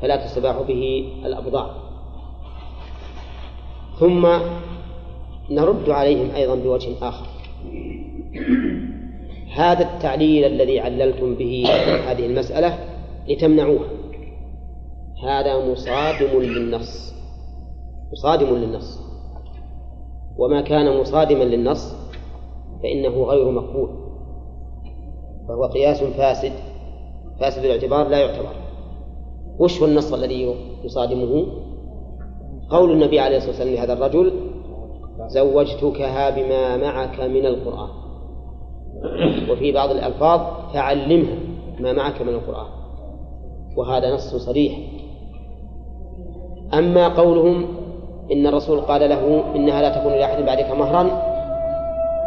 [0.03, 1.71] فلا تستباح به الأبضاع.
[3.99, 4.29] ثم
[5.51, 7.27] نرد عليهم أيضا بوجه آخر.
[9.55, 11.65] هذا التعليل الذي عللتم به
[12.09, 12.79] هذه المسألة
[13.29, 13.89] لتمنعوها.
[15.25, 17.15] هذا مصادم للنص.
[18.13, 19.01] مصادم للنص.
[20.39, 21.95] وما كان مصادما للنص
[22.83, 24.10] فإنه غير مقبول.
[25.49, 26.53] فهو قياس فاسد
[27.41, 28.53] فاسد الاعتبار لا يعتبر.
[29.59, 30.55] وش هو النص الذي
[30.85, 31.47] يصادمه؟
[32.71, 34.33] قول النبي عليه الصلاة والسلام لهذا الرجل
[35.27, 37.89] زوجتكها بما معك من القرآن.
[39.51, 40.41] وفي بعض الألفاظ
[40.75, 41.37] فعلمها
[41.81, 42.67] ما معك من القرآن.
[43.77, 44.79] وهذا نص صريح.
[46.75, 47.67] أما قولهم
[48.33, 51.23] إن الرسول قال له إنها لا تكون لأحد بعدك مهرا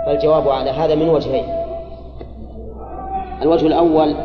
[0.05, 1.62] فالجواب على هذا من وجهين.
[3.43, 4.15] الوجه الأول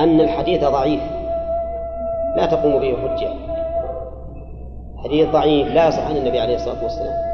[0.00, 1.00] أن الحديث ضعيف.
[2.36, 3.28] لا تقوم به حجة.
[5.04, 7.26] حديث ضعيف لا يصح عن النبي عليه الصلاة والسلام.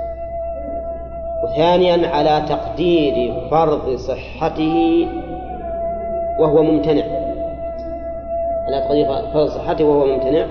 [1.45, 5.07] وثانيا على تقدير فرض صحته
[6.39, 7.05] وهو ممتنع.
[8.67, 10.47] على تقدير فرض صحته وهو ممتنع.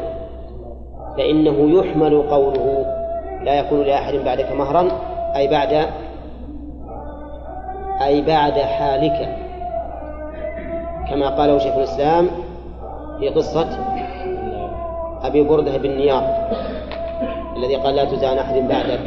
[1.17, 2.85] فإنه يحمل قوله
[3.43, 4.87] لا يكون لأحد بعدك مهرا
[5.35, 5.85] أي بعد
[8.01, 9.40] أي بعد حالك.
[11.11, 12.27] كما قاله شيخ الإسلام
[13.19, 13.67] في قصة
[15.21, 16.23] أبي بردة بن نيار
[17.55, 18.99] الذي قال لا تزعن أحد بعدك.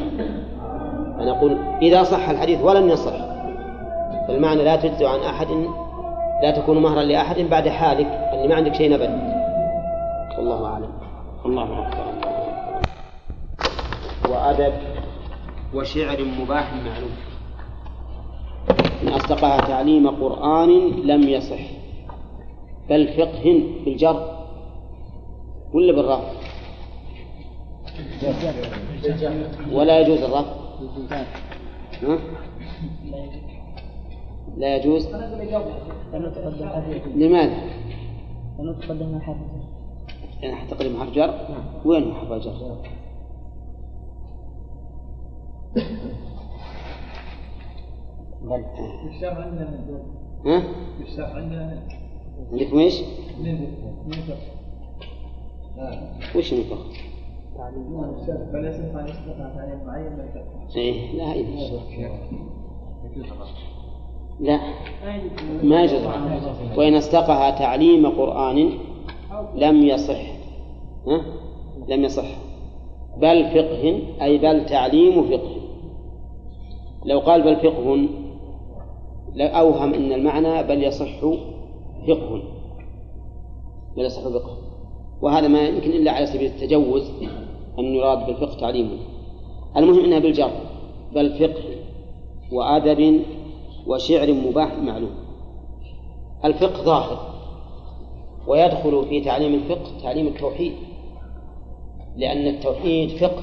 [1.18, 3.14] فنقول إذا صح الحديث ولم يصح
[4.28, 5.48] فالمعنى لا تجزع عن أحد
[6.42, 9.10] لا تكون مهرا لأحد بعد حالك أني ما عندك شيء نبت.
[10.38, 10.90] والله أعلم.
[11.46, 12.04] الله أكبر.
[14.30, 14.72] وأدب
[15.74, 17.16] وشعر مباح معلوم
[19.02, 20.70] إن أصدقها تعليم قرآن
[21.04, 21.73] لم يصح.
[22.90, 24.46] بل فقه بالجر
[25.72, 26.30] ولا بالرفع
[29.72, 30.54] ولا يجوز الرفع؟
[34.56, 35.08] لا يجوز
[37.14, 37.56] لماذا؟
[38.58, 39.36] لأنه تقدم حرف
[40.42, 41.34] يعني تقدم حرف جر
[41.84, 42.76] وين حرف الجر؟
[49.10, 49.78] الشرع عندنا
[50.46, 50.62] ها؟
[51.00, 51.82] الشرع عندنا
[52.52, 53.02] عندكم إيش؟
[56.36, 56.84] وش الفقه.
[60.76, 61.44] إيه لا إيه.
[64.40, 64.60] لا
[65.62, 66.06] ما يجوز
[66.76, 68.70] وإن استقها تعليم قرآن
[69.54, 70.20] لم يصح
[71.06, 71.24] ها؟
[71.88, 72.26] لم يصح
[73.16, 75.56] بل فقه أي بل تعليم فقه
[77.04, 78.08] لو قال بل فقه
[79.34, 81.24] لأوهم أن المعنى بل يصح
[82.06, 82.42] فقه.
[83.96, 84.58] بل يصح فقه
[85.22, 87.10] وهذا ما يمكن إلا على سبيل التجوز
[87.78, 88.98] أن يراد بالفقه تعليمه
[89.76, 90.50] المهم أنها بالجر
[91.14, 91.64] بل فقه
[92.52, 93.20] وأدب
[93.86, 95.14] وشعر مباح معلوم.
[96.44, 97.34] الفقه ظاهر
[98.46, 100.72] ويدخل في تعليم الفقه تعليم التوحيد
[102.16, 103.42] لأن التوحيد فقه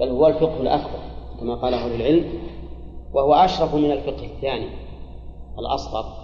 [0.00, 0.98] بل هو الفقه الأكبر
[1.40, 2.24] كما قال أهل العلم
[3.14, 4.68] وهو أشرف من الفقه الثاني
[5.58, 6.21] الأصغر.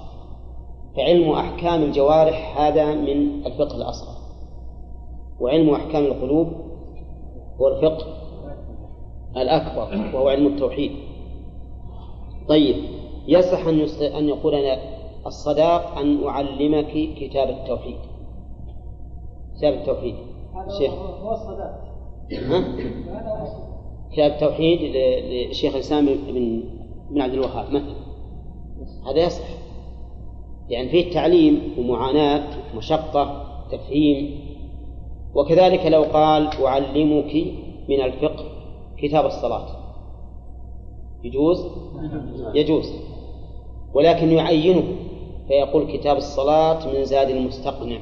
[0.99, 4.15] فعلم أحكام الجوارح هذا من الفقه الأصغر.
[5.41, 6.49] وعلم أحكام القلوب
[7.61, 8.07] هو الفقه
[9.37, 10.91] الأكبر وهو علم التوحيد.
[12.49, 12.77] طيب
[13.29, 13.81] يصح أن
[14.19, 14.79] أن يقول أنا
[15.27, 17.99] الصداق أن أعلمك كتاب التوحيد.
[19.59, 20.15] كتاب التوحيد.
[20.79, 20.93] شيخ.
[20.95, 21.85] هو الصداق.
[24.13, 24.79] كتاب التوحيد
[25.51, 26.63] لشيخ الإسلام بن
[27.11, 27.95] بن عبد الوهاب مثلا.
[29.11, 29.58] هذا يصح.
[30.69, 32.45] يعني فيه تعليم ومعاناة
[32.77, 34.41] مشقة تفهيم.
[35.35, 37.35] وكذلك لو قال أعلمك
[37.89, 38.45] من الفقه
[38.99, 39.67] كتاب الصلاة.
[41.25, 41.67] يجوز؟
[42.55, 42.93] يجوز.
[43.95, 44.83] ولكن يعينه
[45.49, 47.99] فيقول كتاب الصلاة من زاد المستقنع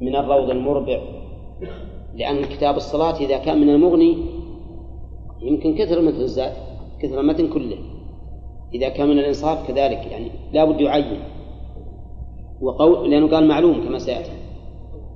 [0.00, 1.00] من الروض المربع.
[2.14, 4.16] لأن كتاب الصلاة إذا كان من المغني
[5.42, 6.52] يمكن كثر مثل الزاد
[7.02, 7.78] كثر المتن كله.
[8.74, 11.20] إذا كان من الإنصاف كذلك يعني لا بد يعين.
[12.60, 14.30] وقول لأنه قال معلوم كما سيأتي.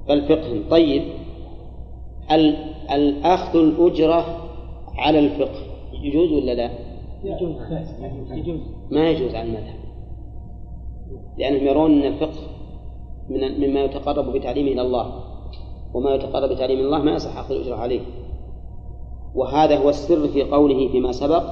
[0.09, 1.03] فالفقه طيب.
[2.33, 2.57] ال-
[2.93, 4.25] الأخذ الأجرة
[4.99, 5.61] على الفقه
[6.03, 6.71] يجوز ولا لا؟
[7.25, 7.57] يجوز
[8.39, 8.61] يجوز.
[8.91, 9.75] ما يجوز على المذهب.
[11.39, 12.41] لأنهم يرون أن الفقه
[13.29, 15.13] من مما يتقرب بتعليمه إلى الله.
[15.95, 18.01] وما يتقرب بتعليم الله ما يصح أخذ الأجرة عليه.
[19.35, 21.43] وهذا هو السر في قوله فيما سبق.